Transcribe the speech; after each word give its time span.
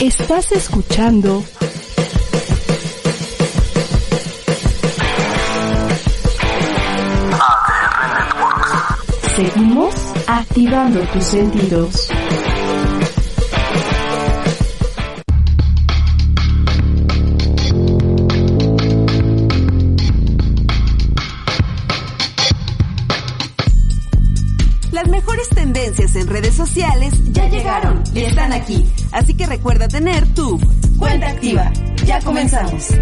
Estás 0.00 0.52
escuchando. 0.52 1.42
Seguimos 9.34 9.94
activando 10.28 11.00
tus 11.00 11.24
sentidos. 11.24 12.10
Las 24.92 25.08
mejores 25.08 25.48
tendencias 25.48 26.14
en 26.14 26.28
redes 26.28 26.54
sociales 26.54 27.14
ya 27.32 27.48
llegaron 27.48 28.04
y 28.14 28.20
están 28.20 28.52
aquí. 28.52 28.84
Así 29.18 29.34
que 29.34 29.46
recuerda 29.46 29.88
tener 29.88 30.32
tu 30.32 30.60
cuenta 30.96 31.28
activa. 31.28 31.72
Ya 32.06 32.20
comenzamos. 32.20 32.94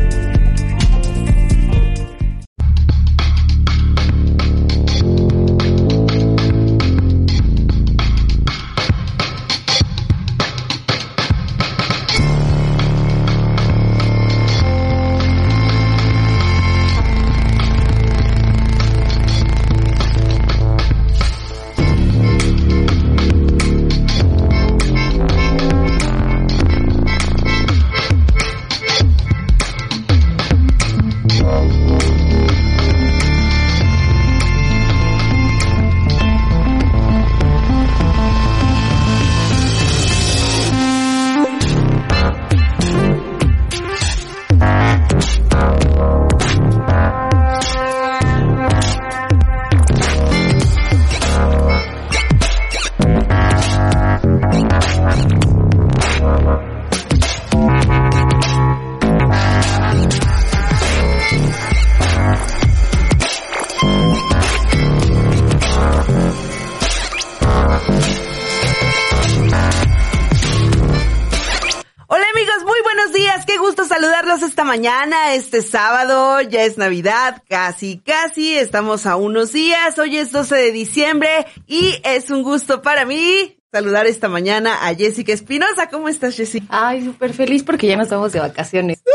Mañana, 74.66 75.34
este 75.34 75.62
sábado. 75.62 76.42
Ya 76.42 76.64
es 76.64 76.76
Navidad, 76.76 77.42
casi, 77.48 77.98
casi. 77.98 78.58
Estamos 78.58 79.06
a 79.06 79.16
unos 79.16 79.52
días. 79.52 79.98
Hoy 79.98 80.18
es 80.18 80.32
12 80.32 80.56
de 80.56 80.72
diciembre 80.72 81.46
y 81.66 81.94
es 82.04 82.30
un 82.30 82.42
gusto 82.42 82.82
para 82.82 83.06
mí 83.06 83.56
saludar 83.72 84.06
esta 84.06 84.28
mañana 84.28 84.86
a 84.86 84.94
Jessica 84.94 85.32
Espinosa. 85.32 85.88
¿Cómo 85.88 86.08
estás, 86.08 86.36
Jessica? 86.36 86.66
Ay, 86.68 87.04
súper 87.04 87.32
feliz 87.32 87.62
porque 87.62 87.86
ya 87.86 87.96
nos 87.96 88.10
vamos 88.10 88.32
de 88.32 88.40
vacaciones. 88.40 89.02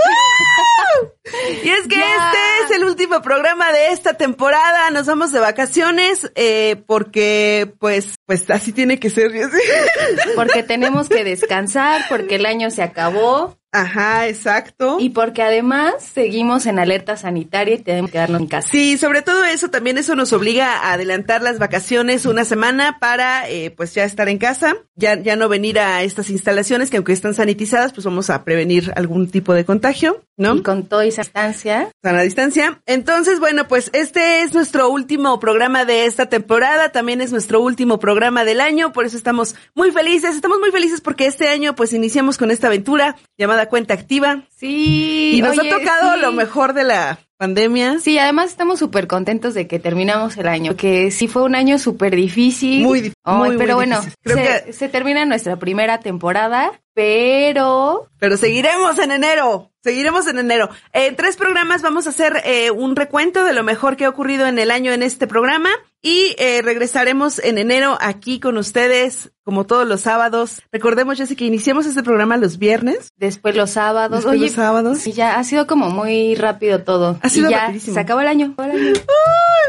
Y 1.64 1.70
es 1.70 1.88
que 1.88 1.96
este 1.96 2.38
es 2.66 2.72
el 2.76 2.84
último 2.84 3.22
programa 3.22 3.72
de 3.72 3.92
esta 3.92 4.16
temporada. 4.16 4.90
Nos 4.92 5.06
vamos 5.06 5.32
de 5.32 5.40
vacaciones 5.40 6.30
eh, 6.36 6.84
porque, 6.86 7.74
pues, 7.80 8.16
pues 8.26 8.50
así 8.50 8.74
tiene 8.74 9.00
que 9.00 9.10
ser. 9.10 9.32
Jessica. 9.32 9.58
Porque 10.36 10.62
tenemos 10.64 11.08
que 11.10 11.24
descansar, 11.24 12.02
porque 12.10 12.36
el 12.36 12.46
año 12.46 12.70
se 12.70 12.84
acabó 12.84 13.61
Ajá, 13.72 14.28
exacto. 14.28 14.98
y 15.00 15.10
porque 15.10 15.42
además 15.42 16.04
seguimos 16.14 16.66
en 16.66 16.78
alerta 16.78 17.16
sanitaria 17.16 17.76
y 17.76 17.80
tenemos 17.80 18.10
que 18.10 18.14
quedarnos 18.14 18.42
en 18.42 18.48
casa. 18.48 18.68
Sí, 18.70 18.98
sobre 18.98 19.22
todo 19.22 19.46
eso, 19.46 19.70
también 19.70 19.98
eso 19.98 20.16
nos 20.16 20.34
obliga 20.34 20.76
a 20.78 20.94
adelantar 20.94 21.42
las 21.42 21.58
vacaciones 21.58 22.26
una 22.26 22.44
semana 22.44 22.98
para, 23.00 23.50
eh, 23.50 23.72
pues 23.72 23.94
ya 23.94 24.04
estar 24.04 24.28
en 24.28 24.38
casa, 24.38 24.76
ya, 24.96 25.22
ya 25.22 25.36
no 25.36 25.48
venir 25.48 25.80
a 25.80 26.04
estas 26.04 26.30
instalaciones 26.30 26.90
que 26.90 26.98
aunque 26.98 27.14
están 27.14 27.34
sanitizadas, 27.34 27.94
pues 27.94 28.06
vamos 28.06 28.30
a 28.30 28.44
prevenir 28.44 28.92
algún 28.96 29.30
tipo 29.30 29.54
de 29.54 29.64
contagio, 29.64 30.24
¿no? 30.36 30.56
Y 30.56 30.64
con 30.64 30.84
toda 30.88 31.06
esa 31.06 31.22
estancia, 31.22 31.90
Sana 32.04 32.22
distancia. 32.22 32.82
Entonces, 32.86 33.40
bueno, 33.40 33.68
pues 33.68 33.90
este 33.94 34.42
es 34.42 34.54
nuestro 34.54 34.90
último 34.90 35.40
programa 35.40 35.86
de 35.86 36.06
esta 36.06 36.28
temporada, 36.28 36.92
también 36.92 37.22
es 37.22 37.32
nuestro 37.32 37.62
último 37.62 38.00
programa 38.00 38.44
del 38.44 38.60
año, 38.60 38.92
por 38.92 39.06
eso 39.06 39.18
estamos 39.18 39.56
muy 39.76 39.92
felices, 39.92 40.36
estamos 40.36 40.60
muy 40.60 40.72
felices 40.72 41.00
porque 41.00 41.26
este 41.26 41.48
año 41.48 41.76
pues 41.76 41.94
iniciamos 41.94 42.38
con 42.38 42.52
esta 42.52 42.68
aventura 42.68 43.16
llamada 43.42 43.68
Cuenta 43.68 43.94
Activa 43.94 44.44
sí. 44.56 45.34
y 45.36 45.42
nos 45.42 45.58
oye, 45.58 45.70
ha 45.72 45.78
tocado 45.80 46.14
sí. 46.14 46.20
lo 46.22 46.32
mejor 46.32 46.74
de 46.74 46.84
la 46.84 47.20
pandemia. 47.38 48.00
Sí, 48.00 48.18
además 48.20 48.52
estamos 48.52 48.78
súper 48.80 49.08
contentos 49.08 49.54
de 49.56 49.66
que 49.68 49.80
terminamos 49.80 50.38
el 50.38 50.48
año, 50.48 50.76
que 50.76 51.10
sí 51.12 51.28
fue 51.28 51.42
un 51.44 51.56
año 51.56 51.80
súper 51.80 52.16
difícil. 52.16 52.84
Muy 52.84 53.02
dif- 53.02 53.14
Ay, 53.24 53.36
muy, 53.38 53.48
muy 53.50 53.58
pero 53.58 53.76
bueno, 53.76 53.96
difícil. 53.98 54.18
Creo 54.24 54.38
se, 54.38 54.64
que- 54.66 54.74
se 54.74 54.90
termina 54.90 55.26
nuestra 55.26 55.56
primera 55.58 56.00
temporada, 56.00 56.72
pero 56.94 58.08
Pero 58.20 58.38
seguiremos 58.38 59.00
en 59.00 59.12
enero. 59.12 59.71
Seguiremos 59.84 60.28
en 60.28 60.38
enero. 60.38 60.70
En 60.94 61.16
tres 61.16 61.38
programas 61.38 61.82
vamos 61.82 62.06
a 62.06 62.12
hacer 62.12 62.42
eh, 62.46 62.70
un 62.70 62.96
recuento 62.96 63.44
de 63.44 63.54
lo 63.54 63.64
mejor 63.64 63.98
que 63.98 64.06
ha 64.06 64.10
ocurrido 64.10 64.46
en 64.46 64.60
el 64.60 64.70
año 64.70 64.92
en 64.92 65.02
este 65.02 65.26
programa 65.26 65.70
y 66.04 66.36
eh, 66.38 66.62
regresaremos 66.64 67.40
en 67.40 67.58
enero 67.58 67.98
aquí 68.00 68.40
con 68.40 68.58
ustedes 68.58 69.32
como 69.44 69.66
todos 69.66 69.88
los 69.88 70.02
sábados. 70.02 70.62
Recordemos, 70.72 71.18
Jessy, 71.18 71.36
que 71.36 71.46
iniciamos 71.46 71.86
este 71.86 72.04
programa 72.04 72.38
los 72.38 72.58
viernes. 72.58 73.12
después 73.18 73.56
los 73.56 73.72
sábados. 73.72 74.20
Después 74.20 74.36
Oye, 74.36 74.46
los 74.46 74.56
sábados. 74.56 75.08
Y 75.08 75.14
ya 75.14 75.38
ha 75.38 75.44
sido 75.44 75.68
como 75.68 75.90
muy 75.90 76.36
rápido 76.36 76.84
todo. 76.84 77.20
Ha 77.22 77.30
sido 77.30 77.50
y 77.50 77.52
ya 77.52 77.62
rapidísimo. 77.62 77.96
se 77.96 78.00
acabó 78.00 78.22
el 78.22 78.28
año. 78.28 78.56
el 78.60 79.02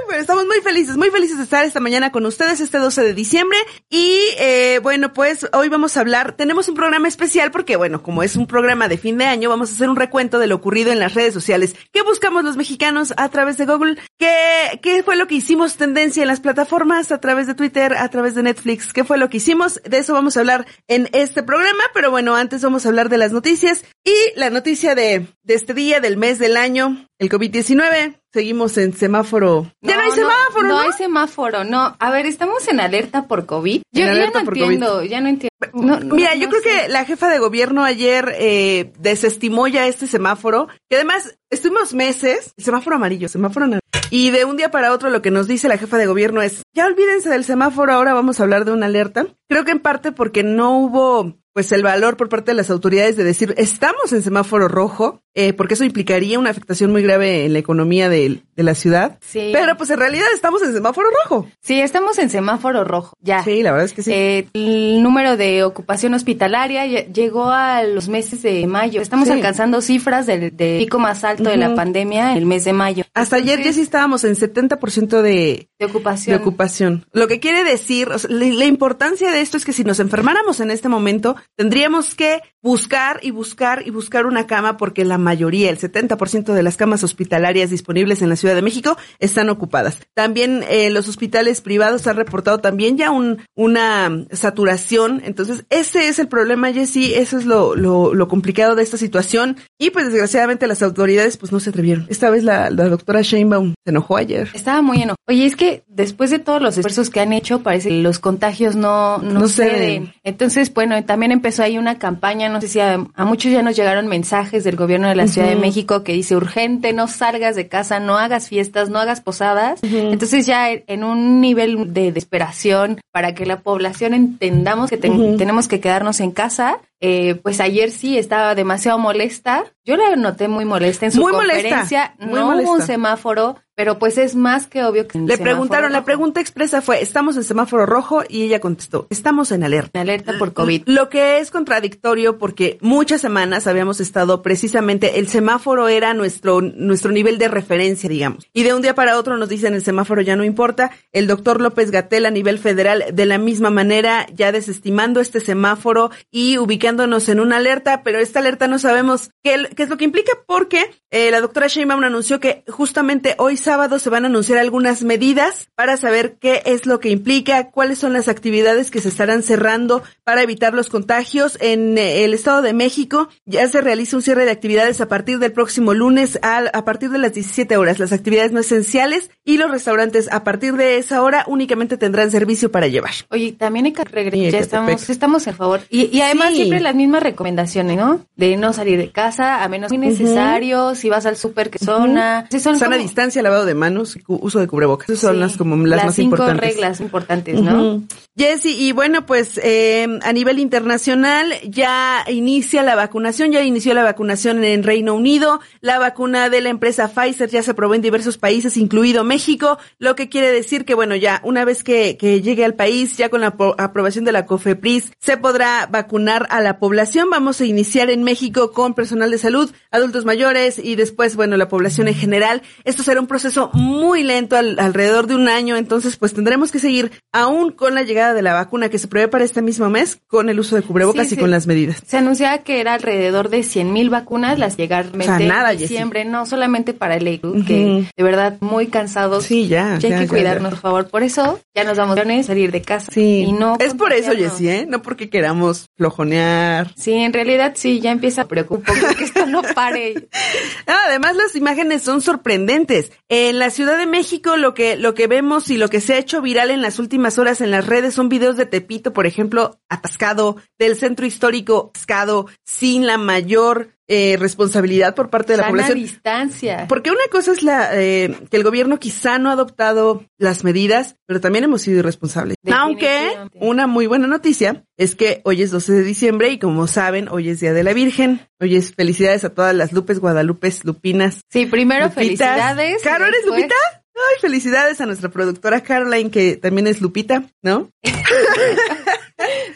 bueno, 0.06 0.20
estamos 0.20 0.46
muy 0.46 0.60
felices, 0.60 0.96
muy 0.96 1.10
felices 1.10 1.38
de 1.38 1.44
estar 1.44 1.64
esta 1.64 1.80
mañana 1.80 2.12
con 2.12 2.26
ustedes 2.26 2.60
este 2.60 2.78
12 2.78 3.02
de 3.02 3.14
diciembre. 3.14 3.58
Y 3.88 4.18
eh, 4.38 4.80
bueno, 4.82 5.12
pues 5.12 5.46
hoy 5.52 5.68
vamos 5.68 5.96
a 5.96 6.00
hablar, 6.00 6.32
tenemos 6.32 6.68
un 6.68 6.74
programa 6.74 7.08
especial 7.08 7.50
porque 7.50 7.76
bueno, 7.76 8.02
como 8.02 8.22
es 8.22 8.36
un 8.36 8.46
programa 8.46 8.88
de 8.88 8.98
fin 8.98 9.16
de 9.18 9.24
año, 9.24 9.48
vamos 9.48 9.70
a 9.70 9.74
hacer 9.74 9.88
un 9.88 9.96
recuento 10.02 10.38
de 10.38 10.46
lo 10.46 10.56
ocurrido 10.56 10.92
en 10.92 10.98
las 10.98 11.14
redes 11.14 11.32
sociales. 11.32 11.74
¿Qué 11.92 12.02
buscamos 12.02 12.44
los 12.44 12.56
mexicanos 12.56 13.14
a 13.16 13.28
través 13.28 13.56
de 13.56 13.66
Google? 13.66 13.96
¿Qué, 14.18 14.80
qué 14.82 15.02
fue 15.02 15.16
lo 15.16 15.26
que 15.26 15.36
hicimos 15.36 15.76
tendencia 15.76 16.22
en 16.22 16.28
las 16.28 16.40
plataformas 16.40 17.12
a 17.12 17.20
través 17.20 17.46
de 17.46 17.54
Twitter, 17.54 17.94
a 17.94 18.08
través 18.08 18.34
de 18.34 18.42
Netflix? 18.42 18.92
¿Qué 18.92 19.04
fue 19.04 19.18
lo 19.18 19.30
que 19.30 19.38
hicimos? 19.38 19.80
De 19.84 19.98
eso 19.98 20.12
vamos 20.12 20.36
a 20.36 20.40
hablar 20.40 20.66
en 20.88 21.08
este 21.12 21.42
programa, 21.42 21.82
pero 21.94 22.10
bueno, 22.10 22.34
antes 22.34 22.62
vamos 22.62 22.84
a 22.84 22.88
hablar 22.88 23.08
de 23.08 23.18
las 23.18 23.32
noticias 23.32 23.84
y 24.04 24.14
la 24.36 24.50
noticia 24.50 24.94
de, 24.94 25.28
de 25.42 25.54
este 25.54 25.74
día, 25.74 26.00
del 26.00 26.16
mes, 26.16 26.38
del 26.38 26.56
año, 26.56 27.08
el 27.18 27.30
COVID-19. 27.30 28.21
Seguimos 28.32 28.78
en 28.78 28.94
semáforo. 28.94 29.70
Ya 29.82 29.96
no, 29.96 30.02
hay 30.02 30.10
semáforo, 30.12 30.62
¿no? 30.62 30.68
No 30.68 30.80
hay 30.80 30.92
semáforo, 30.92 31.64
no. 31.64 31.96
A 31.98 32.10
ver, 32.10 32.24
estamos 32.24 32.66
en 32.68 32.80
alerta 32.80 33.28
por 33.28 33.44
COVID. 33.44 33.82
Yo 33.92 34.06
ya 34.06 34.30
no 34.30 34.40
entiendo, 34.40 35.04
ya 35.04 35.20
no 35.20 35.28
entiendo. 35.28 35.52
No, 35.74 36.00
no, 36.00 36.14
Mira, 36.14 36.34
no 36.34 36.40
yo 36.40 36.48
creo 36.48 36.62
sé. 36.62 36.68
que 36.68 36.88
la 36.88 37.04
jefa 37.04 37.28
de 37.28 37.38
gobierno 37.38 37.84
ayer 37.84 38.34
eh, 38.38 38.92
desestimó 38.98 39.68
ya 39.68 39.86
este 39.86 40.06
semáforo, 40.06 40.68
que 40.88 40.96
además 40.96 41.36
estuvimos 41.50 41.92
meses, 41.92 42.54
semáforo 42.56 42.96
amarillo, 42.96 43.28
semáforo 43.28 43.66
naranja. 43.66 43.82
Y 44.10 44.30
de 44.30 44.44
un 44.44 44.56
día 44.56 44.70
para 44.70 44.92
otro 44.92 45.10
lo 45.10 45.22
que 45.22 45.30
nos 45.30 45.46
dice 45.46 45.68
la 45.68 45.78
jefa 45.78 45.96
de 45.96 46.06
gobierno 46.06 46.42
es, 46.42 46.62
ya 46.74 46.86
olvídense 46.86 47.28
del 47.30 47.44
semáforo, 47.44 47.92
ahora 47.92 48.14
vamos 48.14 48.40
a 48.40 48.42
hablar 48.42 48.64
de 48.64 48.72
una 48.72 48.86
alerta. 48.86 49.26
Creo 49.48 49.64
que 49.64 49.72
en 49.72 49.80
parte 49.80 50.12
porque 50.12 50.42
no 50.42 50.78
hubo 50.78 51.34
pues 51.52 51.70
el 51.72 51.82
valor 51.82 52.16
por 52.16 52.28
parte 52.28 52.52
de 52.52 52.56
las 52.56 52.70
autoridades 52.70 53.16
de 53.16 53.24
decir 53.24 53.54
estamos 53.58 54.12
en 54.12 54.22
semáforo 54.22 54.68
rojo, 54.68 55.20
eh, 55.34 55.52
porque 55.52 55.74
eso 55.74 55.84
implicaría 55.84 56.38
una 56.38 56.50
afectación 56.50 56.92
muy 56.92 57.02
grave 57.02 57.44
en 57.46 57.52
la 57.52 57.58
economía 57.58 58.08
de, 58.08 58.42
de 58.54 58.62
la 58.62 58.74
ciudad. 58.74 59.18
Sí. 59.20 59.50
Pero 59.52 59.76
pues 59.76 59.90
en 59.90 59.98
realidad 59.98 60.26
estamos 60.34 60.62
en 60.62 60.72
semáforo 60.72 61.08
rojo. 61.24 61.48
Sí, 61.60 61.80
estamos 61.80 62.18
en 62.18 62.30
semáforo 62.30 62.84
rojo, 62.84 63.16
ya. 63.20 63.42
Sí, 63.44 63.62
la 63.62 63.72
verdad 63.72 63.86
es 63.86 63.92
que 63.92 64.02
sí. 64.02 64.12
Eh, 64.12 64.48
el 64.54 65.02
número 65.02 65.36
de 65.36 65.62
ocupación 65.64 66.14
hospitalaria 66.14 66.86
lle- 66.86 67.12
llegó 67.12 67.50
a 67.50 67.82
los 67.84 68.08
meses 68.08 68.42
de 68.42 68.66
mayo. 68.66 69.00
Estamos 69.00 69.26
Sí. 69.28 69.32
alcanzando 69.34 69.80
cifras 69.80 70.26
del, 70.26 70.56
del 70.56 70.78
pico 70.78 70.98
más 70.98 71.24
alto 71.24 71.44
de 71.50 71.56
la 71.56 71.74
pandemia 71.74 72.36
el 72.36 72.46
mes 72.46 72.64
de 72.64 72.72
mayo. 72.72 73.04
Hasta 73.14 73.36
ayer 73.36 73.62
ya 73.62 73.72
sí 73.72 73.80
estábamos 73.80 74.24
en 74.24 74.34
70% 74.36 75.22
de, 75.22 75.68
De 75.78 75.86
ocupación. 75.86 76.36
de 76.36 76.42
ocupación. 76.42 77.06
Lo 77.12 77.28
que 77.28 77.40
quiere 77.40 77.64
decir, 77.64 78.08
o 78.08 78.18
sea, 78.18 78.30
la, 78.30 78.46
la 78.46 78.64
importancia 78.66 79.30
de 79.30 79.40
esto 79.40 79.56
es 79.56 79.64
que 79.64 79.72
si 79.72 79.84
nos 79.84 80.00
enfermáramos 80.00 80.60
en 80.60 80.70
este 80.70 80.88
momento, 80.88 81.36
tendríamos 81.56 82.14
que 82.14 82.40
buscar 82.62 83.18
y 83.22 83.32
buscar 83.32 83.82
y 83.86 83.90
buscar 83.90 84.26
una 84.26 84.46
cama 84.46 84.76
porque 84.76 85.04
la 85.04 85.18
mayoría, 85.18 85.68
el 85.68 85.78
70% 85.78 86.52
de 86.52 86.62
las 86.62 86.76
camas 86.76 87.02
hospitalarias 87.02 87.70
disponibles 87.70 88.22
en 88.22 88.28
la 88.28 88.36
Ciudad 88.36 88.54
de 88.54 88.62
México 88.62 88.96
están 89.18 89.48
ocupadas. 89.48 89.98
También 90.14 90.64
eh, 90.68 90.90
los 90.90 91.08
hospitales 91.08 91.60
privados 91.60 92.06
han 92.06 92.16
reportado 92.16 92.58
también 92.58 92.96
ya 92.96 93.10
un, 93.10 93.42
una 93.56 94.26
saturación. 94.30 95.22
Entonces, 95.24 95.64
ese 95.70 96.08
es 96.08 96.18
el 96.18 96.28
problema, 96.28 96.72
Jessy. 96.72 97.14
Eso 97.14 97.38
es 97.38 97.44
lo, 97.44 97.74
lo, 97.74 98.14
lo, 98.14 98.28
complicado 98.28 98.76
de 98.76 98.82
esta 98.82 98.96
situación. 98.96 99.56
Y 99.78 99.90
pues 99.90 100.06
desgraciadamente 100.06 100.66
las 100.66 100.82
autoridades 100.82 101.36
pues 101.36 101.50
no 101.50 101.58
se 101.58 101.70
atrevieron. 101.70 102.06
Esta 102.08 102.30
vez 102.30 102.44
la, 102.44 102.70
la 102.70 102.88
doctora 102.88 103.22
Sheinbaum 103.22 103.74
se 103.84 103.90
enojó 103.90 104.16
ayer. 104.16 104.48
Estaba 104.54 104.82
muy 104.82 104.98
enojada. 104.98 105.16
Oye, 105.28 105.46
es 105.46 105.56
que 105.56 105.82
después 105.88 106.30
de 106.30 106.38
todos 106.38 106.62
los 106.62 106.76
esfuerzos 106.78 107.10
que 107.10 107.20
han 107.20 107.32
hecho, 107.32 107.62
parece 107.62 107.88
que 107.88 108.02
los 108.02 108.18
contagios 108.18 108.76
no, 108.76 109.18
no, 109.18 109.40
No 109.40 109.48
ceden. 109.48 109.72
ceden. 109.72 110.14
Entonces, 110.22 110.72
bueno, 110.72 111.02
también 111.04 111.31
empezó 111.32 111.62
ahí 111.62 111.78
una 111.78 111.98
campaña, 111.98 112.48
no 112.48 112.60
sé 112.60 112.68
si 112.68 112.80
a, 112.80 113.04
a 113.14 113.24
muchos 113.24 113.52
ya 113.52 113.62
nos 113.62 113.76
llegaron 113.76 114.06
mensajes 114.06 114.64
del 114.64 114.76
gobierno 114.76 115.08
de 115.08 115.14
la 115.14 115.26
Ciudad 115.26 115.48
de. 115.48 115.56
México 115.56 116.02
que 116.02 116.12
dice 116.12 116.36
urgente, 116.36 116.92
no 116.92 117.08
salgas 117.08 117.56
de 117.56 117.68
casa, 117.68 118.00
no 118.00 118.18
hagas 118.18 118.48
fiestas, 118.48 118.90
no 118.90 118.98
hagas 118.98 119.20
posadas. 119.20 119.80
Entonces 119.82 120.46
ya 120.46 120.70
en 120.70 121.04
un 121.04 121.40
nivel 121.40 121.92
de 121.92 122.12
desesperación 122.12 123.00
para 123.10 123.34
que 123.34 123.46
la 123.46 123.60
población 123.60 124.14
entendamos 124.14 124.90
que 124.90 124.96
tenemos 124.96 125.68
que 125.68 125.80
quedarnos 125.80 126.20
en 126.20 126.30
casa, 126.32 126.78
eh, 127.04 127.34
pues 127.34 127.58
ayer 127.58 127.90
sí 127.90 128.16
estaba 128.16 128.54
demasiado 128.54 128.96
molesta. 128.96 129.64
Yo 129.84 129.96
la 129.96 130.14
noté 130.14 130.46
muy 130.46 130.64
molesta 130.64 131.06
en 131.06 131.10
su 131.12 131.20
Muy 131.20 131.32
molesta, 131.32 131.56
conferencia. 131.56 132.14
muy 132.20 132.34
no 132.34 132.56
hubo 132.56 132.74
un 132.74 132.82
semáforo, 132.82 133.56
pero 133.74 133.98
pues 133.98 134.16
es 134.18 134.36
más 134.36 134.68
que 134.68 134.84
obvio 134.84 135.08
que 135.08 135.18
Le 135.18 135.38
preguntaron, 135.38 135.90
la 135.90 136.04
pregunta 136.04 136.40
expresa 136.40 136.80
fue, 136.80 137.02
¿estamos 137.02 137.36
en 137.36 137.42
semáforo 137.42 137.86
rojo? 137.86 138.22
Y 138.28 138.42
ella 138.42 138.60
contestó, 138.60 139.08
estamos 139.10 139.50
en 139.50 139.64
alerta. 139.64 139.98
En 139.98 140.02
alerta 140.02 140.38
por 140.38 140.52
COVID. 140.52 140.84
Lo 140.86 141.08
que 141.08 141.38
es 141.38 141.50
contradictorio 141.50 142.38
porque 142.38 142.78
muchas 142.80 143.20
semanas 143.20 143.66
habíamos 143.66 143.98
estado 143.98 144.40
precisamente, 144.40 145.18
el 145.18 145.26
semáforo 145.26 145.88
era 145.88 146.14
nuestro, 146.14 146.60
nuestro 146.60 147.10
nivel 147.10 147.38
de 147.38 147.48
referencia, 147.48 148.08
digamos. 148.08 148.46
Y 148.52 148.62
de 148.62 148.74
un 148.74 148.82
día 148.82 148.94
para 148.94 149.18
otro 149.18 149.36
nos 149.36 149.48
dicen 149.48 149.74
el 149.74 149.82
semáforo 149.82 150.22
ya 150.22 150.36
no 150.36 150.44
importa. 150.44 150.92
El 151.10 151.26
doctor 151.26 151.60
López 151.60 151.90
Gatel 151.90 152.26
a 152.26 152.30
nivel 152.30 152.60
federal 152.60 153.06
de 153.12 153.26
la 153.26 153.38
misma 153.38 153.70
manera, 153.70 154.26
ya 154.32 154.52
desestimando 154.52 155.20
este 155.20 155.40
semáforo 155.40 156.12
y 156.30 156.58
ubicándonos 156.92 157.28
en 157.28 157.40
una 157.40 157.56
alerta, 157.56 158.02
pero 158.02 158.18
esta 158.18 158.40
alerta 158.40 158.68
no 158.68 158.78
sabemos 158.78 159.30
qué, 159.42 159.68
qué 159.74 159.82
es 159.84 159.88
lo 159.88 159.96
que 159.96 160.04
implica 160.04 160.32
porque 160.46 160.90
eh, 161.10 161.30
la 161.30 161.40
doctora 161.40 161.66
Sheinbaum 161.66 162.04
anunció 162.04 162.38
que 162.38 162.64
justamente 162.68 163.34
hoy 163.38 163.56
sábado 163.56 163.98
se 163.98 164.10
van 164.10 164.24
a 164.24 164.28
anunciar 164.28 164.58
algunas 164.58 165.02
medidas 165.02 165.68
para 165.74 165.96
saber 165.96 166.36
qué 166.40 166.62
es 166.66 166.84
lo 166.86 167.00
que 167.00 167.08
implica, 167.10 167.70
cuáles 167.70 167.98
son 167.98 168.12
las 168.12 168.28
actividades 168.28 168.90
que 168.90 169.00
se 169.00 169.08
estarán 169.08 169.42
cerrando 169.42 170.02
para 170.24 170.42
evitar 170.42 170.74
los 170.74 170.88
contagios. 170.90 171.56
En 171.60 171.96
eh, 171.98 172.24
el 172.24 172.34
Estado 172.34 172.60
de 172.62 172.72
México 172.74 173.28
ya 173.46 173.66
se 173.68 173.80
realiza 173.80 174.16
un 174.16 174.22
cierre 174.22 174.44
de 174.44 174.50
actividades 174.50 175.00
a 175.00 175.08
partir 175.08 175.38
del 175.38 175.52
próximo 175.52 175.94
lunes 175.94 176.38
al- 176.42 176.70
a, 176.74 176.84
partir 176.84 177.10
de 177.10 177.18
las 177.18 177.32
17 177.32 177.76
horas. 177.78 177.98
Las 177.98 178.12
actividades 178.12 178.52
no 178.52 178.60
esenciales 178.60 179.30
y 179.44 179.56
los 179.58 179.70
restaurantes 179.70 180.30
a 180.30 180.44
partir 180.44 180.74
de 180.76 180.98
esa 180.98 181.22
hora 181.22 181.44
únicamente 181.46 181.96
tendrán 181.96 182.30
servicio 182.30 182.70
para 182.70 182.86
llevar. 182.88 183.12
Oye, 183.30 183.52
también 183.52 183.86
hay 183.86 183.92
que 183.92 184.04
regresar. 184.04 184.50
Ya 184.52 184.58
estamos, 184.58 185.08
estamos 185.10 185.46
en 185.46 185.54
favor. 185.56 185.80
Y, 185.88 186.14
y 186.16 186.20
además 186.20 186.50
Sí. 186.50 186.56
siempre 186.56 186.80
las 186.82 186.94
mismas 186.94 187.22
recomendaciones, 187.22 187.96
¿no? 187.96 188.20
De 188.36 188.56
no 188.56 188.72
salir 188.72 188.98
de 188.98 189.10
casa 189.10 189.62
a 189.64 189.68
menos 189.68 189.90
muy 189.90 189.98
necesario, 189.98 190.94
si 190.94 191.08
vas 191.08 191.26
al 191.26 191.36
súper 191.36 191.70
que 191.70 191.78
zona. 191.78 192.46
Sí, 192.50 192.60
son 192.60 192.78
Sana 192.78 192.96
como 192.96 193.02
distancia, 193.02 193.42
lavado 193.42 193.64
de 193.66 193.74
manos, 193.74 194.16
y 194.16 194.20
cu- 194.20 194.38
uso 194.42 194.58
de 194.60 194.66
cubrebocas. 194.66 195.08
Esas 195.08 195.20
son 195.20 195.34
Sí, 195.34 195.40
las 195.40 195.56
como 195.56 195.76
las, 195.86 196.04
más 196.04 196.14
cinco 196.14 196.36
importantes. 196.36 196.70
reglas 196.74 197.00
importantes, 197.00 197.60
¿no? 197.60 197.82
Ujú. 197.82 198.04
Jessy, 198.36 198.70
y 198.78 198.92
bueno, 198.92 199.26
pues 199.26 199.60
eh, 199.62 200.06
a 200.22 200.32
nivel 200.32 200.58
internacional 200.58 201.52
ya 201.68 202.24
inicia 202.28 202.82
la 202.82 202.94
vacunación, 202.94 203.52
ya 203.52 203.62
inició 203.62 203.92
la 203.92 204.04
vacunación 204.04 204.64
en 204.64 204.82
Reino 204.82 205.14
Unido, 205.14 205.60
la 205.82 205.98
vacuna 205.98 206.48
de 206.48 206.62
la 206.62 206.70
empresa 206.70 207.08
Pfizer 207.08 207.50
ya 207.50 207.62
se 207.62 207.74
probó 207.74 207.94
en 207.94 208.00
diversos 208.00 208.38
países, 208.38 208.78
incluido 208.78 209.22
México, 209.22 209.78
lo 209.98 210.16
que 210.16 210.30
quiere 210.30 210.50
decir 210.50 210.86
que 210.86 210.94
bueno, 210.94 211.14
ya 211.14 211.40
una 211.44 211.66
vez 211.66 211.84
que, 211.84 212.16
que 212.16 212.40
llegue 212.40 212.64
al 212.64 212.72
país, 212.74 213.18
ya 213.18 213.28
con 213.28 213.42
la 213.42 213.54
aprobación 213.78 214.24
de 214.24 214.32
la 214.32 214.46
COFEPRIS, 214.46 215.12
se 215.20 215.36
podrá 215.36 215.86
vacunar 215.90 216.46
a 216.48 216.61
la 216.62 216.78
población. 216.78 217.28
Vamos 217.30 217.60
a 217.60 217.64
iniciar 217.66 218.10
en 218.10 218.22
México 218.22 218.72
con 218.72 218.94
personal 218.94 219.30
de 219.30 219.38
salud, 219.38 219.70
adultos 219.90 220.24
mayores 220.24 220.78
y 220.82 220.94
después, 220.96 221.36
bueno, 221.36 221.56
la 221.56 221.68
población 221.68 222.08
en 222.08 222.14
general. 222.14 222.62
Esto 222.84 223.02
será 223.02 223.20
un 223.20 223.26
proceso 223.26 223.70
muy 223.74 224.22
lento, 224.22 224.56
al- 224.56 224.78
alrededor 224.78 225.26
de 225.26 225.34
un 225.34 225.48
año, 225.48 225.76
entonces 225.76 226.16
pues 226.16 226.32
tendremos 226.34 226.70
que 226.72 226.78
seguir 226.78 227.12
aún 227.32 227.72
con 227.72 227.94
la 227.94 228.02
llegada 228.02 228.34
de 228.34 228.42
la 228.42 228.52
vacuna 228.54 228.88
que 228.88 228.98
se 228.98 229.08
prevé 229.08 229.28
para 229.28 229.44
este 229.44 229.62
mismo 229.62 229.90
mes, 229.90 230.18
con 230.26 230.48
el 230.48 230.60
uso 230.60 230.76
de 230.76 230.82
cubrebocas 230.82 231.28
Sí, 231.28 231.34
y 231.34 231.36
sí. 231.36 231.40
con 231.40 231.50
las 231.50 231.66
medidas. 231.66 232.02
Se 232.06 232.18
anunciaba 232.18 232.58
que 232.58 232.80
era 232.80 232.94
alrededor 232.94 233.48
de 233.48 233.62
100 233.62 233.92
mil 233.92 234.10
vacunas 234.10 234.58
las 234.58 234.76
llegaron 234.76 235.20
O 235.20 235.24
sea, 235.24 235.38
nada, 235.38 235.72
en 235.72 235.78
diciembre, 235.78 236.24
no 236.24 236.46
solamente 236.46 236.94
para 236.94 237.16
el 237.16 237.40
Ujú. 237.42 237.64
que 237.64 238.04
de 238.16 238.22
verdad 238.22 238.56
muy 238.60 238.88
cansados. 238.88 239.44
Sí, 239.44 239.68
ya, 239.68 239.98
Ya 239.98 240.08
hay 240.08 240.12
ya, 240.14 240.18
que 240.20 240.28
cuidarnos, 240.28 240.64
ya. 240.64 240.70
por 240.70 240.78
favor. 240.80 241.08
Por 241.08 241.22
eso 241.22 241.60
ya 241.74 241.84
nos 241.84 241.96
vamos 241.98 242.18
a 242.18 242.42
salir 242.42 242.70
de 242.72 242.82
casa. 242.82 243.10
Sí, 243.12 243.44
Y 243.48 243.52
no 243.52 243.76
es 243.80 243.94
por 243.94 244.12
eso. 244.12 244.32
Jessy, 244.32 244.68
¿eh? 244.68 244.86
No 244.88 245.02
porque 245.02 245.28
queramos 245.30 245.86
flojonear. 245.96 246.51
Sí, 246.96 247.12
en 247.12 247.32
realidad 247.32 247.72
sí, 247.76 248.00
ya 248.00 248.10
empieza 248.10 248.42
a 248.42 248.48
preocupar 248.48 249.16
que 249.16 249.24
esto 249.24 249.46
no 249.46 249.62
pare. 249.62 250.28
Además 251.06 251.36
las 251.36 251.54
imágenes 251.56 252.02
son 252.02 252.22
sorprendentes. 252.22 253.12
En 253.28 253.58
la 253.58 253.70
Ciudad 253.70 253.98
de 253.98 254.06
México 254.06 254.56
lo 254.56 254.74
que 254.74 254.96
lo 254.96 255.14
que 255.14 255.26
vemos 255.26 255.70
y 255.70 255.78
lo 255.78 255.88
que 255.88 256.00
se 256.00 256.14
ha 256.14 256.18
hecho 256.18 256.40
viral 256.40 256.70
en 256.70 256.82
las 256.82 256.98
últimas 256.98 257.38
horas 257.38 257.60
en 257.60 257.70
las 257.70 257.86
redes 257.86 258.14
son 258.14 258.28
videos 258.28 258.56
de 258.56 258.66
Tepito, 258.66 259.12
por 259.12 259.26
ejemplo, 259.26 259.78
atascado, 259.88 260.56
del 260.78 260.96
centro 260.96 261.26
histórico 261.26 261.90
atascado, 261.90 262.46
sin 262.64 263.06
la 263.06 263.18
mayor 263.18 263.90
eh, 264.14 264.36
responsabilidad 264.36 265.14
por 265.14 265.30
parte 265.30 265.54
de 265.54 265.56
la 265.58 265.68
población. 265.68 265.96
distancia. 265.98 266.86
Porque 266.86 267.10
una 267.10 267.26
cosa 267.30 267.52
es 267.52 267.62
la 267.62 267.90
eh, 267.98 268.36
que 268.50 268.58
el 268.58 268.62
gobierno 268.62 268.98
quizá 268.98 269.38
no 269.38 269.48
ha 269.48 269.52
adoptado 269.54 270.24
las 270.36 270.64
medidas, 270.64 271.16
pero 271.26 271.40
también 271.40 271.64
hemos 271.64 271.80
sido 271.80 272.00
irresponsables. 272.00 272.56
Aunque 272.70 273.30
una 273.54 273.86
muy 273.86 274.06
buena 274.06 274.26
noticia 274.26 274.84
es 274.98 275.14
que 275.14 275.40
hoy 275.44 275.62
es 275.62 275.70
12 275.70 275.92
de 275.94 276.02
diciembre 276.02 276.50
y 276.50 276.58
como 276.58 276.86
saben, 276.86 277.28
hoy 277.30 277.48
es 277.48 277.60
Día 277.60 277.72
de 277.72 277.84
la 277.84 277.94
Virgen. 277.94 278.46
Hoy 278.60 278.76
es 278.76 278.94
felicidades 278.94 279.44
a 279.44 279.50
todas 279.54 279.74
las 279.74 279.92
Lupes, 279.92 280.20
Guadalupes, 280.20 280.84
Lupinas. 280.84 281.40
Sí, 281.50 281.64
primero 281.66 282.04
Lupitas. 282.06 282.22
felicidades. 282.24 283.02
Caro, 283.02 283.24
y 283.24 283.28
¿eres 283.28 283.40
después- 283.44 283.60
Lupita? 283.62 283.74
Ay, 284.14 284.40
felicidades 284.42 285.00
a 285.00 285.06
nuestra 285.06 285.30
productora 285.30 285.80
Caroline, 285.80 286.30
que 286.30 286.56
también 286.58 286.86
es 286.86 287.00
Lupita, 287.00 287.44
¿no? 287.62 287.88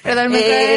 Perdón, 0.06 0.32
me 0.32 0.38
trae- 0.38 0.76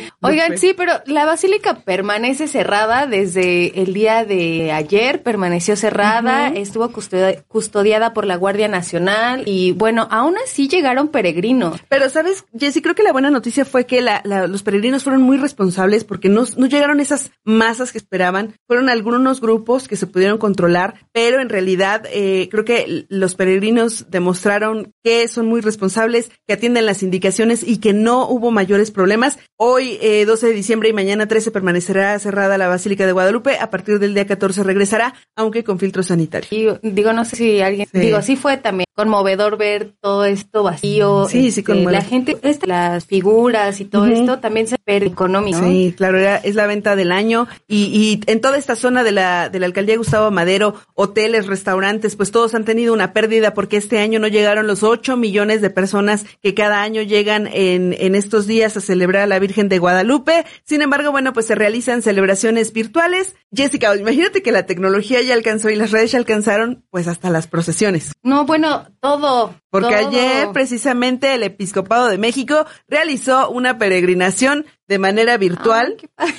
Eh, 0.00 0.10
Oigan, 0.20 0.58
sí, 0.58 0.74
pero 0.76 0.92
la 1.06 1.24
basílica 1.24 1.80
permanece 1.84 2.48
cerrada 2.48 3.06
desde 3.06 3.80
el 3.80 3.94
día 3.94 4.24
de 4.24 4.72
ayer, 4.72 5.22
permaneció 5.22 5.76
cerrada, 5.76 6.48
estuvo 6.48 6.90
custodia- 6.90 7.42
custodiada 7.46 8.12
por 8.12 8.26
la 8.26 8.36
Guardia 8.36 8.68
Nacional 8.68 9.42
y 9.46 9.72
bueno, 9.72 10.08
aún 10.10 10.34
así 10.44 10.68
llegaron 10.68 11.08
peregrinos. 11.08 11.80
Pero, 11.88 12.08
¿sabes, 12.10 12.44
Jessy? 12.58 12.82
Creo 12.82 12.94
que 12.94 13.02
la 13.02 13.12
buena 13.12 13.30
noticia 13.30 13.64
fue 13.64 13.86
que 13.86 14.00
la- 14.00 14.20
la- 14.24 14.46
los 14.46 14.62
peregrinos 14.62 15.04
fueron 15.04 15.22
muy 15.22 15.36
responsables 15.38 16.04
porque 16.04 16.28
no, 16.28 16.44
no 16.56 16.66
llegaron 16.66 17.00
esas 17.00 17.30
masas 17.44 17.92
que 17.92 17.98
esperaban. 17.98 18.54
Fueron 18.66 18.88
algunos 18.88 19.40
grupos 19.40 19.88
que 19.88 19.96
se 19.96 20.06
pudieron 20.06 20.38
controlar, 20.38 20.94
pero 21.12 21.40
en 21.40 21.48
realidad 21.48 22.02
eh, 22.12 22.48
creo 22.50 22.64
que 22.64 23.06
los 23.08 23.34
peregrinos 23.34 24.06
demostraron 24.10 24.92
que 25.04 25.28
son 25.28 25.46
muy 25.46 25.60
responsables, 25.60 26.30
que 26.46 26.54
atienden 26.54 26.86
las 26.86 27.02
indicaciones 27.02 27.62
y 27.66 27.78
que 27.78 27.92
no 27.92 28.28
hubo 28.28 28.47
mayores 28.50 28.90
problemas. 28.90 29.38
Hoy, 29.56 29.98
eh, 30.00 30.24
12 30.24 30.46
de 30.48 30.52
diciembre 30.52 30.88
y 30.88 30.92
mañana 30.92 31.26
13 31.28 31.50
permanecerá 31.50 32.18
cerrada 32.18 32.58
la 32.58 32.68
Basílica 32.68 33.06
de 33.06 33.12
Guadalupe. 33.12 33.58
A 33.58 33.70
partir 33.70 33.98
del 33.98 34.14
día 34.14 34.26
14 34.26 34.62
regresará, 34.62 35.14
aunque 35.36 35.64
con 35.64 35.78
filtro 35.78 36.02
sanitario. 36.02 36.78
Y 36.82 36.90
digo, 36.90 37.12
no 37.12 37.24
sé 37.24 37.36
si 37.36 37.60
alguien, 37.60 37.86
Sí. 37.92 37.98
digo, 37.98 38.22
sí 38.22 38.36
fue 38.36 38.56
también 38.56 38.86
conmovedor 38.94 39.56
ver 39.58 39.92
todo 40.00 40.24
esto 40.24 40.62
vacío. 40.62 41.26
Sí, 41.28 41.52
sí, 41.52 41.60
este. 41.60 41.92
La 41.92 42.02
gente, 42.02 42.36
este, 42.42 42.66
las 42.66 43.04
figuras 43.04 43.80
y 43.80 43.84
todo 43.84 44.06
esto 44.06 44.38
también 44.38 44.66
se 44.66 44.76
ve 44.88 45.06
económico. 45.06 45.60
¿no? 45.60 45.68
Sí, 45.68 45.94
claro, 45.96 46.18
era- 46.18 46.36
es 46.38 46.54
la 46.54 46.66
venta 46.66 46.96
del 46.96 47.12
año 47.12 47.46
y, 47.66 47.84
y 47.84 48.20
en 48.30 48.40
toda 48.40 48.56
esta 48.58 48.74
zona 48.74 49.02
de 49.04 49.12
la, 49.12 49.48
de 49.50 49.58
la 49.60 49.66
alcaldía 49.66 49.96
Gustavo 49.98 50.30
Madero, 50.30 50.74
hoteles, 50.94 51.46
restaurantes, 51.46 52.16
pues 52.16 52.30
todos 52.30 52.54
han 52.54 52.64
tenido 52.64 52.92
una 52.94 53.12
pérdida 53.12 53.54
porque 53.54 53.76
este 53.76 53.98
año 53.98 54.18
no 54.18 54.28
llegaron 54.28 54.66
los 54.66 54.82
8 54.82 55.16
millones 55.16 55.60
de 55.60 55.70
personas 55.70 56.24
que 56.42 56.54
cada 56.54 56.82
año 56.82 57.02
llegan 57.02 57.48
en, 57.52 57.94
en 57.98 58.14
estos 58.14 58.46
días 58.46 58.76
a 58.76 58.80
celebrar 58.80 59.22
a 59.22 59.26
la 59.26 59.38
Virgen 59.38 59.68
de 59.68 59.78
Guadalupe. 59.78 60.44
Sin 60.64 60.82
embargo, 60.82 61.10
bueno, 61.12 61.32
pues 61.32 61.46
se 61.46 61.54
realizan 61.54 62.02
celebraciones 62.02 62.72
virtuales. 62.72 63.34
Jessica, 63.54 63.94
imagínate 63.96 64.42
que 64.42 64.52
la 64.52 64.66
tecnología 64.66 65.20
ya 65.22 65.34
alcanzó 65.34 65.68
y 65.70 65.76
las 65.76 65.90
redes 65.90 66.12
ya 66.12 66.18
alcanzaron 66.18 66.84
pues 66.90 67.08
hasta 67.08 67.30
las 67.30 67.46
procesiones. 67.46 68.12
No, 68.22 68.44
bueno, 68.46 68.86
todo. 69.00 69.54
Porque 69.70 69.94
todo. 69.96 70.08
ayer 70.08 70.48
precisamente 70.52 71.34
el 71.34 71.42
Episcopado 71.42 72.08
de 72.08 72.16
México 72.18 72.64
realizó 72.88 73.50
una 73.50 73.78
peregrinación 73.78 74.64
de 74.88 74.98
manera 74.98 75.36
virtual. 75.36 75.96
Ay. 76.16 76.34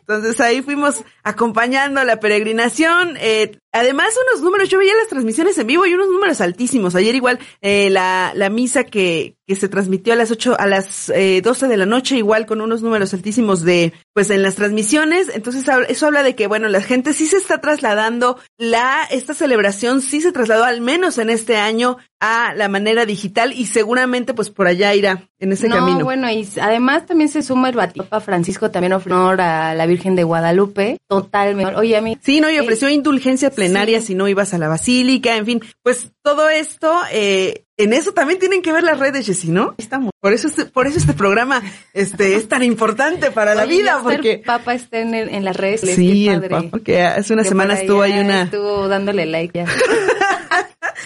Entonces 0.00 0.40
ahí 0.40 0.62
fuimos 0.62 1.04
acompañando 1.22 2.02
la 2.04 2.18
peregrinación. 2.18 3.16
Eh, 3.20 3.58
además 3.72 4.14
unos 4.28 4.42
números, 4.42 4.68
yo 4.68 4.78
veía 4.78 4.94
las 4.94 5.08
transmisiones 5.08 5.58
en 5.58 5.66
vivo 5.66 5.86
y 5.86 5.94
unos 5.94 6.08
números 6.08 6.40
altísimos. 6.40 6.94
Ayer 6.94 7.14
igual 7.14 7.38
eh, 7.60 7.90
la, 7.90 8.32
la 8.34 8.50
misa 8.50 8.84
que, 8.84 9.36
que 9.46 9.56
se 9.56 9.68
transmitió 9.68 10.12
a 10.12 10.16
las 10.16 10.30
8, 10.30 10.56
a 10.58 10.66
las 10.66 11.10
eh, 11.10 11.40
12 11.42 11.68
de 11.68 11.76
la 11.76 11.86
noche, 11.86 12.16
igual 12.16 12.46
con 12.46 12.60
unos 12.60 12.82
números 12.82 13.12
altísimos 13.12 13.62
de, 13.62 13.92
pues 14.12 14.30
en 14.30 14.42
las 14.42 14.54
transmisiones. 14.54 15.30
Entonces 15.34 15.66
eso 15.88 16.06
habla 16.06 16.22
de 16.22 16.34
que, 16.34 16.46
bueno, 16.46 16.68
la 16.68 16.80
gente 16.80 17.12
sí 17.12 17.26
se 17.26 17.38
está 17.38 17.60
trasladando, 17.60 18.38
la, 18.58 19.04
esta 19.10 19.34
celebración 19.34 20.00
sí 20.00 20.20
se 20.20 20.32
trasladó 20.32 20.64
al 20.64 20.80
menos 20.80 21.18
en 21.18 21.30
este 21.30 21.56
año 21.56 21.98
a 22.20 22.54
la 22.54 22.68
manera 22.68 23.04
digital 23.04 23.52
y 23.52 23.66
seguramente 23.66 24.32
pues 24.32 24.48
por 24.48 24.68
allá 24.68 24.94
irá 24.94 25.28
en 25.40 25.50
ese 25.50 25.66
no, 25.66 25.74
camino. 25.74 26.04
bueno, 26.04 26.30
y 26.30 26.48
además 26.60 27.04
también 27.04 27.28
se 27.28 27.42
suma 27.42 27.68
el 27.68 27.74
Papa 27.74 28.20
Francisco 28.20 28.70
también 28.70 28.92
ofreció 28.92 29.16
honor 29.16 29.40
a 29.40 29.74
la 29.74 29.86
Virgen 29.86 30.14
de 30.14 30.22
Guadalupe, 30.22 30.98
totalmente. 31.08 31.74
Oye, 31.74 31.96
a 31.96 32.00
mí. 32.00 32.16
Sí, 32.22 32.40
no, 32.40 32.48
y 32.48 32.60
ofreció 32.60 32.88
indulgencia 32.88 33.50
plenaria 33.66 34.00
sí. 34.00 34.08
si 34.08 34.14
no 34.14 34.28
ibas 34.28 34.54
a 34.54 34.58
la 34.58 34.68
basílica, 34.68 35.36
en 35.36 35.46
fin, 35.46 35.62
pues 35.82 36.08
todo 36.22 36.48
esto, 36.48 37.00
eh, 37.12 37.64
en 37.76 37.92
eso 37.92 38.12
también 38.12 38.38
tienen 38.38 38.62
que 38.62 38.72
ver 38.72 38.82
las 38.84 38.98
redes, 38.98 39.26
Jessy, 39.26 39.48
¿no? 39.50 39.74
Estamos. 39.78 40.10
Por 40.20 40.32
eso 40.32 40.48
este, 40.48 40.66
por 40.66 40.86
eso 40.86 40.98
este 40.98 41.14
programa 41.14 41.62
este, 41.94 42.36
es 42.36 42.48
tan 42.48 42.62
importante 42.62 43.30
para 43.30 43.54
la 43.54 43.62
Oye, 43.64 43.78
vida, 43.78 44.00
porque... 44.02 44.32
El 44.34 44.40
Papa 44.42 44.74
está 44.74 44.98
en, 44.98 45.14
el- 45.14 45.28
en 45.30 45.44
las 45.44 45.56
redes. 45.56 45.80
Sí, 45.80 46.28
el. 46.28 46.42
Papa, 46.42 46.78
que 46.84 47.02
hace 47.02 47.32
una 47.32 47.42
Que 47.42 47.48
semana 47.48 47.74
estuvo 47.74 48.02
ahí 48.02 48.18
una... 48.18 48.42
Estuvo 48.42 48.88
dándole 48.88 49.26
like 49.26 49.58
ya. 49.58 49.66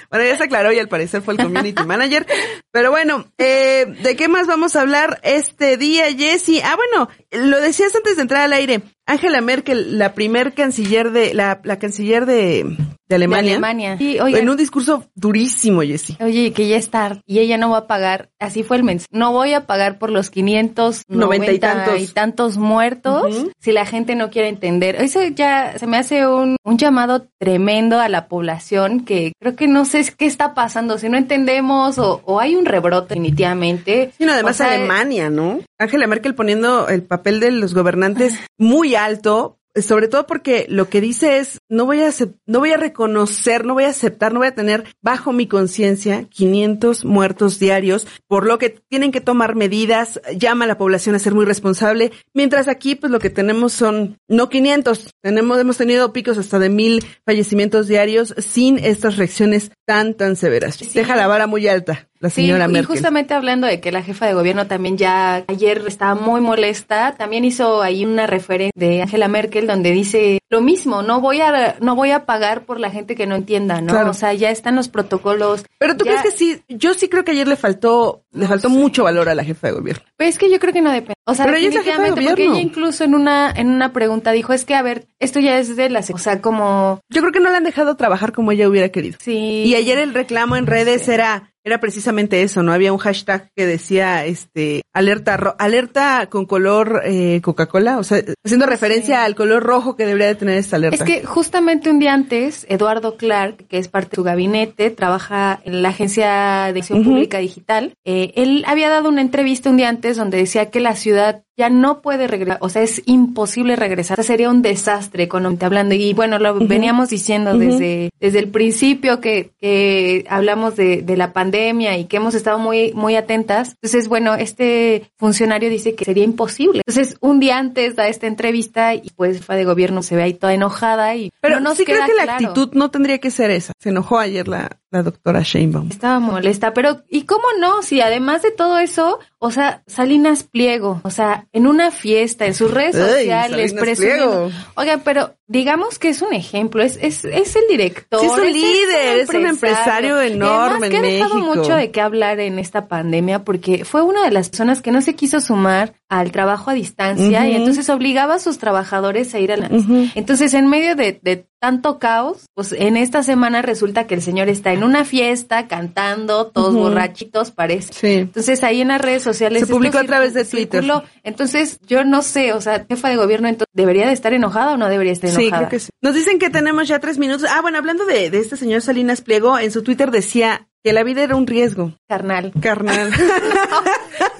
Bueno, 0.09 0.25
ya 0.25 0.37
se 0.37 0.45
aclaró 0.45 0.73
y 0.73 0.79
al 0.79 0.89
parecer 0.89 1.21
fue 1.21 1.35
el 1.35 1.41
community 1.43 1.83
manager. 1.87 2.27
Pero 2.77 2.91
bueno, 2.91 3.25
eh, 3.39 3.87
¿de 4.03 4.17
qué 4.17 4.29
más 4.29 4.47
vamos 4.47 4.77
a 4.77 4.83
hablar 4.83 5.19
este 5.23 5.79
día, 5.79 6.13
Jessy? 6.15 6.61
Ah, 6.63 6.77
bueno, 6.77 7.09
lo 7.49 7.59
decías 7.59 7.97
antes 7.97 8.17
de 8.17 8.23
entrar 8.23 8.43
al 8.43 8.53
aire. 8.53 8.83
Angela 9.07 9.41
Merkel, 9.41 9.99
la 9.99 10.13
primer 10.13 10.53
canciller 10.53 11.11
de, 11.13 11.33
la, 11.33 11.61
la 11.63 11.79
canciller 11.79 12.27
de, 12.27 12.77
de 13.09 13.15
Alemania. 13.15 13.51
De 13.51 13.57
Alemania. 13.57 13.99
Sí, 13.99 14.19
oigan. 14.19 14.43
En 14.43 14.49
un 14.49 14.57
discurso 14.57 15.05
durísimo, 15.15 15.83
Jessy. 15.83 16.17
Oye, 16.21 16.53
que 16.53 16.67
ya 16.67 16.77
está 16.77 17.23
y 17.25 17.39
ella 17.39 17.57
no 17.57 17.71
va 17.71 17.79
a 17.79 17.87
pagar, 17.87 18.31
así 18.41 18.65
fue 18.65 18.77
el 18.79 18.83
mensaje, 18.83 19.09
no 19.13 19.31
voy 19.33 19.53
a 19.55 19.65
pagar 19.67 19.99
por 19.99 20.11
los 20.11 20.31
590 20.31 21.05
Noventa 21.09 21.53
y 21.53 21.59
tantos. 21.61 22.01
y 22.01 22.09
tantos 22.09 22.57
muertos 22.57 23.47
si 23.61 23.71
la 23.71 23.87
gente 23.87 24.17
no 24.17 24.31
quiere 24.31 24.49
entender. 24.49 24.97
Eso 24.97 25.23
ya 25.23 25.79
se 25.79 25.87
me 25.87 25.99
hace 25.99 26.27
un, 26.27 26.57
un 26.65 26.77
llamado 26.77 27.29
tremendo 27.39 28.01
a 28.01 28.09
la 28.09 28.27
población 28.27 29.05
que 29.05 29.33
creo 29.39 29.55
que 29.55 29.69
no 29.69 29.85
sé 29.85 30.05
qué 30.19 30.27
está 30.27 30.53
pasando, 30.55 30.99
si 30.99 31.09
no 31.09 31.17
entendemos 31.17 31.99
o, 31.99 32.23
o 32.25 32.41
hay 32.41 32.57
un 32.57 32.66
rebrote 32.67 33.15
definitivamente. 33.15 34.13
Y 34.19 34.25
no, 34.25 34.33
además 34.33 34.57
O 34.57 34.59
sea, 34.59 34.73
Alemania, 34.73 35.31
¿no? 35.31 35.61
Angela 35.79 36.07
Merkel 36.07 36.35
poniendo 36.35 36.89
el 36.89 37.03
papel 37.03 37.41
de 37.41 37.51
los 37.51 37.75
gobernantes 37.75 38.35
muy 38.59 38.95
alto, 38.95 39.59
sobre 39.83 40.09
todo 40.09 40.27
porque 40.27 40.67
lo 40.69 40.89
que 40.89 41.01
dice 41.01 41.39
es, 41.39 41.59
no 41.69 41.85
voy 41.85 42.01
a 42.01 42.11
no 42.47 42.61
voy 42.61 42.71
a 42.71 42.77
reconocer, 42.77 43.65
no 43.65 43.75
voy 43.75 43.85
a 43.85 43.89
aceptar, 43.89 44.33
no 44.33 44.41
voy 44.41 44.49
a 44.49 44.55
tener 44.55 44.85
bajo 45.03 45.33
mi 45.33 45.47
conciencia 45.47 46.25
500 46.25 47.05
muertos 47.05 47.59
diarios, 47.59 48.07
por 48.27 48.47
lo 48.47 48.59
que 48.59 48.71
tienen 48.71 49.13
que 49.13 49.21
tomar 49.21 49.55
medidas, 49.55 50.21
llama 50.37 50.65
a 50.65 50.69
la 50.69 50.79
población 50.79 51.15
a 51.15 51.19
ser 51.19 51.35
muy 51.35 51.45
responsable, 51.45 52.13
mientras 52.33 52.69
aquí 52.69 52.95
pues 52.95 53.13
lo 53.13 53.19
que 53.19 53.31
tenemos 53.31 53.73
son 53.73 54.19
no 54.29 54.49
500, 54.49 55.11
tenemos 55.23 55.59
hemos 55.59 55.77
tenido 55.77 56.13
picos 56.13 56.39
hasta 56.39 56.59
de 56.59 56.69
mil 56.69 57.05
fallecimientos 57.25 57.89
diarios 57.89 58.35
sin 58.39 58.79
estas 58.79 59.17
reacciones 59.17 59.71
tan 59.85 60.15
tan 60.15 60.37
severas. 60.37 60.79
Deja 60.95 61.17
la 61.17 61.27
vara 61.27 61.47
muy 61.47 61.69
alta 61.69 62.09
la 62.21 62.31
Sí, 62.31 62.43
señora 62.43 62.65
y 62.65 62.69
Merkel. 62.69 62.87
justamente 62.87 63.35
hablando 63.35 63.67
de 63.67 63.81
que 63.81 63.93
la 63.93 64.03
jefa 64.03 64.27
de 64.27 64.35
gobierno 64.35 64.67
también 64.67 64.97
ya 64.97 65.45
ayer 65.49 65.83
estaba 65.87 66.15
muy 66.15 66.41
molesta, 66.41 67.15
también 67.17 67.45
hizo 67.45 67.83
ahí 67.83 68.05
una 68.05 68.27
referencia 68.27 68.73
de 68.75 69.03
Angela 69.03 69.29
Merkel 69.29 69.67
donde 69.67 69.91
dice 69.93 70.39
lo 70.49 70.61
mismo, 70.61 71.03
no 71.03 71.21
voy 71.21 71.41
a 71.41 71.77
no 71.81 71.95
voy 71.97 72.11
a 72.13 72.25
pagar 72.25 72.65
por 72.65 72.79
la 72.81 72.91
gente 72.91 73.15
que 73.15 73.27
no 73.27 73.35
entienda, 73.35 73.81
¿no? 73.81 73.93
Claro. 73.93 74.11
O 74.11 74.15
sea, 74.15 74.33
ya 74.35 74.51
están 74.51 74.77
los 74.77 74.89
protocolos. 74.89 75.65
Pero 75.79 75.97
tú 75.97 76.05
ya- 76.05 76.13
crees 76.21 76.23
que 76.23 76.31
sí, 76.39 76.63
yo 76.69 76.95
sí 76.95 77.09
creo 77.09 77.25
que 77.25 77.33
ayer 77.33 77.49
le 77.49 77.57
faltó, 77.57 78.23
le 78.33 78.47
faltó 78.47 78.71
mucho 78.71 79.05
valor 79.05 79.29
a 79.29 79.35
la 79.35 79.45
jefa 79.45 79.67
de 79.69 79.73
gobierno. 79.75 80.03
Pues 80.17 80.31
es 80.31 80.39
que 80.39 80.51
yo 80.51 80.59
creo 80.61 80.73
que 80.73 80.83
no 80.83 80.91
depende. 80.93 81.15
O 81.27 81.35
sea, 81.35 81.45
Pero 81.47 81.57
ella 81.57 81.69
es 81.69 81.75
la 81.75 81.83
jefa 81.83 81.97
de 82.03 82.11
definitivamente, 82.11 82.45
porque 82.45 82.59
ella 82.59 82.67
incluso 82.69 83.05
en 83.05 83.15
una 83.15 83.51
en 83.55 83.69
una 83.71 83.93
pregunta 83.93 84.31
dijo, 84.33 84.53
es 84.53 84.65
que 84.65 84.75
a 84.75 84.83
ver, 84.83 85.07
esto 85.19 85.41
ya 85.41 85.59
es 85.59 85.77
de 85.77 85.91
las, 85.91 86.11
o 86.11 86.19
sea, 86.19 86.41
como 86.41 87.01
Yo 87.11 87.21
creo 87.21 87.33
que 87.33 87.41
no 87.41 87.51
la 87.51 87.57
han 87.59 87.65
dejado 87.65 87.97
trabajar 87.97 88.33
como 88.33 88.53
ella 88.53 88.69
hubiera 88.69 88.89
querido. 88.91 89.19
sí. 89.21 89.65
Y 89.67 89.75
ayer 89.75 89.99
el 89.99 90.15
reclamo 90.15 90.57
en 90.57 90.67
redes 90.67 91.09
era 91.09 91.53
era 91.67 91.81
precisamente 91.81 92.43
eso, 92.43 92.63
¿no? 92.63 92.73
Había 92.73 92.93
un 92.93 92.99
hashtag 92.99 93.51
que 93.57 93.67
decía, 93.67 94.25
este, 94.25 94.83
alerta, 94.95 95.37
ro- 95.37 95.57
alerta 95.59 96.29
con 96.31 96.47
color 96.47 97.03
eh, 97.05 97.41
Coca-Cola, 97.43 97.99
o 97.99 98.05
sea, 98.05 98.23
haciendo 98.45 98.67
referencia 98.67 99.25
al 99.25 99.35
color 99.35 99.65
rojo 99.65 99.97
que 99.97 100.07
debería 100.07 100.29
de 100.29 100.37
tener 100.37 100.59
esta 100.59 100.77
alerta. 100.77 100.97
Es 100.97 101.03
que 101.03 101.25
justamente 101.27 101.91
un 101.91 101.99
día 101.99 102.15
antes, 102.15 102.67
Eduardo 102.69 103.17
Clark, 103.17 103.67
que 103.67 103.79
es 103.79 103.89
parte 103.89 104.11
de 104.11 104.15
su 104.17 104.23
gabinete, 104.23 104.91
trabaja 104.93 105.61
en 105.65 105.83
la 105.83 105.89
Agencia 105.89 106.71
de 106.73 106.79
Acción. 106.79 107.03
Pública 107.03 107.39
Digital, 107.39 107.95
eh, 108.05 108.33
él 108.37 108.63
había 108.69 108.89
dado 108.89 109.09
una 109.09 109.21
entrevista 109.21 109.69
un 109.69 109.77
día 109.77 109.89
antes 109.89 110.17
donde 110.17 110.39
decía 110.39 110.71
que 110.71 110.79
la 110.79 110.95
ciudad 110.95 111.43
ya 111.57 111.71
no 111.71 112.03
puede 112.03 112.27
regresar, 112.27 112.59
o 112.61 112.69
sea, 112.69 112.83
es 112.83 113.03
imposible 113.07 113.77
regresar. 113.77 114.21
O 114.21 114.23
sea, 114.23 114.35
sería 114.35 114.51
un 114.51 114.63
desastre 114.63 115.23
económicamente 115.23 115.67
hablando. 115.67 115.95
Y 115.95 116.13
bueno, 116.13 116.39
lo 116.39 116.59
veníamos 116.59 117.09
diciendo 117.09 117.57
desde, 117.57 118.11
desde 118.21 118.39
el 118.39 118.49
principio 118.49 119.21
que, 119.21 119.53
que 119.59 120.27
hablamos 120.29 120.77
de, 120.77 121.03
de 121.03 121.17
la 121.17 121.33
pandemia 121.33 121.97
y 121.97 122.05
que 122.05 122.19
hemos 122.19 122.35
estado 122.35 122.59
muy, 122.59 122.93
muy 122.93 123.17
atentas. 123.17 123.71
Entonces, 123.71 124.09
bueno, 124.09 124.35
este 124.35 125.11
funcionario 125.17 125.71
dice 125.71 125.95
que 125.95 126.05
sería 126.05 126.25
imposible. 126.25 126.83
Entonces, 126.87 127.17
un 127.21 127.41
día 127.41 127.59
antes 127.59 127.97
da 127.97 128.09
esta 128.09 128.27
entrevista 128.27 128.95
y 128.95 129.11
pues 129.17 129.39
jefa 129.39 129.55
de 129.55 129.65
gobierno 129.65 130.03
se 130.03 130.17
ve 130.17 130.25
ahí 130.25 130.35
toda 130.35 130.53
enojada 130.53 131.15
y 131.17 131.33
Pero 131.41 131.61
no 131.61 131.75
sí 131.75 131.85
creo 131.85 132.05
que 132.05 132.15
la 132.15 132.35
actitud 132.35 132.71
no 132.73 132.91
tendría 132.91 133.19
que 133.19 133.31
ser 133.31 133.51
esa. 133.51 133.73
Se 133.79 133.89
enojó 133.89 134.19
ayer 134.19 134.47
la, 134.47 134.79
la 134.91 135.03
doctora 135.03 135.43
Sheinbaum. 135.43 135.89
Estaba 135.91 136.21
molesta, 136.21 136.73
pero 136.73 137.03
¿y 137.09 137.23
cómo 137.23 137.45
no? 137.61 137.83
Si 137.83 138.01
además 138.01 138.43
de 138.43 138.51
todo 138.51 138.79
eso, 138.79 139.21
o 139.39 139.51
sea, 139.51 139.83
Salinas 139.87 140.43
Pliego, 140.43 141.01
o 141.05 141.11
sea, 141.11 141.46
en 141.57 141.67
una 141.67 141.91
fiesta, 141.91 142.45
en 142.45 142.53
sus 142.53 142.71
redes 142.71 142.97
Ay, 142.97 143.25
sociales, 143.25 143.73
presumiendo. 143.73 144.53
Oigan, 144.75 145.01
pero 145.03 145.37
digamos 145.49 145.99
que 145.99 146.09
es 146.09 146.23
un 146.23 146.33
ejemplo, 146.33 146.83
es, 146.83 146.99
es, 147.01 147.25
es 147.25 147.55
el 147.57 147.63
director. 147.69 148.21
Sí, 148.21 148.27
es 148.27 148.33
un 148.33 148.45
es- 148.47 148.55
líder, 148.55 149.19
es 149.21 149.29
un 149.31 149.47
empresario 149.47 150.21
enorme 150.21 150.87
además 150.87 150.91
que 150.91 150.97
en 150.97 151.05
ha 151.05 151.09
dejado 151.09 151.35
México. 151.37 151.55
mucho 151.55 151.75
de 151.77 151.91
qué 151.91 152.01
hablar 152.01 152.41
en 152.41 152.59
esta 152.59 152.89
pandemia 152.89 153.45
porque 153.45 153.85
fue 153.85 154.03
una 154.03 154.25
de 154.25 154.31
las 154.33 154.49
personas 154.49 154.83
que 154.83 154.91
no 154.93 155.01
se 155.03 155.15
quiso 155.15 155.41
sumar 155.41 155.95
al 156.09 156.31
trabajo 156.33 156.71
a 156.71 156.75
distancia 156.75 157.49
y 157.49 157.55
entonces 157.57 157.89
obligaba 157.91 158.35
a 158.35 158.39
sus 158.39 158.59
trabajadores 158.59 159.35
a 159.35 159.41
ir 159.41 159.53
a 159.53 159.57
la... 159.57 159.67
Ujú. 159.67 160.07
Entonces, 160.15 160.55
en 160.55 160.69
medio 160.69 160.95
de, 160.95 161.19
de 161.21 161.47
tanto 161.59 161.99
caos, 161.99 162.47
pues 162.55 162.73
en 162.73 162.97
esta 162.97 163.23
semana 163.25 163.61
resulta 163.63 164.07
que 164.07 164.15
el 164.15 164.23
señor 164.23 164.49
está 164.49 164.73
en 164.73 164.85
una 164.85 165.05
fiesta 165.05 165.67
cantando, 165.67 166.47
todos 166.49 166.75
borrachitos, 166.75 167.51
parece. 167.51 167.93
Sí. 167.93 168.13
Entonces 168.19 168.63
ahí 168.63 168.83
en 168.83 168.89
las 168.89 169.01
redes 169.01 169.23
sociales 169.23 169.61
Se 169.63 169.67
publicó 169.67 169.99
a 169.99 170.05
través 170.05 170.33
de 170.35 170.45
Twitter. 170.45 170.83
circuló. 170.83 171.03
Entonces 171.25 171.81
yo 171.89 172.05
no 172.05 172.23
sé, 172.23 172.53
o 172.53 172.61
sea, 172.61 172.85
jefa 172.89 173.09
de 173.09 173.17
gobierno 173.17 173.49
entonces 173.49 173.73
debería 173.73 174.07
de 174.07 174.13
estar 174.13 174.33
enojada 174.33 174.75
o 174.75 174.77
no 174.77 174.89
debería 174.89 175.13
estar 175.13 175.31
enojada. 175.31 175.36
Sí, 175.37 175.51
creo 175.51 175.69
que 175.69 175.79
sí. 175.81 175.91
Nos 176.03 176.15
dicen 176.15 176.39
que 176.39 176.51
tenemos 176.51 176.89
ya 176.89 176.99
tres 176.99 177.19
minutos. 177.19 177.49
Ah, 177.51 177.61
bueno, 177.63 177.79
hablando 177.79 178.05
de, 178.07 178.31
de 178.31 178.39
este 178.39 178.57
señor 178.57 178.83
Salinas 178.83 179.21
Pliego, 179.21 179.59
en 179.59 179.71
su 179.71 179.83
Twitter 179.83 180.11
decía 180.11 180.69
que 180.87 180.93
la 180.93 181.03
vida 181.03 181.25
era 181.25 181.35
un 181.35 181.49
riesgo, 181.49 181.95
Carnal. 182.09 182.53
carnal. 182.63 183.11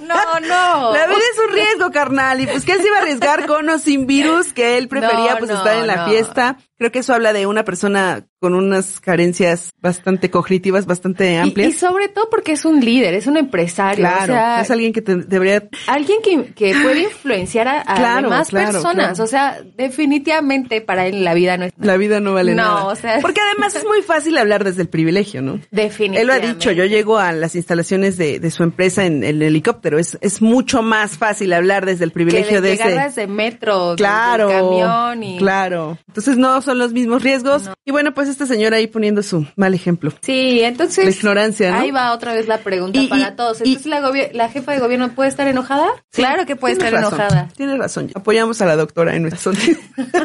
No, 0.07 0.39
no. 0.41 0.93
La 0.95 1.07
vida 1.09 1.19
es 1.19 1.39
un 1.49 1.53
riesgo, 1.53 1.91
carnal. 1.91 2.41
Y 2.41 2.47
pues 2.47 2.65
que 2.65 2.73
él 2.73 2.81
se 2.81 2.87
iba 2.87 2.97
a 2.99 3.01
arriesgar 3.01 3.45
con 3.47 3.69
o 3.69 3.79
sin 3.79 4.07
virus, 4.07 4.53
que 4.53 4.79
él 4.79 4.87
prefería 4.87 5.33
No, 5.33 5.39
pues 5.39 5.51
no, 5.51 5.57
estar 5.57 5.77
en 5.79 5.87
la 5.89 5.97
no. 5.97 6.09
fiesta. 6.09 6.59
Creo 6.79 6.93
que 6.93 7.01
eso 7.01 7.13
habla 7.15 7.33
de 7.33 7.47
una 7.47 7.65
persona 7.65 8.25
con 8.39 8.55
unas 8.55 9.01
carencias 9.01 9.71
bastante 9.81 10.31
cognitivas, 10.31 10.87
bastante 10.87 11.31
Y, 11.31 11.35
y 11.35 11.37
amplias. 11.39 11.75
sobre 11.77 12.09
todo 12.09 12.29
porque 12.31 12.53
es 12.53 12.65
un 12.65 12.85
líder, 12.85 13.15
es 13.15 13.27
un 13.27 13.37
empresario. 13.37 14.03
claro, 14.05 14.25
o 14.33 14.37
sea, 14.37 14.61
es 14.61 14.71
alguien 14.71 14.93
que 14.93 15.01
te- 15.03 15.17
debería... 15.17 15.69
alguien 15.89 16.19
que, 16.23 16.53
que 16.55 16.75
puede 16.83 17.01
influenciar 17.05 17.67
a, 17.67 17.81
a 17.81 17.95
Claro, 17.97 18.29
demás 18.29 18.49
claro, 18.51 18.73
personas. 18.73 18.95
claro. 19.19 19.25
O 19.25 19.27
sea, 19.27 19.59
definitivamente 19.77 20.83
para 20.83 21.07
él 21.07 21.25
la 21.25 21.33
vida 21.35 21.57
no 21.57 21.65
es 21.65 21.73
La 21.79 21.97
vida 21.97 22.21
no 22.21 22.35
vale 22.35 22.55
No, 22.55 22.63
nada. 22.63 22.85
o 22.85 22.95
sea- 22.95 23.19
Porque 23.23 23.41
además 23.41 23.75
es 23.75 23.85
muy 23.85 24.03
fácil 24.03 24.37
hablar 24.39 24.63
desde 24.63 24.83
el 24.83 24.89
privilegio, 24.89 25.41
¿no? 25.43 25.55
definitivamente. 25.73 26.21
Él 26.21 26.27
lo 26.27 26.35
ha 26.37 26.53
dicho, 26.55 26.73
yo 26.73 26.85
llego 26.85 27.19
a 27.19 27.33
las 27.33 27.55
instalaciones 27.55 28.17
de, 28.17 28.39
de 28.41 28.51
su 28.51 28.63
empresa 28.63 29.05
en 29.05 29.25
el 29.25 29.43
helicóptero. 29.43 29.99
Es, 29.99 30.17
es 30.21 30.41
mucho 30.43 30.83
más 30.83 31.19
fácil 31.19 31.53
hablar 31.53 31.85
desde 31.87 32.05
el 32.05 32.13
privilegio 32.13 32.57
que 32.57 32.61
de, 32.61 32.69
de, 32.69 32.75
ese. 32.75 32.89
desde 32.91 33.27
metro, 33.27 33.91
desde 33.93 33.97
Claro, 33.97 34.51
el 34.51 34.57
camión 34.57 35.23
y 35.23 35.39
claro. 35.39 35.99
Entonces 36.09 36.37
no 36.37 36.61
son 36.63 36.79
los 36.79 36.93
mismos 36.93 37.23
riesgos. 37.23 37.71
Y 37.85 37.91
bueno, 37.91 38.15
pues 38.15 38.29
este 38.29 38.47
señor 38.47 38.75
ahí 38.75 38.87
poniendo 38.87 39.23
su 39.23 39.47
mal 39.57 39.75
ejemplo. 39.75 40.13
Sí, 40.23 40.61
entonces. 40.63 41.05
La 41.05 41.11
ignorancia, 41.11 41.71
¿no? 41.73 41.79
Ahí 41.79 41.91
va 41.91 42.13
otra 42.13 42.35
vez 42.35 42.47
la 42.49 42.59
pregunta 42.59 42.99
Y- 43.01 43.07
para 43.09 43.29
y- 43.31 43.37
todos. 43.37 43.61
Entonces, 43.61 43.87
la, 43.87 44.01
¿la 44.33 44.49
jefa 44.49 44.73
de 44.73 44.79
gobierno 44.81 45.11
puede 45.15 45.29
estar 45.29 45.47
enojada? 45.49 45.87
claro 46.13 46.47
que 46.47 46.57
puede 46.57 46.75
estar 46.75 46.93
razón, 46.93 47.15
enojada. 47.15 47.49
Tienes 47.57 47.79
razón. 47.79 48.11
Apoyamos 48.15 48.61
a 48.63 48.67
la 48.67 48.77
doctora 48.77 49.15
en 49.17 49.23
nuestra 49.23 49.41
solución. 49.41 49.79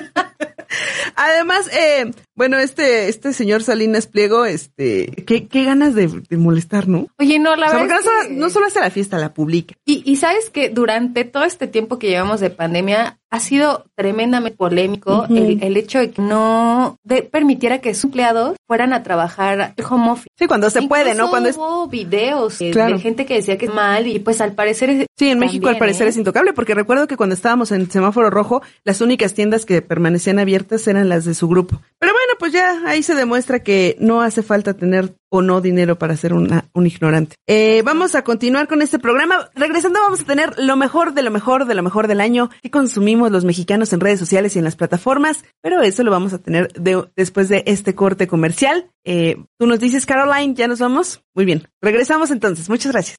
Además, 1.15 1.69
eh, 1.73 2.11
Bueno, 2.35 2.57
este, 2.57 3.09
este 3.09 3.33
señor 3.33 3.61
Salinas 3.63 4.07
Pliego, 4.07 4.45
este, 4.45 5.07
qué, 5.27 5.47
qué 5.47 5.65
ganas 5.65 5.90
de, 5.95 6.07
de 6.29 6.37
molestar, 6.37 6.87
¿no? 6.87 7.07
Oye, 7.19 7.39
no, 7.39 7.55
la 7.55 7.67
O 7.67 7.69
sea, 7.69 7.79
verdad. 7.79 7.95
porque 7.97 8.09
no, 8.11 8.19
es 8.19 8.23
solo, 8.25 8.39
no 8.39 8.49
solo 8.49 8.65
hace 8.67 8.79
la 8.79 8.89
fiesta, 8.89 9.17
la 9.17 9.33
publica. 9.33 9.75
Y, 9.85 10.03
y 10.05 10.15
sabes 10.17 10.49
que 10.49 10.69
durante 10.69 11.23
todo 11.25 11.43
este 11.43 11.67
tiempo 11.67 11.99
que 11.99 12.09
llevamos 12.09 12.39
de 12.39 12.49
pandemia 12.49 13.19
ha 13.31 13.39
sido 13.39 13.85
tremendamente 13.95 14.57
polémico 14.57 15.25
el, 15.29 15.63
el 15.63 15.77
hecho 15.77 15.99
de 15.99 16.11
que 16.11 16.21
no 16.21 16.97
de- 17.03 17.23
permitiera 17.23 17.79
que 17.79 17.93
sus 17.93 18.05
empleados 18.05 18.57
fueran 18.67 18.91
a 18.93 19.03
trabajar 19.03 19.73
home 19.89 20.11
office. 20.11 20.27
Sí, 20.37 20.47
cuando 20.47 20.69
se 20.69 20.81
puede, 20.83 21.15
¿no? 21.15 21.29
Cuando 21.29 21.49
es, 21.49 21.55
hubo 21.57 21.87
videos 21.87 22.57
Claro. 22.71 22.95
de 22.95 23.01
gente 23.01 23.25
que 23.25 23.35
decía 23.35 23.57
que 23.57 23.65
es 23.67 23.73
mal 23.73 24.05
y 24.07 24.19
pues 24.19 24.41
al 24.41 24.53
parecer 24.53 24.89
es- 24.89 25.05
sí, 25.17 25.29
en 25.29 25.39
México 25.39 25.69
al 25.69 25.77
parecer 25.77 26.07
¿eh? 26.07 26.09
es 26.09 26.17
intocable, 26.17 26.51
porque 26.53 26.75
recuerdo 26.75 27.07
que 27.07 27.15
cuando 27.17 27.33
estábamos 27.35 27.71
en 27.71 27.89
semáforo 27.89 28.29
rojo, 28.29 28.61
las 28.83 28.99
únicas 29.01 29.33
tiendas 29.33 29.65
que 29.65 29.81
permanecían 29.81 30.37
abiertas 30.39 30.85
eran 30.87 31.07
las 31.07 31.23
de 31.25 31.33
su 31.33 31.47
grupo. 31.47 31.81
Pero 31.99 32.11
bueno, 32.13 32.33
pues 32.37 32.51
ya 32.51 32.81
ahí 32.85 33.01
se 33.01 33.15
demuestra 33.15 33.59
que 33.63 33.95
no 33.99 34.21
hace 34.21 34.43
falta 34.43 34.73
tener 34.73 35.13
o 35.33 35.41
no 35.41 35.61
dinero 35.61 35.97
para 35.97 36.17
ser 36.17 36.33
una, 36.33 36.65
un 36.73 36.85
ignorante. 36.87 37.35
Eh, 37.47 37.81
vamos 37.85 38.15
a 38.15 38.23
continuar 38.23 38.67
con 38.67 38.81
este 38.81 38.99
programa. 38.99 39.49
Regresando 39.55 40.01
vamos 40.01 40.19
a 40.19 40.25
tener 40.25 40.55
lo 40.59 40.75
mejor 40.75 41.13
de 41.13 41.21
lo 41.23 41.31
mejor 41.31 41.65
de 41.65 41.73
lo 41.75 41.83
mejor 41.83 42.07
del 42.09 42.19
año 42.19 42.49
que 42.61 42.69
consumimos 42.69 43.20
los 43.29 43.45
mexicanos 43.45 43.93
en 43.93 43.99
redes 43.99 44.19
sociales 44.19 44.55
y 44.55 44.59
en 44.59 44.65
las 44.65 44.75
plataformas, 44.75 45.43
pero 45.61 45.81
eso 45.81 46.03
lo 46.03 46.11
vamos 46.11 46.33
a 46.33 46.39
tener 46.39 46.71
de- 46.73 47.05
después 47.15 47.49
de 47.49 47.63
este 47.67 47.93
corte 47.95 48.27
comercial. 48.27 48.89
Eh, 49.05 49.37
Tú 49.59 49.67
nos 49.67 49.79
dices, 49.79 50.05
Caroline, 50.05 50.55
¿ya 50.55 50.67
nos 50.67 50.79
vamos? 50.79 51.23
Muy 51.35 51.45
bien. 51.45 51.67
Regresamos 51.81 52.31
entonces. 52.31 52.67
Muchas 52.69 52.91
gracias. 52.91 53.17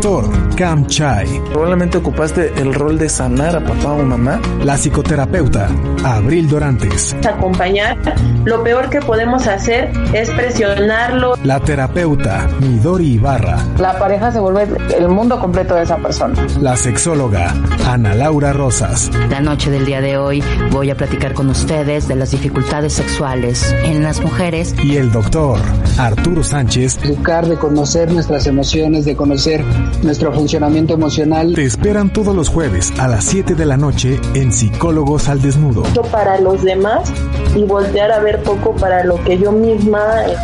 Doctor 0.00 0.39
Cam 0.60 0.86
Chai, 0.88 1.26
Probablemente 1.50 1.96
ocupaste 1.96 2.52
el 2.60 2.74
rol 2.74 2.98
de 2.98 3.08
sanar 3.08 3.56
a 3.56 3.64
papá 3.64 3.92
o 3.94 4.02
mamá. 4.02 4.38
la 4.62 4.76
psicoterapeuta 4.76 5.70
Abril 6.04 6.50
Dorantes, 6.50 7.16
acompañar. 7.26 7.96
Lo 8.44 8.62
peor 8.62 8.90
que 8.90 9.00
podemos 9.00 9.46
hacer 9.46 9.90
es 10.12 10.28
presionarlo. 10.28 11.32
la 11.44 11.60
terapeuta 11.60 12.46
Midori 12.60 13.12
Ibarra, 13.14 13.56
La 13.78 13.98
pareja 13.98 14.32
se 14.32 14.38
vuelve 14.40 14.68
el 14.98 15.08
mundo 15.08 15.40
completo 15.40 15.76
de 15.76 15.84
esa 15.84 15.96
persona. 15.96 16.34
la 16.60 16.76
sexóloga 16.76 17.54
Ana 17.86 18.14
Laura 18.14 18.52
Rosas, 18.52 19.10
La 19.30 19.40
noche 19.40 19.70
del 19.70 19.86
día 19.86 20.02
de 20.02 20.18
hoy 20.18 20.44
voy 20.72 20.90
a 20.90 20.94
platicar 20.94 21.32
con 21.32 21.48
ustedes 21.48 22.06
de 22.06 22.16
las 22.16 22.32
dificultades 22.32 22.92
sexuales 22.92 23.74
en 23.84 24.02
las 24.02 24.20
mujeres 24.20 24.74
y 24.84 24.96
el 24.96 25.10
doctor 25.10 25.58
Arturo 25.96 26.44
Sánchez 26.44 26.98
educar, 27.02 27.46
de 27.46 27.56
conocer 27.56 28.12
nuestras 28.12 28.46
emociones, 28.46 29.06
de 29.06 29.16
conocer 29.16 29.64
nuestro 30.02 30.30
funcionamiento 30.32 30.49
emocional. 30.54 31.54
te 31.54 31.64
esperan 31.64 32.12
todos 32.12 32.34
los 32.34 32.48
jueves 32.48 32.92
a 32.98 33.06
las 33.06 33.24
7 33.24 33.54
de 33.54 33.66
la 33.66 33.76
noche 33.76 34.20
en 34.34 34.52
Psicólogos 34.52 35.28
al 35.28 35.40
Desnudo. 35.40 35.84
para 36.10 36.40
los 36.40 36.62
demás 36.62 37.12
y 37.54 37.62
voltear 37.62 38.10
a 38.10 38.18
ver 38.20 38.42
poco 38.42 38.74
para 38.74 39.04
lo 39.04 39.22
que 39.22 39.38
yo 39.38 39.52
misma 39.52 40.00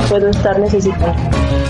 puedo 0.08 0.28
estar 0.28 0.58
necesitando. 0.60 1.14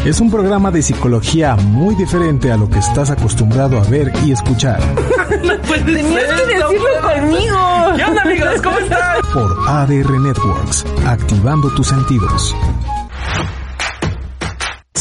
Es 0.05 0.21
un 0.21 0.31
programa 0.31 0.71
de 0.71 0.83
psicología 0.83 1.57
muy 1.57 1.95
diferente 1.95 2.53
a 2.53 2.57
lo 2.57 2.69
que 2.69 2.79
estás 2.79 3.11
acostumbrado 3.11 3.79
a 3.79 3.85
ver 3.85 4.13
y 4.25 4.33
escuchar 4.33 4.81
Tenías 5.85 6.25
que 6.25 6.47
decirlo 6.47 6.89
conmigo. 7.03 7.57
¿Qué 7.97 8.05
onda, 8.05 8.23
amigos? 8.23 8.63
¿Cómo 8.63 8.79
están? 8.79 9.17
por 9.33 9.69
ADR 9.69 10.21
Networks, 10.21 10.85
activando 11.07 11.69
tus 11.75 11.89
sentidos. 11.89 12.55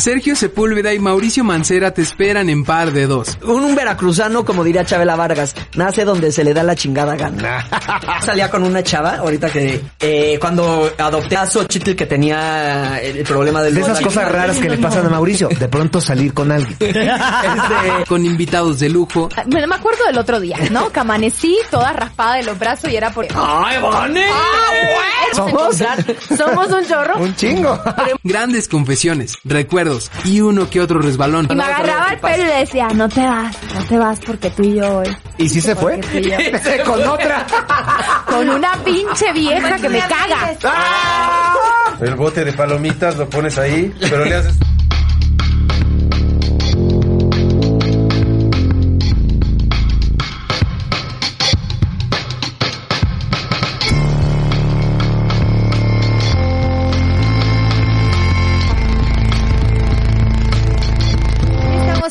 Sergio 0.05 0.35
Sepúlveda 0.35 0.93
y 0.93 0.99
Mauricio 0.99 1.43
Mancera 1.43 1.89
te 1.89 2.03
esperan 2.03 2.47
en 2.51 2.63
par 2.63 2.91
de 2.91 3.07
dos. 3.07 3.39
Un, 3.41 3.63
un 3.63 3.73
veracruzano, 3.73 4.45
como 4.45 4.63
diría 4.63 4.85
Chabela 4.85 5.15
Vargas, 5.15 5.55
nace 5.73 6.05
donde 6.05 6.31
se 6.31 6.43
le 6.43 6.53
da 6.53 6.61
la 6.61 6.75
chingada 6.75 7.15
gana. 7.15 7.67
Salía 8.23 8.51
con 8.51 8.61
una 8.61 8.83
chava, 8.83 9.15
ahorita 9.15 9.49
que 9.49 9.81
eh, 9.99 10.37
cuando 10.39 10.91
adopté 10.95 11.37
a 11.37 11.47
Xochitl 11.47 11.95
que 11.95 12.05
tenía 12.05 13.01
el, 13.01 13.23
problema 13.23 13.63
del... 13.63 13.73
De 13.73 13.81
esas 13.81 13.99
cosas 13.99 14.31
raras 14.31 14.59
que 14.59 14.69
le 14.69 14.77
pasan 14.77 15.07
a 15.07 15.09
Mauricio, 15.09 15.49
de 15.49 15.67
pronto 15.67 15.99
salir 15.99 16.35
con 16.35 16.51
alguien. 16.51 16.77
Con 18.07 18.23
invitados 18.23 18.79
de 18.79 18.89
lujo. 18.89 19.29
Me, 19.47 19.65
me 19.65 19.75
acuerdo 19.75 20.05
del 20.05 20.19
otro 20.19 20.39
día, 20.39 20.57
¿no? 20.69 20.91
Que 20.91 20.99
amanecí 20.99 21.57
toda 21.71 21.93
raspada 21.93 22.35
de 22.35 22.43
los 22.43 22.59
brazos 22.59 22.91
y 22.91 22.95
era 22.95 23.09
por... 23.11 23.25
¡Ay, 23.33 23.81
Vane! 23.81 24.25
Somos, 25.33 25.77
somos 26.37 26.71
un 26.71 26.87
chorro. 26.87 27.17
Un 27.17 27.35
chingo. 27.35 27.81
Grandes 28.23 28.67
confesiones, 28.67 29.37
y 30.23 30.41
uno 30.41 30.69
que 30.69 30.81
otro 30.81 30.99
resbalón. 30.99 31.47
Y 31.49 31.55
me 31.55 31.63
agarraba 31.63 32.09
el 32.13 32.19
pelo 32.19 32.43
y 32.43 32.47
le 32.47 32.55
decía, 32.59 32.87
no 32.89 33.09
te 33.09 33.21
vas, 33.21 33.55
no 33.73 33.83
te 33.83 33.97
vas 33.97 34.19
porque 34.19 34.49
tú 34.49 34.63
y 34.63 34.75
yo... 34.75 35.03
eh, 35.03 35.17
¿Y 35.37 35.49
si 35.49 35.61
se 35.61 35.75
fue? 35.75 35.99
yo". 36.13 36.85
con 36.85 37.03
otra. 37.07 37.45
Con 38.27 38.49
una 38.49 38.73
pinche 38.83 39.31
vieja 39.33 39.77
que 39.77 39.89
me 39.89 39.99
caga. 39.99 40.55
El 42.01 42.15
bote 42.15 42.43
de 42.43 42.51
palomitas 42.53 43.15
lo 43.17 43.29
pones 43.29 43.57
ahí, 43.57 43.93
pero 43.99 44.25
le 44.25 44.35
haces. 44.35 44.55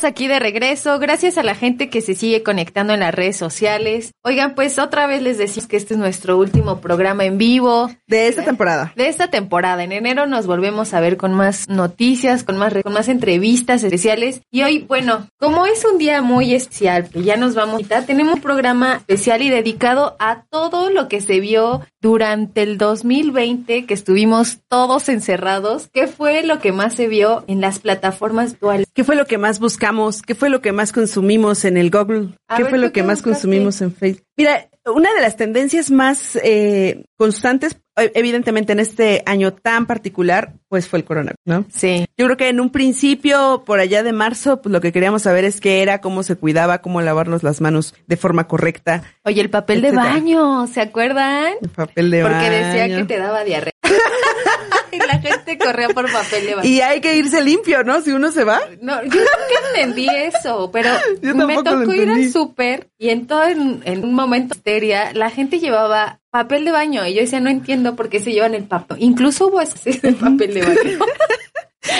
Estamos 0.05 0.17
aquí 0.17 0.29
de 0.29 0.38
regreso, 0.38 0.99
gracias 0.99 1.38
a 1.38 1.43
la 1.43 1.55
gente 1.55 1.88
que 1.88 2.03
se 2.03 2.14
sigue 2.14 2.43
conectando 2.43 2.93
en 2.93 3.01
las 3.01 3.14
redes 3.14 3.38
sociales. 3.38 4.12
Oigan, 4.23 4.55
pues 4.55 4.79
otra 4.79 5.07
vez 5.07 5.23
les 5.23 5.38
decimos 5.38 5.67
que 5.67 5.79
este 5.79 5.95
es 5.95 5.99
nuestro 5.99 6.37
último 6.37 6.83
programa 6.83 7.25
en 7.25 7.38
vivo 7.38 7.90
De 8.07 8.29
esta 8.29 8.45
temporada. 8.45 8.93
de 8.97 9.09
esta 9.09 9.29
temporada. 9.29 9.83
En 9.83 9.93
enero 9.93 10.27
nos 10.27 10.47
volvemos 10.47 10.93
a 10.93 11.01
ver 11.01 11.17
con 11.17 11.33
más 11.33 11.71
noticias, 11.71 12.45
con 12.45 12.59
más, 12.59 12.75
con 12.83 12.93
más 12.93 13.09
entrevistas 13.09 13.83
especiales. 13.83 14.43
Y 14.51 14.62
hoy, 14.62 14.81
bueno, 14.81 15.27
como 15.38 15.64
es 15.64 15.83
un 15.90 15.97
día 15.97 16.21
muy 16.21 16.53
especial, 16.53 17.09
que 17.09 17.23
ya 17.23 17.38
nos 17.38 17.55
vamos 17.55 17.77
a 17.77 17.79
quitar, 17.79 18.05
tenemos 18.05 18.35
un 18.35 18.40
programa 18.43 18.97
especial 18.97 19.40
y 19.40 19.49
dedicado 19.49 20.17
a 20.19 20.43
todo 20.51 20.90
lo 20.90 21.09
que 21.09 21.23
se 21.23 21.40
vio 21.40 21.81
durante 22.03 22.62
el 22.62 22.77
2020, 22.77 23.87
que 23.87 23.95
estuvimos 23.95 24.59
todos 24.69 25.09
encerrados. 25.09 25.88
¿Qué 25.95 26.09
fue 26.09 26.43
lo 26.43 26.59
que 26.59 26.73
más 26.73 26.93
se 26.93 27.09
vio 27.09 27.45
en 27.47 27.62
las 27.62 27.79
plataformas 27.79 28.51
virtuales? 28.51 28.87
¿Qué 28.93 29.03
fue 29.03 29.17
lo 29.17 29.25
que 29.25 29.38
más 29.38 29.61
buscamos? 29.61 29.93
¿Qué 30.26 30.35
fue 30.35 30.50
lo 30.50 30.61
que 30.61 30.72
más 30.72 30.92
consumimos 30.92 31.64
en 31.64 31.76
el 31.76 31.90
Google? 31.90 32.37
¿Qué 32.57 32.62
ver, 32.62 32.70
fue 32.70 32.78
¿tú 32.78 32.85
lo 32.87 32.92
que 32.92 33.02
más 33.02 33.22
buscaste? 33.22 33.30
consumimos 33.30 33.80
en 33.80 33.92
Facebook? 33.94 34.24
Mira, 34.37 34.68
una 34.87 35.12
de 35.14 35.20
las 35.20 35.37
tendencias 35.37 35.90
más 35.90 36.37
eh, 36.37 37.04
constantes, 37.16 37.76
evidentemente 37.96 38.72
en 38.72 38.80
este 38.80 39.22
año 39.26 39.52
tan 39.52 39.87
particular, 39.87 40.54
pues 40.68 40.88
fue 40.88 40.98
el 40.98 41.04
coronavirus, 41.04 41.40
¿no? 41.44 41.64
Sí. 41.72 42.07
Yo 42.16 42.26
creo 42.26 42.37
que 42.37 42.48
en 42.48 42.61
un 42.61 42.70
principio, 42.70 43.62
por 43.64 43.78
allá 43.78 44.02
de 44.02 44.12
marzo, 44.12 44.61
pues 44.61 44.72
lo 44.72 44.80
que 44.80 44.92
queríamos 44.92 45.22
saber 45.22 45.44
es 45.44 45.61
qué 45.61 45.83
era, 45.83 46.00
cómo 46.00 46.22
se 46.22 46.37
cuidaba, 46.37 46.78
cómo 46.78 47.00
lavarnos 47.00 47.42
las 47.42 47.61
manos 47.61 47.94
de 48.07 48.16
forma 48.16 48.48
correcta. 48.48 49.02
Oye, 49.24 49.40
el 49.40 49.50
papel 49.50 49.83
de 49.83 49.92
baño, 49.92 50.66
¿se 50.66 50.80
acuerdan? 50.80 51.54
El 51.62 51.68
papel 51.68 52.11
de 52.11 52.22
Porque 52.22 52.37
baño. 52.37 52.50
decía 52.50 52.96
que 52.96 53.04
te 53.04 53.18
daba 53.18 53.44
diarrea. 53.44 53.72
y 54.92 54.98
la 54.98 55.18
gente 55.18 55.59
corría 55.59 55.88
por 55.88 56.11
papel 56.11 56.46
de 56.46 56.54
baño. 56.54 56.68
Y 56.68 56.80
hay 56.80 57.00
que 57.00 57.16
irse 57.16 57.42
limpio, 57.42 57.85
¿no? 57.85 58.00
Si 58.00 58.11
uno 58.11 58.33
se 58.33 58.44
va. 58.44 58.61
No, 58.80 59.02
yo 59.02 59.09
nunca 59.09 59.68
entendí 59.74 60.09
eso, 60.09 60.70
pero 60.72 60.90
me 61.22 61.62
tocó 61.62 61.94
ir 61.94 62.11
al 62.11 62.30
súper 62.30 62.90
y 62.98 63.11
en 63.11 63.26
todo 63.26 63.44
en, 63.44 63.83
en 63.85 64.04
un 64.04 64.14
momento 64.14 64.54
histeria, 64.54 65.12
la 65.12 65.30
gente 65.30 65.61
llevaba 65.61 66.20
papel 66.35 66.64
de 66.64 66.73
baño 66.73 67.07
y 67.07 67.14
yo 67.14 67.20
decía, 67.20 67.38
no 67.38 67.49
entiendo 67.49 67.94
por 67.94 68.09
qué 68.09 68.18
se 68.18 68.33
llevan 68.33 68.55
el 68.55 68.64
papel. 68.64 68.97
Incluso 68.99 69.47
hubo 69.47 69.61
ese 69.61 69.92
de 69.92 70.12
papel 70.14 70.53
de 70.53 70.62
baño. 70.62 71.07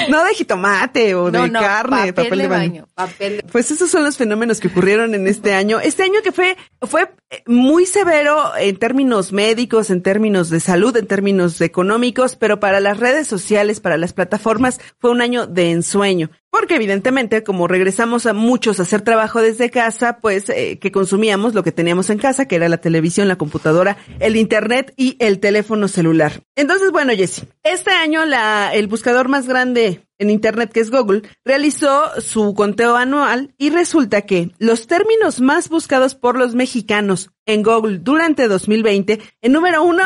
No 0.09 0.25
de 0.25 0.35
jitomate 0.35 1.15
o 1.15 1.31
no, 1.31 1.43
de 1.43 1.51
no, 1.51 1.61
carne, 1.61 2.13
papel, 2.15 2.39
de 2.39 2.49
baño. 2.49 2.89
Papel 2.95 3.37
de 3.37 3.43
Pues 3.43 3.71
esos 3.71 3.91
son 3.91 4.03
los 4.03 4.17
fenómenos 4.17 4.59
que 4.59 4.69
ocurrieron 4.69 5.15
en 5.15 5.27
este 5.27 5.53
año. 5.53 5.79
Este 5.79 6.03
año 6.03 6.21
que 6.23 6.33
fue, 6.33 6.57
fue 6.81 7.11
eh, 7.31 7.43
muy 7.47 7.85
severo 7.85 8.57
en 8.57 8.77
términos 8.79 9.33
médicos, 9.33 9.91
en 9.91 10.03
términos 10.03 10.49
de 10.49 10.61
salud, 10.61 10.97
en 10.97 11.07
términos 11.07 11.61
económicos, 11.61 12.35
pero 12.35 12.61
para 12.61 12.81
las 12.81 12.99
redes 12.99 13.27
sociales, 13.27 13.81
para 13.81 13.99
las 13.99 14.15
plataformas, 14.15 14.81
fue 14.99 15.11
un 15.11 15.21
año 15.21 15.47
de 15.47 15.71
ensueño. 15.71 16.31
Porque 16.55 16.77
evidentemente, 16.77 17.43
como 17.43 17.67
regresamos 17.67 18.27
a 18.27 18.33
muchos 18.33 18.79
a 18.79 18.85
hacer 18.85 19.03
trabajo 19.03 19.43
desde 19.43 19.71
casa, 19.71 20.19
pues 20.21 20.49
eh, 20.51 20.79
que 20.79 20.93
consumíamos 20.93 21.53
lo 21.53 21.65
que 21.65 21.73
teníamos 21.73 22.11
en 22.11 22.19
casa, 22.19 22.47
que 22.47 22.55
era 22.55 22.69
la 22.69 22.77
televisión, 22.77 23.27
la 23.27 23.35
computadora, 23.35 23.97
el 24.21 24.37
internet 24.37 24.95
y 24.97 25.17
el 25.19 25.41
teléfono 25.41 25.89
celular. 25.89 26.45
Entonces, 26.55 26.93
bueno, 26.93 27.13
Jessy, 27.13 27.43
este 27.65 27.91
año 27.91 28.25
la, 28.25 28.73
el 28.73 28.87
buscador 28.87 29.29
más 29.29 29.49
grande 29.49 30.07
en 30.19 30.31
Internet, 30.31 30.71
que 30.73 30.79
es 30.79 30.93
Google, 30.93 31.23
realizó 31.45 32.21
su 32.21 32.55
conteo 32.55 32.95
anual 32.95 33.53
y 33.59 33.71
resulta 33.71 34.23
que 34.23 34.53
los 34.61 34.87
términos 34.87 35.41
más 35.41 35.69
buscados 35.69 36.15
por 36.15 36.39
los 36.39 36.55
mexicanos 36.55 37.33
en 37.47 37.65
Google 37.65 37.99
durante 37.99 38.47
2020, 38.47 39.21
en 39.43 39.53
número 39.53 39.83
uno, 39.83 40.05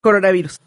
coronavirus. 0.00 0.58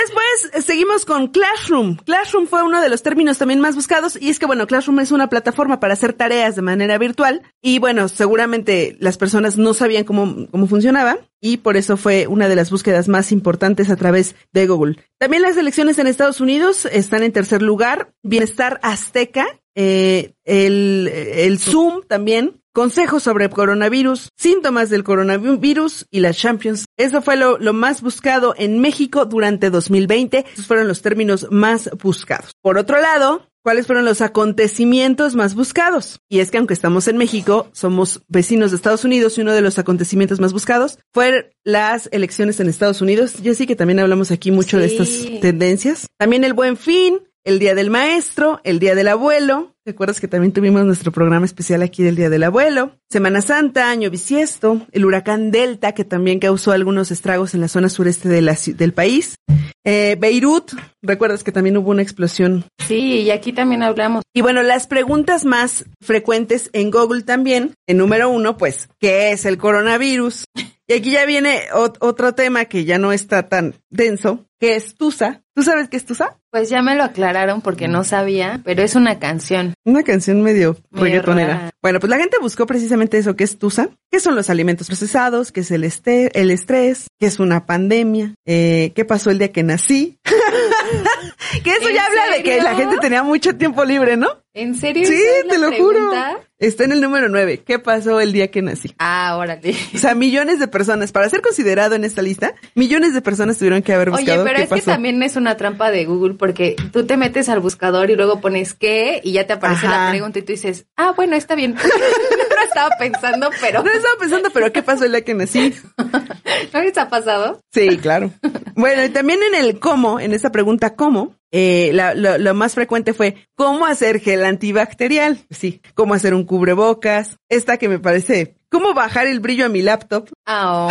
Después 0.00 0.64
seguimos 0.64 1.04
con 1.04 1.28
Classroom. 1.28 1.96
Classroom 1.96 2.46
fue 2.46 2.62
uno 2.62 2.80
de 2.80 2.88
los 2.88 3.02
términos 3.02 3.36
también 3.36 3.60
más 3.60 3.74
buscados 3.74 4.16
y 4.18 4.30
es 4.30 4.38
que 4.38 4.46
bueno, 4.46 4.66
Classroom 4.66 5.00
es 5.00 5.12
una 5.12 5.28
plataforma 5.28 5.78
para 5.78 5.92
hacer 5.92 6.14
tareas 6.14 6.56
de 6.56 6.62
manera 6.62 6.96
virtual 6.96 7.42
y 7.60 7.80
bueno, 7.80 8.08
seguramente 8.08 8.96
las 8.98 9.18
personas 9.18 9.58
no 9.58 9.74
sabían 9.74 10.04
cómo, 10.04 10.46
cómo 10.50 10.66
funcionaba 10.66 11.18
y 11.38 11.58
por 11.58 11.76
eso 11.76 11.98
fue 11.98 12.26
una 12.28 12.48
de 12.48 12.56
las 12.56 12.70
búsquedas 12.70 13.08
más 13.08 13.30
importantes 13.30 13.90
a 13.90 13.96
través 13.96 14.36
de 14.52 14.66
Google. 14.66 14.96
También 15.18 15.42
las 15.42 15.58
elecciones 15.58 15.98
en 15.98 16.06
Estados 16.06 16.40
Unidos 16.40 16.86
están 16.86 17.22
en 17.22 17.32
tercer 17.32 17.60
lugar. 17.60 18.14
Bienestar 18.22 18.80
Azteca, 18.82 19.59
eh, 19.74 20.34
el, 20.44 21.08
el 21.12 21.58
Zoom 21.58 22.02
también 22.06 22.60
consejos 22.72 23.22
sobre 23.22 23.50
coronavirus, 23.50 24.30
síntomas 24.36 24.90
del 24.90 25.04
coronavirus 25.04 26.06
y 26.10 26.20
las 26.20 26.36
Champions. 26.36 26.86
Eso 26.96 27.22
fue 27.22 27.36
lo, 27.36 27.58
lo, 27.58 27.72
más 27.72 28.02
buscado 28.02 28.54
en 28.56 28.78
México 28.78 29.24
durante 29.24 29.70
2020. 29.70 30.46
Esos 30.52 30.66
fueron 30.66 30.88
los 30.88 31.02
términos 31.02 31.48
más 31.50 31.90
buscados. 32.02 32.52
Por 32.62 32.78
otro 32.78 33.00
lado, 33.00 33.50
¿cuáles 33.62 33.86
fueron 33.86 34.04
los 34.04 34.20
acontecimientos 34.20 35.34
más 35.34 35.54
buscados? 35.54 36.20
Y 36.28 36.40
es 36.40 36.50
que 36.50 36.58
aunque 36.58 36.74
estamos 36.74 37.08
en 37.08 37.16
México, 37.16 37.68
somos 37.72 38.22
vecinos 38.28 38.70
de 38.70 38.76
Estados 38.76 39.04
Unidos 39.04 39.36
y 39.36 39.42
uno 39.42 39.52
de 39.52 39.62
los 39.62 39.78
acontecimientos 39.78 40.40
más 40.40 40.52
buscados 40.52 40.98
fue 41.12 41.52
las 41.64 42.08
elecciones 42.12 42.60
en 42.60 42.68
Estados 42.68 43.00
Unidos. 43.00 43.42
Yo 43.42 43.54
sí 43.54 43.66
que 43.66 43.76
también 43.76 44.00
hablamos 44.00 44.30
aquí 44.30 44.50
mucho 44.50 44.78
sí. 44.78 44.82
de 44.82 44.86
estas 44.86 45.40
tendencias. 45.40 46.06
También 46.18 46.44
el 46.44 46.54
buen 46.54 46.76
fin, 46.76 47.18
el 47.44 47.58
Día 47.58 47.74
del 47.74 47.90
Maestro, 47.90 48.60
el 48.64 48.78
Día 48.78 48.94
del 48.94 49.08
Abuelo. 49.08 49.74
¿Te 49.84 49.92
acuerdas 49.92 50.20
que 50.20 50.28
también 50.28 50.52
tuvimos 50.52 50.84
nuestro 50.84 51.10
programa 51.10 51.46
especial 51.46 51.82
aquí 51.82 52.02
del 52.02 52.16
Día 52.16 52.28
del 52.28 52.44
Abuelo? 52.44 52.92
Semana 53.08 53.40
Santa, 53.40 53.90
Año 53.90 54.10
Bisiesto, 54.10 54.86
el 54.92 55.04
huracán 55.04 55.50
Delta, 55.50 55.92
que 55.92 56.04
también 56.04 56.38
causó 56.38 56.72
algunos 56.72 57.10
estragos 57.10 57.54
en 57.54 57.62
la 57.62 57.68
zona 57.68 57.88
sureste 57.88 58.28
de 58.28 58.42
la, 58.42 58.56
del 58.74 58.92
país. 58.92 59.36
Eh, 59.84 60.16
Beirut, 60.20 60.72
¿recuerdas 61.00 61.42
que 61.42 61.52
también 61.52 61.78
hubo 61.78 61.90
una 61.90 62.02
explosión? 62.02 62.66
Sí, 62.86 63.22
y 63.22 63.30
aquí 63.30 63.52
también 63.52 63.82
hablamos. 63.82 64.22
Y 64.34 64.42
bueno, 64.42 64.62
las 64.62 64.86
preguntas 64.86 65.46
más 65.46 65.86
frecuentes 66.02 66.68
en 66.74 66.90
Google 66.90 67.22
también, 67.22 67.72
en 67.86 67.96
número 67.96 68.28
uno, 68.28 68.58
pues, 68.58 68.88
¿qué 69.00 69.32
es 69.32 69.46
el 69.46 69.56
coronavirus? 69.56 70.44
Y 70.90 70.92
aquí 70.92 71.12
ya 71.12 71.24
viene 71.24 71.62
otro 71.72 72.34
tema 72.34 72.64
que 72.64 72.84
ya 72.84 72.98
no 72.98 73.12
está 73.12 73.48
tan 73.48 73.76
denso, 73.90 74.44
que 74.58 74.74
es 74.74 74.96
Tusa. 74.96 75.42
¿Tú 75.60 75.64
sabes 75.64 75.90
qué 75.90 75.98
es 75.98 76.06
Tusa? 76.06 76.38
Pues 76.50 76.70
ya 76.70 76.80
me 76.80 76.94
lo 76.94 77.04
aclararon 77.04 77.60
porque 77.60 77.86
no 77.86 78.02
sabía, 78.02 78.62
pero 78.64 78.82
es 78.82 78.94
una 78.94 79.18
canción. 79.18 79.74
Una 79.84 80.02
canción 80.02 80.40
medio, 80.40 80.78
medio 80.90 81.04
reggaetonera. 81.04 81.54
Rara. 81.54 81.70
Bueno, 81.82 82.00
pues 82.00 82.08
la 82.08 82.16
gente 82.16 82.38
buscó 82.40 82.64
precisamente 82.64 83.18
eso, 83.18 83.36
que 83.36 83.44
es 83.44 83.58
Tusa, 83.58 83.90
qué 84.10 84.20
son 84.20 84.36
los 84.36 84.48
alimentos 84.48 84.86
procesados, 84.86 85.52
qué 85.52 85.60
es 85.60 85.70
el, 85.70 85.84
este, 85.84 86.40
el 86.40 86.50
estrés, 86.50 87.08
qué 87.18 87.26
es 87.26 87.40
una 87.40 87.66
pandemia, 87.66 88.36
eh, 88.46 88.92
qué 88.94 89.04
pasó 89.04 89.28
el 89.28 89.38
día 89.38 89.52
que 89.52 89.62
nací. 89.62 90.18
que 91.64 91.70
eso 91.72 91.88
ya 91.90 92.06
habla 92.06 92.36
de 92.36 92.42
que 92.42 92.60
la 92.62 92.74
gente 92.74 92.98
tenía 92.98 93.22
mucho 93.22 93.56
tiempo 93.56 93.84
libre, 93.84 94.16
¿no? 94.16 94.28
¿En 94.52 94.74
serio? 94.74 95.06
Sí, 95.06 95.22
te 95.48 95.58
lo 95.58 95.68
pregunta? 95.68 96.30
juro. 96.32 96.40
Está 96.58 96.84
en 96.84 96.92
el 96.92 97.00
número 97.00 97.28
nueve. 97.28 97.62
¿Qué 97.64 97.78
pasó 97.78 98.20
el 98.20 98.32
día 98.32 98.50
que 98.50 98.60
nací? 98.62 98.92
Ah, 98.98 99.36
órale. 99.38 99.74
O 99.94 99.98
sea, 99.98 100.14
millones 100.14 100.58
de 100.58 100.66
personas, 100.68 101.12
para 101.12 101.28
ser 101.30 101.40
considerado 101.40 101.94
en 101.94 102.04
esta 102.04 102.20
lista, 102.20 102.54
millones 102.74 103.14
de 103.14 103.22
personas 103.22 103.56
tuvieron 103.58 103.80
que 103.82 103.94
haber 103.94 104.10
buscado. 104.10 104.42
Oye, 104.42 104.44
pero 104.44 104.56
qué 104.56 104.62
es 104.64 104.68
pasó. 104.68 104.84
que 104.84 104.90
también 104.90 105.22
es 105.22 105.36
una 105.36 105.56
trampa 105.56 105.90
de 105.90 106.04
Google 106.04 106.34
porque 106.34 106.76
tú 106.92 107.06
te 107.06 107.16
metes 107.16 107.48
al 107.48 107.60
buscador 107.60 108.10
y 108.10 108.16
luego 108.16 108.40
pones 108.40 108.74
qué 108.74 109.20
y 109.22 109.32
ya 109.32 109.46
te 109.46 109.52
aparece 109.54 109.86
Ajá. 109.86 110.04
la 110.06 110.10
pregunta 110.10 110.40
y 110.40 110.42
tú 110.42 110.52
dices, 110.52 110.86
ah, 110.96 111.12
bueno, 111.16 111.36
está 111.36 111.54
bien. 111.54 111.76
estaba 112.80 112.96
pensando, 112.98 113.50
pero. 113.60 113.82
No 113.82 113.90
estaba 113.90 114.14
pensando, 114.18 114.50
pero 114.52 114.72
¿qué 114.72 114.82
pasó 114.82 115.04
el 115.04 115.12
día 115.12 115.22
que 115.22 115.34
nací? 115.34 115.74
¿No 116.72 116.82
les 116.82 116.96
ha 116.98 117.08
pasado? 117.08 117.60
Sí, 117.72 117.98
claro. 117.98 118.30
Bueno, 118.74 119.04
y 119.04 119.10
también 119.10 119.40
en 119.42 119.54
el 119.54 119.78
cómo, 119.78 120.20
en 120.20 120.32
esta 120.32 120.50
pregunta 120.50 120.94
cómo, 120.94 121.36
eh, 121.52 121.90
la, 121.92 122.14
lo, 122.14 122.38
lo, 122.38 122.54
más 122.54 122.74
frecuente 122.74 123.12
fue 123.12 123.48
cómo 123.56 123.86
hacer 123.86 124.20
gel 124.20 124.44
antibacterial. 124.44 125.38
Sí, 125.50 125.80
cómo 125.94 126.14
hacer 126.14 126.34
un 126.34 126.44
cubrebocas. 126.44 127.38
Esta 127.48 127.76
que 127.76 127.88
me 127.88 127.98
parece, 127.98 128.54
cómo 128.70 128.94
bajar 128.94 129.26
el 129.26 129.40
brillo 129.40 129.66
a 129.66 129.68
mi 129.68 129.82
laptop. 129.82 130.28
Oh, 130.46 130.88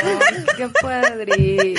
qué 0.56 0.68
padre. 0.80 1.74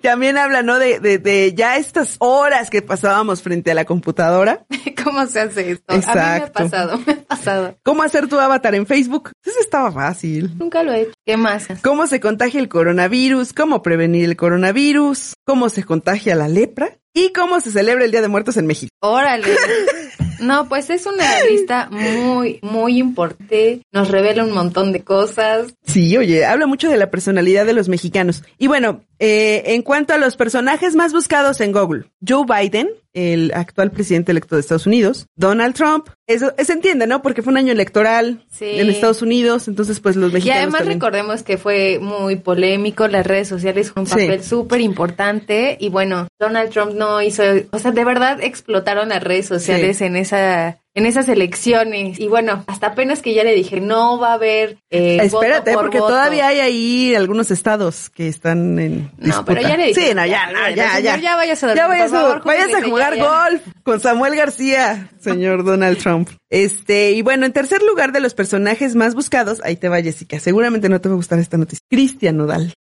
También 0.00 0.38
habla, 0.38 0.62
¿no? 0.62 0.78
De, 0.78 1.00
de, 1.00 1.18
de, 1.18 1.54
ya 1.54 1.76
estas 1.76 2.16
horas 2.20 2.70
que 2.70 2.82
pasábamos 2.82 3.42
frente 3.42 3.72
a 3.72 3.74
la 3.74 3.84
computadora. 3.84 4.64
¿Cómo 5.04 5.26
se 5.26 5.40
hace 5.40 5.72
esto? 5.72 5.94
Exacto. 5.94 6.20
A 6.20 6.34
mí 6.34 6.40
me 6.40 6.46
ha 6.46 6.52
pasado, 6.52 6.98
me 7.04 7.12
ha 7.12 7.24
pasado. 7.24 7.76
¿Cómo 7.82 8.02
hacer 8.02 8.28
tu 8.28 8.38
avatar 8.38 8.74
en 8.74 8.86
Facebook? 8.86 9.32
Eso 9.44 9.58
estaba 9.60 9.90
fácil. 9.90 10.56
Nunca 10.56 10.82
lo 10.82 10.92
he 10.92 11.02
hecho. 11.02 11.12
¿Qué 11.26 11.36
más? 11.36 11.66
¿Cómo 11.82 12.06
se 12.06 12.20
contagia 12.20 12.60
el 12.60 12.68
coronavirus? 12.68 13.52
¿Cómo 13.52 13.82
prevenir 13.82 14.24
el 14.24 14.36
coronavirus? 14.36 15.34
¿Cómo 15.44 15.68
se 15.68 15.82
contagia 15.84 16.36
la 16.36 16.48
lepra? 16.48 16.98
¿Y 17.14 17.32
cómo 17.32 17.60
se 17.60 17.70
celebra 17.70 18.04
el 18.04 18.10
Día 18.10 18.22
de 18.22 18.28
Muertos 18.28 18.56
en 18.56 18.66
México? 18.66 18.92
Órale. 19.00 19.46
No, 20.42 20.68
pues 20.68 20.90
es 20.90 21.06
una 21.06 21.24
lista 21.48 21.88
muy, 21.88 22.58
muy 22.62 22.98
importante. 22.98 23.82
Nos 23.92 24.08
revela 24.08 24.42
un 24.42 24.50
montón 24.50 24.90
de 24.92 25.04
cosas. 25.04 25.72
Sí, 25.86 26.16
oye, 26.16 26.44
habla 26.44 26.66
mucho 26.66 26.88
de 26.88 26.96
la 26.96 27.12
personalidad 27.12 27.64
de 27.64 27.74
los 27.74 27.88
mexicanos. 27.88 28.42
Y 28.58 28.66
bueno, 28.66 29.04
eh, 29.20 29.62
en 29.66 29.82
cuanto 29.82 30.14
a 30.14 30.18
los 30.18 30.36
personajes 30.36 30.96
más 30.96 31.12
buscados 31.12 31.60
en 31.60 31.70
Google, 31.70 32.06
Joe 32.26 32.44
Biden, 32.44 32.90
el 33.14 33.52
actual 33.54 33.90
presidente 33.90 34.32
electo 34.32 34.56
de 34.56 34.60
Estados 34.60 34.86
Unidos, 34.86 35.26
Donald 35.36 35.74
Trump, 35.74 36.08
eso 36.26 36.52
se 36.58 36.72
entiende, 36.72 37.06
¿no? 37.06 37.20
Porque 37.22 37.42
fue 37.42 37.50
un 37.52 37.58
año 37.58 37.72
electoral 37.72 38.44
sí. 38.50 38.64
en 38.66 38.88
Estados 38.88 39.20
Unidos, 39.22 39.68
entonces 39.68 40.00
pues 40.00 40.16
los 40.16 40.32
mexicanos. 40.32 40.56
Y 40.56 40.62
además 40.62 40.78
también. 40.80 40.98
recordemos 41.00 41.42
que 41.42 41.58
fue 41.58 41.98
muy 42.00 42.36
polémico, 42.36 43.06
las 43.08 43.26
redes 43.26 43.48
sociales 43.48 43.90
fue 43.92 44.02
un 44.02 44.08
papel 44.08 44.42
Sí. 44.42 44.48
súper 44.48 44.80
importante 44.80 45.76
y 45.78 45.88
bueno, 45.90 46.28
Donald 46.38 46.70
Trump 46.70 46.92
no 46.94 47.20
hizo, 47.22 47.42
o 47.70 47.78
sea, 47.78 47.90
de 47.90 48.04
verdad 48.04 48.38
explotaron 48.42 49.10
las 49.10 49.22
redes 49.22 49.46
sociales 49.46 49.98
Sí. 49.98 50.04
en 50.04 50.16
esa 50.16 50.78
en 50.94 51.06
esas 51.06 51.28
elecciones 51.28 52.20
y 52.20 52.28
bueno, 52.28 52.64
hasta 52.66 52.88
apenas 52.88 53.22
que 53.22 53.32
ya 53.34 53.44
le 53.44 53.54
dije, 53.54 53.80
no 53.80 54.18
va 54.18 54.32
a 54.32 54.34
haber 54.34 54.78
eh, 54.90 55.18
Espérate, 55.22 55.70
voto 55.70 55.72
por 55.72 55.82
porque 55.84 55.98
voto. 56.00 56.12
todavía 56.12 56.48
hay 56.48 56.60
ahí 56.60 57.14
algunos 57.14 57.50
estados 57.50 58.10
que 58.10 58.28
están 58.28 58.78
en 58.78 59.10
No, 59.18 59.44
pero 59.44 59.60
disputa. 59.60 59.60
ya 59.62 59.76
le 59.76 59.86
dije. 59.88 60.08
Sí, 60.08 60.14
no, 60.14 60.26
ya, 60.26 60.52
no, 60.52 60.68
ya, 60.74 61.00
ya. 61.00 61.16
Ya 61.18 61.36
vayas 61.36 61.62
a 61.62 61.66
dormir, 61.68 61.82
Ya 61.82 61.88
vayas, 61.88 62.10
favor, 62.10 62.44
vayas 62.44 62.74
a 62.74 62.82
jugar 62.82 63.16
ya, 63.16 63.22
ya. 63.22 63.48
golf 63.48 63.62
con 63.84 64.00
Samuel 64.00 64.34
García, 64.36 65.08
señor 65.20 65.64
Donald 65.64 65.96
Trump. 65.98 66.28
Este, 66.50 67.12
y 67.12 67.22
bueno, 67.22 67.46
en 67.46 67.52
tercer 67.52 67.82
lugar 67.82 68.12
de 68.12 68.20
los 68.20 68.34
personajes 68.34 68.94
más 68.94 69.14
buscados, 69.14 69.60
ahí 69.64 69.76
te 69.76 69.88
va 69.88 70.02
Jessica, 70.02 70.38
seguramente 70.40 70.88
no 70.90 71.00
te 71.00 71.08
va 71.08 71.14
a 71.14 71.16
gustar 71.16 71.38
esta 71.38 71.56
noticia. 71.56 71.82
Cristian 71.88 72.36
Nodal. 72.36 72.74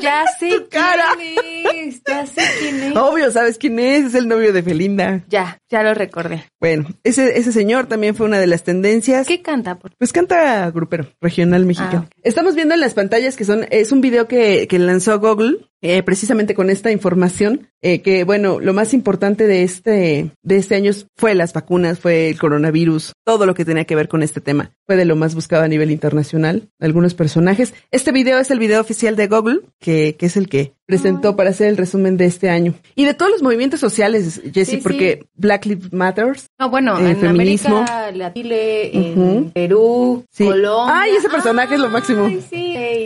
Ya 0.00 0.24
sé 0.38 0.66
cara. 0.70 1.04
quién 1.16 1.88
es, 1.88 2.02
ya 2.06 2.26
sé 2.26 2.42
quién 2.60 2.82
es. 2.82 2.96
Obvio, 2.96 3.30
¿sabes 3.30 3.58
quién 3.58 3.78
es? 3.78 4.06
Es 4.06 4.14
el 4.14 4.28
novio 4.28 4.52
de 4.52 4.62
Felinda. 4.62 5.24
Ya, 5.28 5.58
ya 5.68 5.82
lo 5.82 5.94
recordé. 5.94 6.44
Bueno, 6.60 6.86
ese, 7.04 7.38
ese 7.38 7.52
señor 7.52 7.86
también 7.86 8.14
fue 8.14 8.26
una 8.26 8.38
de 8.38 8.46
las 8.46 8.62
tendencias. 8.64 9.26
¿Qué 9.26 9.42
canta? 9.42 9.78
Por... 9.78 9.92
Pues 9.96 10.12
canta 10.12 10.70
grupero, 10.70 11.06
regional 11.20 11.66
mexicano. 11.66 12.08
Ah, 12.08 12.16
Estamos 12.22 12.54
viendo 12.54 12.74
en 12.74 12.80
las 12.80 12.94
pantallas 12.94 13.36
que 13.36 13.44
son, 13.44 13.66
es 13.70 13.92
un 13.92 14.00
video 14.00 14.26
que, 14.28 14.66
que 14.68 14.78
lanzó 14.78 15.18
Google, 15.20 15.58
eh, 15.82 16.02
precisamente 16.02 16.54
con 16.54 16.70
esta 16.70 16.90
información, 16.90 17.68
eh, 17.82 18.00
que 18.02 18.24
bueno, 18.24 18.58
lo 18.60 18.72
más 18.72 18.94
importante 18.94 19.46
de 19.46 19.62
este, 19.62 20.30
de 20.42 20.56
este 20.56 20.74
año 20.74 20.92
fue 21.16 21.34
las 21.34 21.52
vacunas, 21.52 21.98
fue 22.00 22.30
el 22.30 22.38
coronavirus, 22.38 23.12
todo 23.24 23.46
lo 23.46 23.54
que 23.54 23.64
tenía 23.64 23.84
que 23.84 23.94
ver 23.94 24.08
con 24.08 24.22
este 24.22 24.40
tema. 24.40 24.72
Fue 24.86 24.96
de 24.96 25.04
lo 25.04 25.16
más 25.16 25.34
buscado 25.34 25.62
a 25.64 25.68
nivel 25.68 25.90
internacional, 25.90 26.68
algunos 26.80 27.14
personajes. 27.14 27.74
Este 27.90 28.12
video 28.12 28.38
es 28.38 28.50
el 28.50 28.58
video 28.58 28.80
oficial 28.80 29.16
de 29.16 29.26
Google, 29.28 29.60
que, 29.80 30.16
que 30.18 30.26
es 30.26 30.36
el 30.36 30.48
que 30.48 30.72
presentó 30.86 31.34
para 31.36 31.50
hacer 31.50 31.66
el 31.68 31.76
resumen 31.76 32.16
de 32.16 32.26
este 32.26 32.48
año. 32.48 32.74
Y 32.94 33.04
de 33.04 33.14
todos 33.14 33.30
los 33.32 33.42
movimientos 33.42 33.80
sociales, 33.80 34.40
Jesse, 34.54 34.68
Sí, 34.70 34.76
porque 34.78 35.18
sí. 35.22 35.28
Black 35.34 35.66
Lives 35.66 35.92
Matters. 35.92 36.46
No, 36.58 36.70
bueno, 36.70 36.98
Eh, 37.00 37.10
en 37.10 37.16
feminismo. 37.18 37.78
América, 37.78 38.12
la 38.12 38.32
Chile, 38.32 38.96
en. 38.96 39.50
Perú, 39.50 40.24
Sí. 40.30 40.44
Colombia. 40.44 41.00
Ay, 41.00 41.10
ese 41.18 41.28
personaje 41.28 41.74
es 41.74 41.80
lo 41.80 41.88
máximo. 41.88 42.28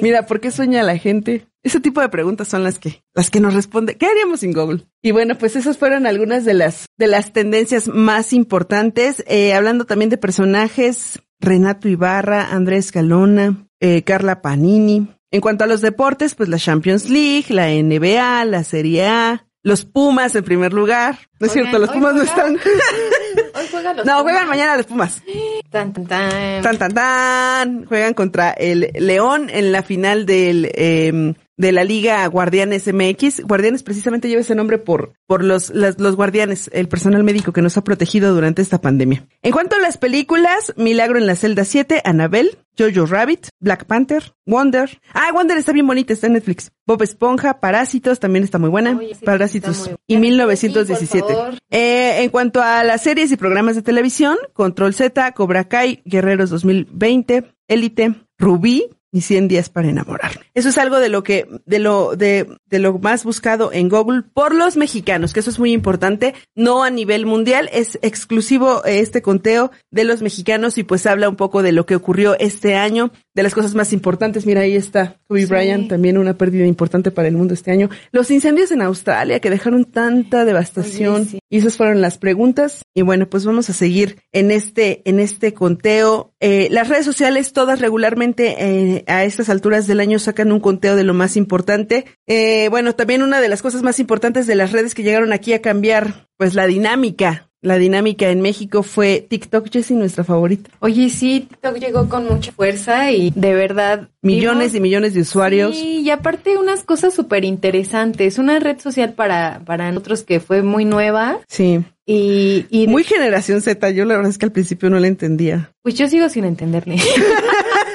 Mira, 0.02 0.26
¿por 0.26 0.40
qué 0.40 0.50
sueña 0.50 0.82
la 0.82 0.96
gente? 0.98 1.46
Ese 1.62 1.80
tipo 1.80 2.00
de 2.00 2.08
preguntas 2.08 2.48
son 2.48 2.64
las 2.64 2.78
que, 2.78 3.02
las 3.14 3.30
que 3.30 3.40
nos 3.40 3.52
responde. 3.54 3.96
¿Qué 3.96 4.06
haríamos 4.06 4.40
sin 4.40 4.52
Google? 4.52 4.86
Y 5.02 5.10
bueno, 5.10 5.36
pues 5.36 5.56
esas 5.56 5.76
fueron 5.76 6.06
algunas 6.06 6.44
de 6.46 6.54
las, 6.54 6.86
de 6.96 7.06
las 7.06 7.32
tendencias 7.32 7.86
más 7.88 8.32
importantes. 8.32 9.22
Eh, 9.26 9.52
hablando 9.52 9.84
también 9.84 10.08
de 10.08 10.16
personajes, 10.16 11.20
Renato 11.38 11.88
Ibarra, 11.88 12.48
Andrés 12.50 12.92
Calona, 12.92 13.66
eh, 13.80 14.02
Carla 14.04 14.40
Panini. 14.40 15.08
En 15.30 15.40
cuanto 15.40 15.64
a 15.64 15.66
los 15.66 15.80
deportes, 15.80 16.34
pues 16.34 16.48
la 16.48 16.58
Champions 16.58 17.08
League, 17.10 17.46
la 17.50 17.68
NBA, 17.68 18.44
la 18.46 18.64
Serie 18.64 19.06
A, 19.06 19.46
Los 19.62 19.84
Pumas 19.84 20.34
en 20.34 20.42
primer 20.44 20.72
lugar. 20.72 21.18
No 21.38 21.46
es 21.46 21.52
cierto, 21.52 21.78
los 21.78 21.90
Pumas 21.90 22.14
no 22.14 22.22
están. 22.22 22.56
Hoy 23.54 23.66
juegan 23.70 23.96
los 23.96 24.06
No, 24.06 24.12
Pumas. 24.18 24.22
juegan 24.22 24.48
mañana 24.48 24.76
los 24.76 24.86
Pumas. 24.86 25.22
Tan, 25.70 25.92
tan, 25.92 26.06
tan. 26.06 26.62
Tan, 26.62 26.78
tan, 26.78 26.94
tan. 26.94 27.84
Juegan 27.84 28.14
contra 28.14 28.50
el 28.50 28.90
León 28.94 29.48
en 29.50 29.70
la 29.70 29.82
final 29.84 30.26
del, 30.26 30.68
eh, 30.74 31.34
de 31.60 31.72
la 31.72 31.84
Liga 31.84 32.26
Guardianes 32.26 32.86
MX. 32.92 33.42
Guardianes 33.42 33.82
precisamente 33.82 34.28
lleva 34.28 34.40
ese 34.40 34.54
nombre 34.54 34.78
por, 34.78 35.12
por 35.26 35.44
los, 35.44 35.70
las- 35.70 36.00
los 36.00 36.16
guardianes, 36.16 36.70
el 36.72 36.88
personal 36.88 37.22
médico 37.22 37.52
que 37.52 37.60
nos 37.62 37.76
ha 37.76 37.84
protegido 37.84 38.34
durante 38.34 38.62
esta 38.62 38.80
pandemia. 38.80 39.26
En 39.42 39.52
cuanto 39.52 39.76
a 39.76 39.78
las 39.78 39.98
películas, 39.98 40.72
Milagro 40.76 41.18
en 41.18 41.26
la 41.26 41.36
celda 41.36 41.64
7, 41.64 42.00
Annabelle, 42.04 42.56
Jojo 42.78 43.04
Rabbit, 43.04 43.48
Black 43.60 43.84
Panther, 43.84 44.32
Wonder. 44.46 45.00
Ah, 45.12 45.30
Wonder 45.34 45.58
está 45.58 45.72
bien 45.72 45.86
bonita, 45.86 46.14
está 46.14 46.28
en 46.28 46.32
Netflix. 46.32 46.72
Bob 46.86 47.02
Esponja, 47.02 47.60
Parásitos, 47.60 48.20
también 48.20 48.42
está 48.42 48.58
muy 48.58 48.70
buena. 48.70 48.98
Parásitos. 49.24 49.90
Y 50.06 50.16
1917. 50.16 51.26
Sí, 51.28 51.34
por 51.34 51.34
favor. 51.42 51.58
Eh, 51.70 52.22
en 52.22 52.30
cuanto 52.30 52.62
a 52.62 52.82
las 52.84 53.02
series 53.02 53.30
y 53.32 53.36
programas 53.36 53.76
de 53.76 53.82
televisión, 53.82 54.38
Control 54.54 54.94
Z, 54.94 55.32
Cobra 55.32 55.64
Kai, 55.68 56.00
Guerreros 56.06 56.48
2020, 56.48 57.44
Élite, 57.68 58.14
Rubí 58.38 58.88
y 59.12 59.22
100 59.22 59.48
días 59.48 59.68
para 59.68 59.88
enamorar. 59.88 60.40
Eso 60.54 60.68
es 60.68 60.78
algo 60.78 60.98
de 60.98 61.08
lo 61.08 61.22
que, 61.22 61.48
de 61.66 61.78
lo, 61.78 62.16
de, 62.16 62.46
de 62.66 62.78
lo 62.78 62.98
más 62.98 63.24
buscado 63.24 63.72
en 63.72 63.88
Google 63.88 64.22
por 64.34 64.54
los 64.54 64.76
mexicanos, 64.76 65.32
que 65.32 65.40
eso 65.40 65.50
es 65.50 65.58
muy 65.58 65.72
importante, 65.72 66.34
no 66.54 66.84
a 66.84 66.90
nivel 66.90 67.26
mundial, 67.26 67.68
es 67.72 67.98
exclusivo 68.02 68.84
este 68.84 69.22
conteo 69.22 69.70
de 69.90 70.04
los 70.04 70.22
mexicanos 70.22 70.78
y 70.78 70.84
pues 70.84 71.06
habla 71.06 71.28
un 71.28 71.36
poco 71.36 71.62
de 71.62 71.72
lo 71.72 71.86
que 71.86 71.96
ocurrió 71.96 72.38
este 72.38 72.76
año, 72.76 73.10
de 73.34 73.42
las 73.42 73.54
cosas 73.54 73.74
más 73.74 73.92
importantes. 73.92 74.46
Mira, 74.46 74.62
ahí 74.62 74.76
está 74.76 75.16
Kobe 75.28 75.40
Sí. 75.40 75.46
Bryant, 75.46 75.88
también 75.88 76.18
una 76.18 76.34
pérdida 76.34 76.66
importante 76.66 77.10
para 77.10 77.28
el 77.28 77.36
mundo 77.36 77.54
este 77.54 77.70
año. 77.70 77.88
Los 78.12 78.30
incendios 78.30 78.70
en 78.70 78.82
Australia 78.82 79.40
que 79.40 79.50
dejaron 79.50 79.84
tanta 79.84 80.44
devastación. 80.44 81.14
Oye, 81.14 81.24
sí. 81.24 81.39
Y 81.50 81.58
esas 81.58 81.76
fueron 81.76 82.00
las 82.00 82.16
preguntas. 82.16 82.84
Y 82.94 83.02
bueno, 83.02 83.28
pues 83.28 83.44
vamos 83.44 83.68
a 83.68 83.72
seguir 83.72 84.22
en 84.32 84.52
este, 84.52 85.02
en 85.04 85.18
este 85.18 85.52
conteo. 85.52 86.32
Eh, 86.38 86.68
las 86.70 86.88
redes 86.88 87.04
sociales 87.04 87.52
todas 87.52 87.80
regularmente 87.80 88.54
eh, 88.58 89.04
a 89.08 89.24
estas 89.24 89.50
alturas 89.50 89.88
del 89.88 89.98
año 89.98 90.20
sacan 90.20 90.52
un 90.52 90.60
conteo 90.60 90.94
de 90.94 91.04
lo 91.04 91.12
más 91.12 91.36
importante. 91.36 92.06
Eh, 92.28 92.68
bueno, 92.70 92.94
también 92.94 93.22
una 93.22 93.40
de 93.40 93.48
las 93.48 93.62
cosas 93.62 93.82
más 93.82 93.98
importantes 93.98 94.46
de 94.46 94.54
las 94.54 94.70
redes 94.70 94.94
que 94.94 95.02
llegaron 95.02 95.32
aquí 95.32 95.52
a 95.52 95.60
cambiar, 95.60 96.28
pues 96.36 96.54
la 96.54 96.66
dinámica. 96.66 97.49
La 97.62 97.76
dinámica 97.76 98.30
en 98.30 98.40
México 98.40 98.82
fue 98.82 99.26
TikTok, 99.28 99.68
Jessie, 99.70 99.94
nuestra 99.94 100.24
favorita. 100.24 100.70
Oye, 100.80 101.10
sí, 101.10 101.46
TikTok 101.48 101.76
llegó 101.76 102.08
con 102.08 102.26
mucha 102.26 102.52
fuerza 102.52 103.12
y 103.12 103.32
de 103.34 103.54
verdad. 103.54 104.08
Millones 104.22 104.74
y 104.74 104.80
millones 104.80 105.12
de 105.12 105.20
usuarios. 105.20 105.76
Sí, 105.76 106.00
y 106.00 106.10
aparte 106.10 106.56
unas 106.56 106.84
cosas 106.84 107.12
súper 107.12 107.44
interesantes. 107.44 108.38
Una 108.38 108.58
red 108.60 108.78
social 108.80 109.12
para, 109.12 109.60
para 109.66 109.90
nosotros 109.92 110.22
que 110.22 110.40
fue 110.40 110.62
muy 110.62 110.86
nueva. 110.86 111.38
Sí. 111.48 111.80
Y, 112.06 112.64
y 112.70 112.86
Muy 112.88 113.04
generación 113.04 113.60
Z. 113.60 113.90
Yo 113.90 114.04
la 114.06 114.16
verdad 114.16 114.30
es 114.30 114.38
que 114.38 114.46
al 114.46 114.52
principio 114.52 114.88
no 114.90 114.98
la 114.98 115.06
entendía. 115.06 115.72
pues 115.82 115.94
yo 115.96 116.08
sigo 116.08 116.28
sin 116.30 116.44
entenderle. 116.46 116.96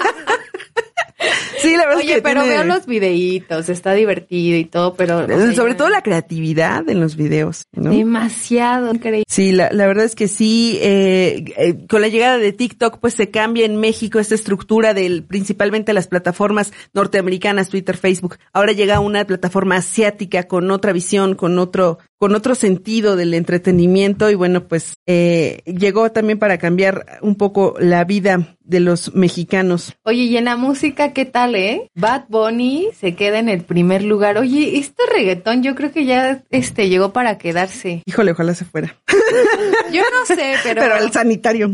Sí, 1.65 1.75
la 1.75 1.86
verdad 1.86 1.99
es 1.99 2.06
Oye, 2.06 2.15
que 2.15 2.21
pero 2.21 2.41
tiene- 2.43 2.56
veo 2.58 2.63
los 2.65 2.86
videitos, 2.86 3.69
está 3.69 3.93
divertido 3.93 4.58
y 4.58 4.65
todo, 4.65 4.93
pero 4.95 5.25
sea, 5.28 5.54
Sobre 5.54 5.75
todo 5.75 5.89
la 5.89 6.01
creatividad 6.01 6.88
en 6.89 6.99
los 6.99 7.15
videos, 7.15 7.65
¿no? 7.73 7.91
demasiado 7.91 8.93
increíble. 8.93 9.23
Sí, 9.28 9.51
la, 9.51 9.69
la 9.71 9.88
verdad 9.88 10.06
es 10.06 10.15
que 10.15 10.28
sí, 10.28 10.78
eh, 10.82 11.45
eh, 11.58 11.86
con 11.88 12.01
la 12.01 12.08
llegada 12.08 12.38
de 12.38 12.51
TikTok, 12.54 12.99
pues 12.99 13.13
se 13.13 13.30
cambia 13.30 13.65
en 13.65 13.78
México 13.78 14.19
esta 14.19 14.36
estructura 14.36 14.93
del, 14.93 15.23
principalmente 15.23 15.93
las 15.93 16.08
plataformas 16.08 16.71
norteamericanas, 16.93 17.69
Twitter, 17.69 17.97
Facebook. 17.97 18.38
Ahora 18.54 18.71
llega 18.71 18.99
una 18.99 19.25
plataforma 19.25 19.78
asiática 19.78 20.43
con 20.47 20.71
otra 20.71 20.93
visión, 20.93 21.36
con 21.36 21.60
otro, 21.60 21.99
con 22.17 22.36
otro 22.36 22.56
sentido 22.56 23.15
del 23.15 23.34
entretenimiento 23.34 24.30
y 24.30 24.36
bueno, 24.36 24.67
pues 24.67 24.93
eh, 25.08 25.62
llegó 25.65 26.12
también 26.12 26.39
para 26.39 26.58
cambiar 26.58 27.06
un 27.21 27.36
poco 27.36 27.75
la 27.80 28.04
vida 28.06 28.56
de 28.65 28.80
los 28.80 29.13
mexicanos. 29.15 29.93
Oye, 30.04 30.23
y 30.23 30.38
en 30.38 30.45
la 30.45 30.58
música, 30.58 31.13
¿qué 31.13 31.25
tal, 31.25 31.56
eh? 31.56 31.89
Bad 31.95 32.23
Bunny 32.30 32.89
se 32.99 33.15
queda 33.15 33.39
en 33.39 33.49
el 33.49 33.62
primer 33.62 34.04
lugar. 34.04 34.38
Oye, 34.38 34.78
este 34.78 35.04
reggaetón 35.15 35.63
yo 35.63 35.75
creo 35.75 35.91
que 35.91 36.06
ya 36.06 36.43
este 36.49 36.89
llegó 36.89 37.13
para 37.13 37.38
quedarse. 37.38 38.01
Híjole, 38.06 38.32
ojalá 38.32 38.54
se 38.56 38.65
fuera. 38.65 38.95
Yo 39.91 40.01
no 40.01 40.25
sé, 40.25 40.56
pero... 40.63 40.82
Pero 40.82 40.95
al 40.95 41.12
sanitario. 41.12 41.71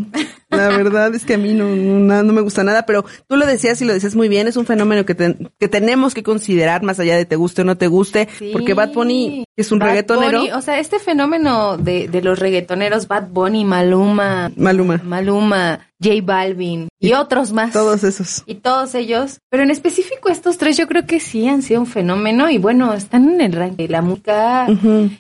La 0.50 0.68
verdad 0.68 1.16
es 1.16 1.24
que 1.26 1.36
a 1.36 1.38
mí 1.38 1.54
no, 1.54 1.70
no, 1.70 2.00
nada- 2.00 2.24
no 2.24 2.34
me 2.34 2.42
gusta 2.42 2.64
nada, 2.64 2.86
pero 2.86 3.06
tú 3.28 3.36
lo 3.38 3.46
decías 3.46 3.82
y 3.82 3.86
lo 3.86 3.94
decías 3.94 4.16
muy 4.16 4.28
bien, 4.28 4.48
es 4.48 4.58
un 4.58 4.66
fenómeno 4.66 5.06
que, 5.06 5.16
ten- 5.16 5.50
que 5.60 5.68
tenemos 5.68 6.14
que 6.14 6.24
considerar 6.24 6.84
más 6.84 7.00
allá 7.00 7.16
de 7.16 7.26
te 7.26 7.36
guste 7.38 7.62
o 7.62 7.66
no 7.66 7.78
te 7.78 7.88
guste, 7.88 8.28
Sí. 8.38 8.50
porque 8.52 8.74
Bad 8.74 8.94
Bunny 8.94 9.46
es 9.56 9.72
un 9.72 9.80
Bad 9.80 9.90
reggaetonero. 9.90 10.40
Bunny, 10.40 10.52
o 10.52 10.62
sea, 10.62 10.80
este 10.80 11.00
fenómeno 11.00 11.78
de, 11.78 12.08
de 12.08 12.22
los 12.22 12.40
reggaetoneros, 12.40 13.08
Bad 13.08 13.28
Bunny, 13.30 13.66
Maluma, 13.66 14.52
Maluma. 14.56 15.02
Maluma, 15.04 15.88
J 16.02 16.16
Balvin 16.24 16.91
y, 17.02 17.14
otros 17.14 17.52
más. 17.52 17.74
Todos 17.74 18.04
esos. 18.04 18.44
Y 18.46 18.56
todos 18.56 18.96
ellos. 18.96 19.40
Pero 19.50 19.64
en 19.64 19.72
específico 19.72 20.30
estos 20.30 20.58
tres 20.58 20.78
yo 20.78 20.88
creo 20.88 21.06
que 21.06 21.20
sí 21.20 21.48
han 21.48 21.62
sido 21.64 21.82
un 21.82 21.88
fenómeno 21.88 22.50
y 22.50 22.58
bueno, 22.58 22.94
están 22.94 23.30
en 23.34 23.42
el 23.42 23.52
ranking 23.54 23.88
de 23.88 23.92
la 23.92 24.02
música 24.02 24.68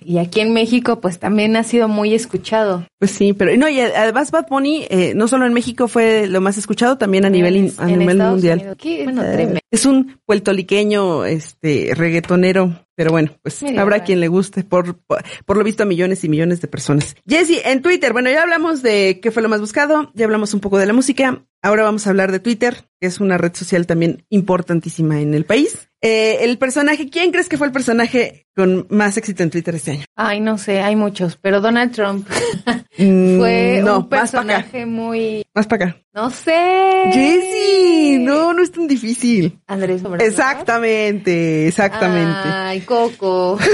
y 0.05 0.17
aquí 0.19 0.39
en 0.39 0.53
México 0.53 1.01
pues 1.01 1.19
también 1.19 1.55
ha 1.57 1.63
sido 1.63 1.87
muy 1.87 2.13
escuchado. 2.13 2.85
Pues 2.99 3.11
sí, 3.11 3.33
pero 3.33 3.55
no, 3.57 3.67
y 3.67 3.79
además 3.81 4.31
Bad 4.31 4.47
Bunny, 4.49 4.85
eh, 4.89 5.13
no 5.15 5.27
solo 5.27 5.45
en 5.47 5.53
México 5.53 5.87
fue 5.87 6.27
lo 6.27 6.39
más 6.39 6.57
escuchado, 6.57 6.97
también 6.97 7.25
a 7.25 7.29
nivel, 7.29 7.55
in- 7.57 7.73
a 7.77 7.87
nivel 7.87 8.09
Estados 8.11 8.31
mundial. 8.33 8.77
Bueno, 9.03 9.23
Eh. 9.23 9.57
Es 9.71 9.85
un 9.85 10.19
puertoliqueño, 10.25 11.23
este, 11.25 11.93
reggaetonero, 11.95 12.85
pero 12.95 13.11
bueno, 13.11 13.31
pues 13.41 13.63
habrá 13.77 14.03
quien 14.03 14.19
le 14.19 14.27
guste, 14.27 14.63
por, 14.65 14.97
por, 14.97 15.23
por 15.45 15.57
lo 15.57 15.63
visto 15.63 15.83
a 15.83 15.85
millones 15.85 16.23
y 16.25 16.29
millones 16.29 16.59
de 16.61 16.67
personas. 16.67 17.15
Jesse, 17.27 17.61
en 17.63 17.81
Twitter, 17.81 18.11
bueno, 18.11 18.29
ya 18.29 18.41
hablamos 18.41 18.81
de 18.81 19.19
qué 19.21 19.31
fue 19.31 19.41
lo 19.41 19.47
más 19.49 19.61
buscado, 19.61 20.11
ya 20.13 20.25
hablamos 20.25 20.53
un 20.53 20.59
poco 20.59 20.77
de 20.77 20.85
la 20.87 20.93
música, 20.93 21.43
ahora 21.71 21.83
vamos 21.83 22.05
a 22.05 22.09
hablar 22.11 22.31
de 22.31 22.39
Twitter, 22.39 22.85
que 22.99 23.07
es 23.07 23.19
una 23.19 23.37
red 23.37 23.53
social 23.55 23.87
también 23.87 24.25
importantísima 24.29 25.19
en 25.21 25.33
el 25.33 25.45
país. 25.45 25.89
Eh, 26.01 26.39
el 26.41 26.57
personaje, 26.57 27.09
¿quién 27.09 27.31
crees 27.31 27.47
que 27.47 27.57
fue 27.57 27.67
el 27.67 27.73
personaje 27.73 28.47
con 28.55 28.87
más 28.89 29.17
éxito 29.17 29.43
en 29.43 29.51
Twitter 29.51 29.75
este 29.75 29.91
año? 29.91 30.05
Ay, 30.15 30.39
no 30.39 30.57
sé, 30.57 30.81
hay 30.81 30.95
muchos, 30.95 31.37
pero 31.37 31.61
Donald 31.61 31.91
Trump 31.93 32.27
Mm, 32.97 33.37
fue 33.39 33.81
no, 33.83 33.99
un 33.99 34.09
más 34.09 34.19
personaje 34.21 34.85
muy, 34.85 35.43
más 35.53 35.65
para 35.67 35.85
acá. 35.85 36.01
no 36.13 36.29
sé. 36.29 37.09
Jesse, 37.13 38.19
no, 38.19 38.53
no 38.53 38.61
es 38.61 38.71
tan 38.71 38.87
difícil. 38.87 39.59
Andrés 39.67 40.01
Obrador. 40.03 40.27
Exactamente, 40.27 41.67
exactamente. 41.67 42.49
Ay, 42.49 42.81
Coco. 42.81 43.57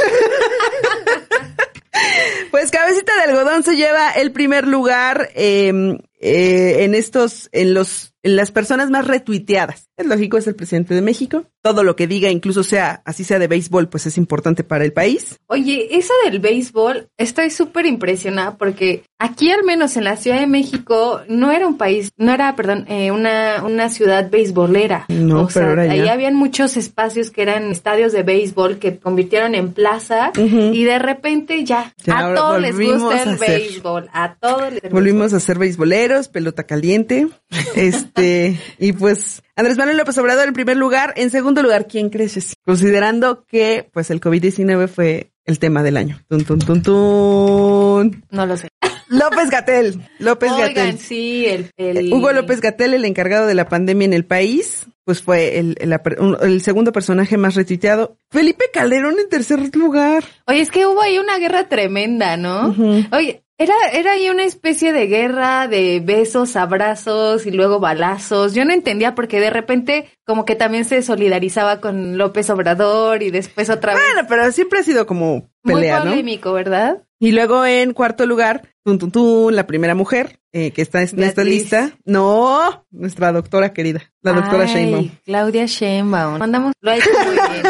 Pues 2.51 2.71
Cabecita 2.71 3.11
de 3.15 3.23
Algodón 3.31 3.63
se 3.63 3.75
lleva 3.75 4.11
el 4.11 4.31
primer 4.31 4.67
lugar 4.67 5.29
eh, 5.35 5.97
eh, 6.19 6.83
en 6.83 6.95
estos, 6.95 7.49
en 7.51 7.73
los, 7.73 8.13
en 8.23 8.35
las 8.35 8.51
personas 8.51 8.89
más 8.89 9.07
retuiteadas. 9.07 9.86
Es 9.97 10.05
lógico, 10.05 10.37
es 10.37 10.45
el 10.45 10.53
presidente 10.55 10.93
de 10.93 11.01
México. 11.01 11.45
Todo 11.63 11.83
lo 11.83 11.95
que 11.95 12.05
diga, 12.05 12.29
incluso 12.29 12.63
sea, 12.63 13.01
así 13.03 13.23
sea 13.23 13.39
de 13.39 13.47
béisbol, 13.47 13.89
pues 13.89 14.05
es 14.05 14.17
importante 14.17 14.63
para 14.63 14.85
el 14.85 14.93
país. 14.93 15.39
Oye, 15.47 15.97
eso 15.97 16.13
del 16.23 16.39
béisbol, 16.39 17.09
estoy 17.17 17.49
súper 17.49 17.87
impresionada 17.87 18.57
porque 18.57 19.03
aquí 19.17 19.49
al 19.49 19.63
menos 19.63 19.97
en 19.97 20.03
la 20.03 20.15
Ciudad 20.15 20.39
de 20.39 20.45
México 20.45 21.21
no 21.27 21.51
era 21.51 21.67
un 21.67 21.77
país, 21.77 22.11
no 22.15 22.31
era, 22.31 22.55
perdón, 22.55 22.85
eh, 22.87 23.09
una, 23.09 23.63
una 23.65 23.89
ciudad 23.89 24.29
beisbolera. 24.29 25.05
No, 25.09 25.41
o 25.41 25.47
pero 25.47 25.49
sea, 25.49 25.69
ahora 25.69 25.85
ya. 25.87 25.93
ahí 25.93 26.07
habían 26.09 26.35
muchos 26.35 26.77
espacios 26.77 27.31
que 27.31 27.41
eran 27.41 27.71
estadios 27.71 28.13
de 28.13 28.21
béisbol 28.21 28.77
que 28.77 28.99
convirtieron 28.99 29.55
en 29.55 29.73
plaza 29.73 30.31
y 30.35 30.83
de 30.83 30.99
repente 30.99 31.63
ya, 31.65 31.95
Ya, 32.03 32.19
a 32.19 32.35
todos 32.35 32.61
les 32.61 32.77
gusta 32.77 33.23
el 33.23 33.37
béisbol, 33.37 34.09
a 34.13 34.35
todos 34.35 34.73
les 34.73 34.91
Volvimos 34.91 35.33
a 35.33 35.39
ser 35.39 35.57
beisboleros, 35.57 36.27
pelota 36.27 36.63
caliente. 36.65 37.27
Este, 37.75 38.59
y 38.79 38.91
pues 38.93 39.43
Andrés 39.57 39.77
Manuel 39.77 39.97
López 39.97 40.17
Obrador 40.19 40.47
en 40.47 40.53
primer 40.53 40.77
lugar. 40.77 41.13
En 41.17 41.31
segundo 41.31 41.61
lugar, 41.63 41.87
¿quién 41.87 42.09
crees? 42.09 42.53
Considerando 42.63 43.43
que 43.45 43.89
pues 43.91 44.11
el 44.11 44.21
COVID-19 44.21 44.87
fue 44.87 45.31
el 45.45 45.57
tema 45.59 45.81
del 45.81 45.97
año. 45.97 46.19
Tun, 46.29 46.45
tun, 46.45 46.59
tun, 46.59 46.81
tun. 46.83 48.23
No 48.29 48.45
lo 48.45 48.55
sé. 48.55 48.69
López 49.09 49.49
Gatel. 49.49 50.01
López 50.19 50.51
Oigan, 50.51 50.73
Gatel. 50.73 50.99
sí, 50.99 51.45
el, 51.47 51.71
el- 51.77 52.13
Hugo 52.13 52.31
López 52.33 52.61
Gatel, 52.61 52.93
el 52.93 53.05
encargado 53.05 53.47
de 53.47 53.55
la 53.55 53.67
pandemia 53.69 54.05
en 54.05 54.13
el 54.13 54.25
país, 54.25 54.85
pues 55.05 55.21
fue 55.23 55.57
el, 55.59 55.75
el, 55.79 55.97
un- 56.19 56.37
el 56.41 56.61
segundo 56.61 56.91
personaje 56.91 57.37
más 57.37 57.55
retuiteado. 57.55 58.17
Felipe 58.29 58.65
Calderón 58.73 59.17
en 59.17 59.29
tercer 59.29 59.75
lugar. 59.75 60.23
Oye, 60.45 60.61
es 60.61 60.69
que 60.69 60.85
hubo 60.85 61.01
ahí 61.01 61.17
una 61.17 61.37
guerra 61.39 61.69
tremenda, 61.69 62.35
¿no? 62.37 62.75
Oye, 63.13 63.43
era, 63.57 63.73
era 63.91 64.11
ahí 64.13 64.29
una 64.29 64.43
especie 64.43 64.93
de 64.93 65.07
guerra 65.07 65.67
de 65.67 65.99
besos, 66.03 66.55
abrazos 66.55 67.45
y 67.45 67.51
luego 67.51 67.79
balazos. 67.79 68.53
Yo 68.53 68.65
no 68.65 68.73
entendía 68.73 69.15
porque 69.15 69.39
de 69.39 69.49
repente 69.49 70.09
como 70.25 70.45
que 70.45 70.55
también 70.55 70.85
se 70.85 71.01
solidarizaba 71.01 71.81
con 71.81 72.17
López 72.17 72.49
Obrador 72.49 73.23
y 73.23 73.31
después 73.31 73.69
otra 73.69 73.93
vez. 73.93 74.03
Bueno, 74.13 74.27
pero 74.29 74.51
siempre 74.51 74.79
ha 74.79 74.83
sido 74.83 75.07
como 75.07 75.49
pelea, 75.63 75.97
Muy 75.99 76.05
¿no? 76.05 76.11
polémico, 76.11 76.53
¿verdad? 76.53 77.03
Y 77.19 77.31
luego 77.31 77.65
en 77.65 77.93
cuarto 77.93 78.27
lugar, 78.27 78.61
tun, 78.83 78.99
tun, 78.99 79.11
tun, 79.11 79.55
la 79.55 79.65
primera 79.65 79.95
mujer 79.95 80.39
eh, 80.51 80.69
que 80.69 80.83
está 80.83 81.01
en 81.01 81.23
esta 81.23 81.43
lista. 81.43 81.91
No, 82.05 82.85
nuestra 82.91 83.31
doctora 83.31 83.73
querida, 83.73 84.11
la 84.21 84.33
doctora 84.33 84.65
Ay, 84.65 84.73
Sheinbaum. 84.73 85.09
Claudia 85.25 85.65
Sheinbaum. 85.65 86.37
Mandamos, 86.37 86.73
lo 86.79 86.91
ha 86.91 86.97
hecho 86.97 87.09
muy 87.25 87.33
bien. 87.33 87.63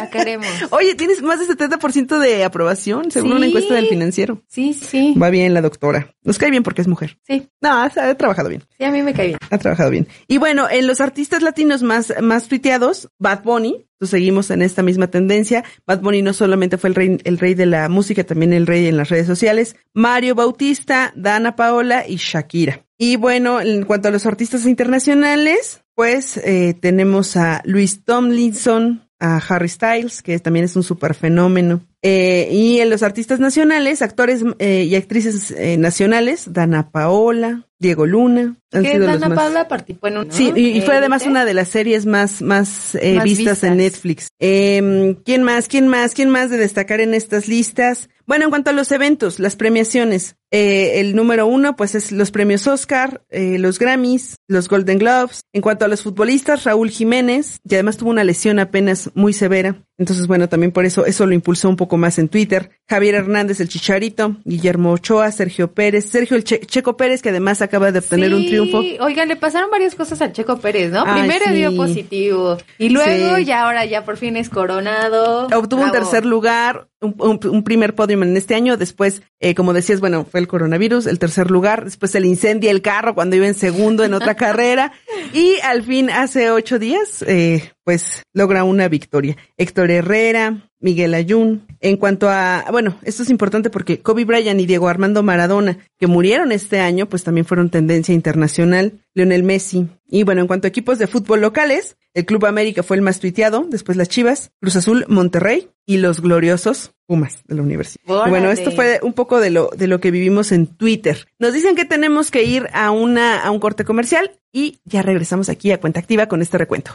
La 0.00 0.10
queremos. 0.10 0.46
Oye, 0.70 0.94
tienes 0.94 1.22
más 1.22 1.38
de 1.40 1.46
70% 1.54 2.18
de 2.18 2.44
aprobación, 2.44 3.10
según 3.10 3.30
Sí. 3.30 3.36
una 3.36 3.46
encuesta 3.46 3.74
del 3.74 3.86
financiero. 3.86 4.42
Sí, 4.48 4.74
sí. 4.74 5.14
Va 5.20 5.30
bien 5.30 5.54
la 5.54 5.60
doctora. 5.62 6.14
Nos 6.24 6.38
cae 6.38 6.50
bien 6.50 6.62
porque 6.62 6.82
es 6.82 6.88
mujer. 6.88 7.18
Sí. 7.26 7.48
No, 7.60 7.70
ha, 7.70 7.84
ha 7.84 8.14
trabajado 8.16 8.48
bien. 8.48 8.62
Sí, 8.78 8.84
a 8.84 8.90
mí 8.90 9.02
me 9.02 9.14
cae 9.14 9.28
bien. 9.28 9.38
Ha 9.50 9.58
trabajado 9.58 9.90
bien. 9.90 10.06
Y 10.26 10.38
bueno, 10.38 10.68
en 10.70 10.86
los 10.86 11.00
artistas 11.00 11.42
latinos 11.42 11.82
más, 11.82 12.12
más 12.20 12.48
tuiteados, 12.48 13.08
Bad 13.18 13.42
Bunny, 13.42 13.86
seguimos 14.00 14.50
en 14.50 14.62
esta 14.62 14.82
misma 14.82 15.08
tendencia. 15.08 15.64
Bad 15.86 16.00
Bunny 16.00 16.22
no 16.22 16.32
solamente 16.32 16.78
fue 16.78 16.88
el 16.90 16.94
rey, 16.94 17.18
el 17.24 17.38
rey 17.38 17.54
de 17.54 17.66
la 17.66 17.88
música, 17.88 18.24
también 18.24 18.52
el 18.52 18.66
rey 18.66 18.86
en 18.86 18.96
las 18.96 19.08
redes 19.08 19.26
sociales. 19.26 19.74
Mario 19.94 20.34
Bautista, 20.34 21.12
Dana 21.16 21.56
Paola 21.56 22.04
y 22.06 22.16
Shakira. 22.16 22.84
Y 22.98 23.16
bueno, 23.16 23.60
en 23.60 23.84
cuanto 23.84 24.08
a 24.08 24.10
los 24.10 24.26
artistas 24.26 24.66
internacionales, 24.66 25.82
pues 25.94 26.36
eh, 26.38 26.74
tenemos 26.80 27.36
a 27.36 27.62
Luis 27.64 28.04
Tomlinson, 28.04 29.07
a 29.20 29.38
Harry 29.48 29.68
Styles, 29.68 30.22
que 30.22 30.38
también 30.38 30.64
es 30.64 30.76
un 30.76 30.82
super 30.82 31.14
fenómeno. 31.14 31.80
Eh, 32.02 32.48
y 32.52 32.78
en 32.78 32.90
los 32.90 33.02
artistas 33.02 33.40
nacionales, 33.40 34.02
actores 34.02 34.44
eh, 34.60 34.84
y 34.88 34.94
actrices 34.94 35.50
eh, 35.50 35.76
nacionales, 35.76 36.52
Dana 36.52 36.90
Paola, 36.90 37.66
Diego 37.80 38.06
Luna. 38.06 38.54
Han 38.72 38.82
Que 38.84 38.92
sido 38.92 39.06
los 39.08 39.18
Dana 39.20 39.34
más- 39.34 39.44
Paula 39.44 39.66
participó 39.66 40.06
en 40.06 40.18
un. 40.18 40.32
Sí, 40.32 40.52
y, 40.54 40.68
y 40.78 40.80
fue 40.82 40.94
Eh, 40.94 40.98
además 40.98 41.26
una 41.26 41.44
de 41.44 41.54
las 41.54 41.68
series 41.68 42.06
más, 42.06 42.40
más, 42.42 42.94
eh, 43.00 43.14
Más 43.16 43.24
vistas, 43.24 43.64
en 43.64 43.76
vistas. 43.76 43.76
Netflix. 43.76 44.28
Eh, 44.38 45.16
¿Quién 45.24 45.42
más? 45.42 45.66
¿Quién 45.66 45.88
más? 45.88 46.14
¿Quién 46.14 46.30
más 46.30 46.50
de 46.50 46.56
destacar 46.58 47.00
en 47.00 47.14
estas 47.14 47.48
listas? 47.48 48.08
Bueno, 48.26 48.44
en 48.44 48.50
cuanto 48.50 48.70
a 48.70 48.74
los 48.74 48.92
eventos, 48.92 49.40
las 49.40 49.56
premiaciones, 49.56 50.36
eh, 50.50 51.00
el 51.00 51.14
número 51.14 51.46
uno, 51.46 51.76
pues 51.76 51.94
es 51.94 52.10
los 52.12 52.30
premios 52.30 52.66
Oscar, 52.66 53.22
eh, 53.30 53.58
los 53.58 53.78
Grammys, 53.78 54.36
los 54.48 54.68
Golden 54.68 54.98
Globes. 54.98 55.40
En 55.52 55.60
cuanto 55.62 55.84
a 55.84 55.88
los 55.88 56.02
futbolistas, 56.02 56.64
Raúl 56.64 56.90
Jiménez, 56.90 57.58
que 57.68 57.76
además 57.76 57.96
tuvo 57.98 58.10
una 58.10 58.24
lesión 58.24 58.58
apenas 58.58 59.10
muy 59.14 59.32
severa. 59.32 59.76
Entonces, 60.00 60.28
bueno, 60.28 60.48
también 60.48 60.70
por 60.70 60.84
eso, 60.84 61.04
eso 61.06 61.26
lo 61.26 61.34
impulsó 61.34 61.68
un 61.68 61.74
poco 61.74 61.96
más 61.96 62.20
en 62.20 62.28
Twitter. 62.28 62.70
Javier 62.88 63.16
Hernández, 63.16 63.58
el 63.60 63.68
Chicharito, 63.68 64.36
Guillermo 64.44 64.92
Ochoa, 64.92 65.32
Sergio 65.32 65.72
Pérez, 65.74 66.04
Sergio 66.08 66.36
el 66.36 66.44
Che- 66.44 66.60
Checo 66.64 66.96
Pérez, 66.96 67.20
que 67.20 67.30
además 67.30 67.60
acaba 67.62 67.90
de 67.90 67.98
obtener 67.98 68.32
un 68.32 68.46
triunfo. 68.46 68.78
Oigan, 69.00 69.26
le 69.28 69.34
pasaron 69.34 69.70
varias 69.70 69.96
cosas 69.96 70.22
al 70.22 70.32
Checo 70.32 70.58
Pérez, 70.60 70.92
¿no? 70.92 71.02
Ay, 71.04 71.22
Primero 71.22 71.46
sí. 71.48 71.52
dio 71.54 71.74
positivo 71.76 72.58
y 72.78 72.90
luego 72.90 73.36
Sí. 73.38 73.44
ya 73.46 73.64
ahora 73.64 73.84
ya 73.86 74.04
por 74.04 74.16
fin 74.16 74.36
es 74.36 74.48
coronado. 74.48 75.48
Obtuvo 75.48 75.82
un 75.82 75.90
tercer 75.90 76.24
lugar, 76.24 76.86
un, 77.00 77.16
un- 77.18 77.40
un 77.50 77.64
primer 77.64 77.96
podium 77.96 78.22
en 78.22 78.36
este 78.36 78.54
año. 78.54 78.76
Después, 78.76 79.22
eh, 79.40 79.56
como 79.56 79.72
decías, 79.72 79.98
bueno, 79.98 80.24
fue 80.30 80.37
el 80.38 80.48
coronavirus, 80.48 81.06
el 81.06 81.18
tercer 81.18 81.50
lugar. 81.50 81.84
Después 81.84 82.12
se 82.12 82.20
le 82.20 82.28
incendia 82.28 82.70
el 82.70 82.82
carro 82.82 83.14
cuando 83.14 83.36
iba 83.36 83.46
en 83.46 83.54
segundo 83.54 84.04
en 84.04 84.14
otra 84.14 84.34
carrera. 84.36 84.92
Y 85.32 85.56
al 85.62 85.82
fin, 85.82 86.10
hace 86.10 86.50
ocho 86.50 86.78
días, 86.78 87.22
eh, 87.26 87.72
pues 87.84 88.22
logra 88.32 88.64
una 88.64 88.88
victoria. 88.88 89.36
Héctor 89.56 89.90
Herrera, 89.90 90.70
Miguel 90.80 91.14
Ayun. 91.14 91.66
En 91.80 91.96
cuanto 91.96 92.28
a, 92.28 92.64
bueno, 92.70 92.98
esto 93.02 93.22
es 93.22 93.30
importante 93.30 93.70
porque 93.70 94.00
Kobe 94.00 94.24
Bryant 94.24 94.60
y 94.60 94.66
Diego 94.66 94.88
Armando 94.88 95.22
Maradona, 95.22 95.78
que 95.98 96.06
murieron 96.06 96.52
este 96.52 96.80
año, 96.80 97.08
pues 97.08 97.24
también 97.24 97.44
fueron 97.44 97.70
tendencia 97.70 98.14
internacional. 98.14 99.00
Lionel 99.14 99.42
Messi. 99.42 99.88
Y 100.06 100.22
bueno, 100.22 100.42
en 100.42 100.46
cuanto 100.46 100.66
a 100.66 100.70
equipos 100.70 100.98
de 100.98 101.06
fútbol 101.06 101.40
locales, 101.40 101.96
el 102.14 102.24
Club 102.24 102.46
América 102.46 102.82
fue 102.82 102.96
el 102.96 103.02
más 103.02 103.20
tuiteado, 103.20 103.66
después 103.68 103.96
las 103.96 104.08
Chivas, 104.08 104.52
Cruz 104.60 104.76
Azul, 104.76 105.04
Monterrey 105.08 105.70
y 105.86 105.98
los 105.98 106.20
gloriosos 106.20 106.92
Pumas 107.08 107.42
de 107.46 107.54
la 107.54 107.62
universidad. 107.62 108.28
Bueno, 108.28 108.50
esto 108.50 108.70
fue 108.70 109.00
un 109.02 109.14
poco 109.14 109.40
de 109.40 109.48
lo, 109.48 109.70
de 109.74 109.86
lo 109.86 109.98
que 109.98 110.10
vivimos 110.10 110.52
en 110.52 110.66
Twitter. 110.66 111.26
Nos 111.38 111.54
dicen 111.54 111.74
que 111.74 111.86
tenemos 111.86 112.30
que 112.30 112.44
ir 112.44 112.68
a 112.74 112.90
una, 112.90 113.40
a 113.40 113.50
un 113.50 113.60
corte 113.60 113.86
comercial 113.86 114.32
y 114.52 114.80
ya 114.84 115.00
regresamos 115.00 115.48
aquí 115.48 115.72
a 115.72 115.80
Cuenta 115.80 116.00
Activa 116.00 116.26
con 116.26 116.42
este 116.42 116.58
recuento. 116.58 116.92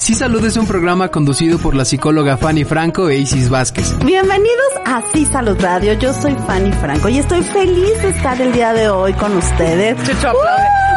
Sí 0.00 0.14
Salud 0.14 0.42
es 0.46 0.56
un 0.56 0.66
programa 0.66 1.08
conducido 1.08 1.58
por 1.58 1.74
la 1.74 1.84
psicóloga 1.84 2.38
Fanny 2.38 2.64
Franco 2.64 3.10
e 3.10 3.18
Isis 3.18 3.50
Vázquez. 3.50 3.98
Bienvenidos 3.98 4.72
a 4.86 5.02
Sí 5.12 5.26
Salud 5.26 5.60
Radio. 5.60 5.92
Yo 5.92 6.14
soy 6.14 6.34
Fanny 6.46 6.72
Franco 6.72 7.10
y 7.10 7.18
estoy 7.18 7.42
feliz 7.42 8.00
de 8.00 8.08
estar 8.08 8.40
el 8.40 8.50
día 8.50 8.72
de 8.72 8.88
hoy 8.88 9.12
con 9.12 9.36
ustedes. 9.36 9.98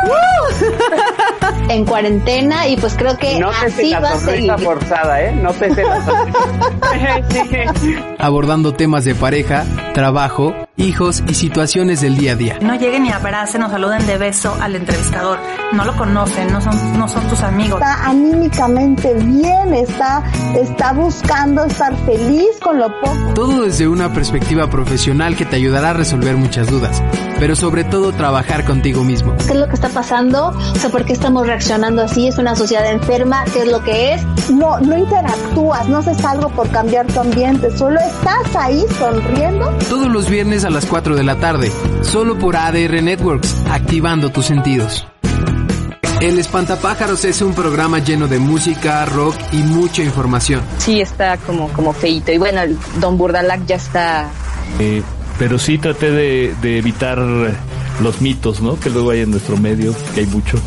en 1.70 1.86
cuarentena 1.86 2.68
y 2.68 2.78
pues 2.78 2.96
creo 2.96 3.18
que 3.18 3.40
Nótese 3.40 3.66
así 3.66 3.90
la 3.90 4.00
va 4.00 4.10
a 4.12 4.18
seguir. 4.18 4.52
forzada, 4.60 5.22
¿eh? 5.22 5.32
Nótese 5.36 5.84
la 5.84 6.06
sonrisa. 6.06 6.40
abordando 8.20 8.74
temas 8.74 9.06
de 9.06 9.16
pareja, 9.16 9.66
trabajo, 9.94 10.54
hijos 10.78 11.24
y 11.28 11.34
situaciones 11.34 12.02
del 12.02 12.18
día 12.18 12.34
a 12.34 12.36
día. 12.36 12.58
No 12.62 12.76
lleguen 12.76 13.06
y 13.06 13.12
abracen 13.12 13.64
o 13.64 13.70
saluden 13.70 14.06
de 14.08 14.18
beso 14.18 14.56
al 14.62 14.76
entrevistador. 14.76 15.38
No 15.74 15.86
lo 15.86 15.96
conocen, 15.98 16.52
no 16.52 16.62
son, 16.62 16.98
no 16.98 17.08
son 17.08 17.28
tus 17.28 17.42
amigos. 17.42 17.82
Está 17.82 18.08
anímicamente 18.08 19.14
bien, 19.16 19.74
está, 19.74 20.24
está 20.56 20.94
buscando 20.94 21.66
estar 21.66 21.96
feliz 22.06 22.60
con 22.62 22.80
lo 22.80 22.88
poco. 23.02 23.34
Todo 23.34 23.64
desde 23.64 23.88
una 23.88 24.14
perspectiva 24.14 24.70
profesional 24.70 25.36
que 25.36 25.46
te 25.46 25.56
ayudará 25.56 25.92
a 25.92 25.94
resolver 25.94 26.36
muchas 26.38 26.68
dudas, 26.70 27.02
pero 27.40 27.56
sobre 27.56 27.84
todo 27.84 28.12
trabajar 28.14 28.64
contigo 28.66 29.04
mismo. 29.04 29.36
¿Qué 29.38 29.54
es 29.54 29.56
lo 29.56 29.68
que 29.68 29.76
está 29.76 29.90
pasando? 29.94 30.48
O 30.48 30.76
sea, 30.76 30.90
¿por 30.90 31.06
qué 31.06 31.14
estamos 31.14 31.48
reaccionando 31.48 32.02
así? 32.02 32.28
¿Es 32.28 32.38
una 32.38 32.56
sociedad 32.56 32.90
enferma? 32.92 33.44
¿Qué 33.54 33.62
es 33.62 33.68
lo 33.68 33.84
que 33.84 34.14
es? 34.14 34.50
No, 34.50 34.80
no 34.80 34.98
interactúas, 34.98 35.88
no 35.88 35.98
haces 35.98 36.24
algo 36.26 36.50
por 36.50 36.70
cambiar 36.70 37.08
tu 37.08 37.20
ambiente, 37.20 37.76
solo 37.78 38.00
estás 38.00 38.56
ahí 38.56 38.84
sonriendo. 39.00 39.70
Todos 39.90 40.12
los 40.12 40.30
viernes 40.30 40.66
a 40.66 40.70
las 40.70 40.86
4 40.86 41.16
de 41.16 41.24
la 41.24 41.36
tarde, 41.36 41.72
solo 42.02 42.38
por 42.38 42.56
ADR 42.56 43.02
Networks, 43.02 43.56
activando 43.70 44.30
tus 44.30 44.46
sentidos. 44.46 45.06
El 46.22 46.40
Espantapájaros 46.40 47.26
es 47.26 47.42
un 47.42 47.54
programa 47.54 48.00
lleno 48.00 48.28
de 48.30 48.40
música, 48.40 49.04
rock 49.06 49.36
y 49.52 49.58
mucha 49.58 50.04
información. 50.04 50.62
Sí, 50.78 51.02
está 51.02 51.38
como, 51.38 51.68
como 51.70 51.92
feito. 51.92 52.32
Y 52.32 52.38
bueno, 52.38 52.62
el 52.62 52.78
Don 53.02 53.18
Burdalac 53.18 53.66
ya 53.66 53.76
está 53.76 54.28
Eh, 54.80 55.04
pero 55.38 55.60
sí 55.60 55.78
traté 55.78 56.12
de, 56.12 56.56
de 56.62 56.78
evitar 56.78 57.20
los 58.02 58.22
mitos, 58.22 58.62
¿no? 58.62 58.80
Que 58.80 58.90
luego 58.90 59.12
hay 59.12 59.22
en 59.22 59.32
nuestro 59.32 59.58
medio, 59.58 59.94
que 60.14 60.22
hay 60.22 60.26
mucho, 60.28 60.58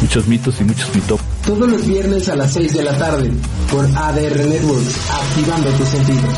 muchos 0.00 0.26
mitos 0.26 0.60
y 0.60 0.64
muchos 0.64 0.94
mitos. 0.94 1.20
Todos 1.44 1.68
los 1.68 1.86
viernes 1.86 2.28
a 2.28 2.36
las 2.36 2.52
6 2.52 2.72
de 2.74 2.82
la 2.84 2.96
tarde 2.98 3.30
por 3.70 3.84
ADR 3.84 4.44
Networks, 4.46 4.94
activando 5.10 5.70
tus 5.70 5.88
sentidos. 5.88 6.34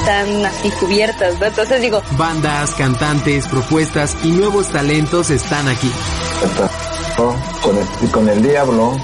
están 0.00 0.44
así 0.46 0.70
cubiertas, 0.80 1.38
¿no? 1.38 1.46
Entonces 1.46 1.80
digo, 1.82 2.02
Bandas, 2.16 2.70
cantantes, 2.72 3.46
propuestas 3.46 4.16
y 4.22 4.28
nuevos 4.28 4.68
talentos 4.68 5.30
están 5.30 5.68
aquí. 5.68 5.90
con 7.62 7.76
el, 7.76 8.10
con 8.10 8.28
el 8.28 8.42
diablo 8.42 8.96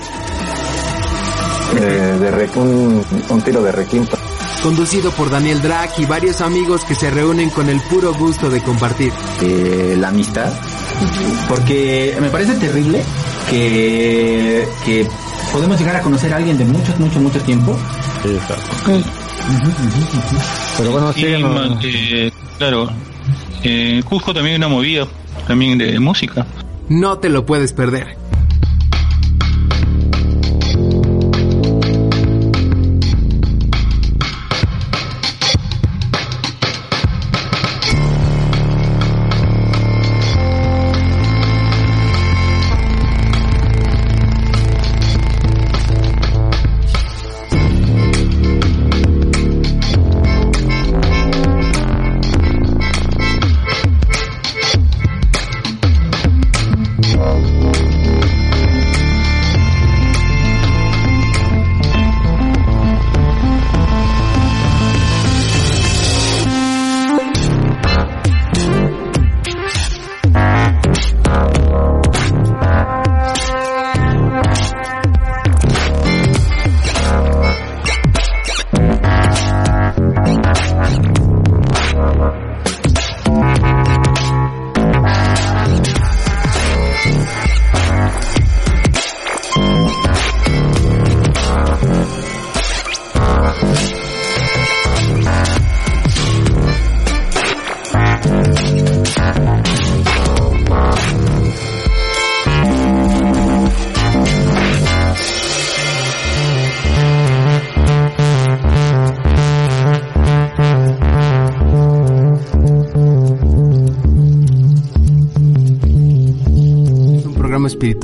eh, 1.81 2.17
de 2.21 2.31
re- 2.31 2.51
un, 2.57 3.05
un 3.29 3.43
tiro 3.43 3.63
de 3.63 3.73
requinto. 3.73 4.17
Conducido 4.63 5.11
por 5.13 5.31
Daniel 5.31 5.63
Drag 5.63 5.91
y 5.99 6.07
varios 6.07 6.41
amigos 6.41 6.85
que 6.85 6.95
se 6.95 7.11
reúnen 7.11 7.51
con 7.51 7.69
el 7.69 7.81
puro 7.83 8.13
gusto 8.15 8.51
de 8.51 8.61
compartir. 8.61 9.13
eh, 9.43 9.97
la 9.99 10.09
amistad, 10.09 10.53
porque 11.49 12.17
me 12.21 12.29
parece 12.31 12.55
terrible 12.55 13.03
que, 13.51 14.67
que 14.85 15.07
podemos 15.53 15.79
llegar 15.79 15.97
a 15.97 16.01
conocer 16.03 16.33
a 16.33 16.37
alguien 16.37 16.59
de 16.59 16.65
mucho, 16.65 16.93
mucho, 16.99 17.21
mucho 17.21 17.41
tiempo. 17.41 17.77
Pero 20.77 20.91
bueno, 20.91 21.13
eh, 21.17 22.33
claro, 22.59 22.89
eh, 23.63 24.03
Cusco 24.05 24.35
también 24.35 24.55
hay 24.55 24.59
una 24.59 24.69
movida 24.69 25.07
también 25.47 25.79
de 25.79 25.99
música. 26.01 26.47
No 26.89 27.19
te 27.19 27.29
lo 27.29 27.47
puedes 27.47 27.73
perder. 27.73 28.17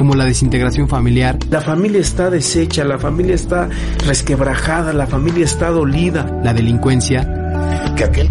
como 0.00 0.14
la 0.14 0.24
desintegración 0.24 0.88
familiar. 0.88 1.38
La 1.50 1.60
familia 1.60 2.00
está 2.00 2.30
deshecha, 2.30 2.84
la 2.84 2.98
familia 2.98 3.34
está 3.34 3.68
resquebrajada, 4.06 4.94
la 4.94 5.06
familia 5.06 5.44
está 5.44 5.68
dolida. 5.68 6.40
La 6.42 6.54
delincuencia. 6.54 7.20
Que 7.98 8.04
aquel 8.04 8.28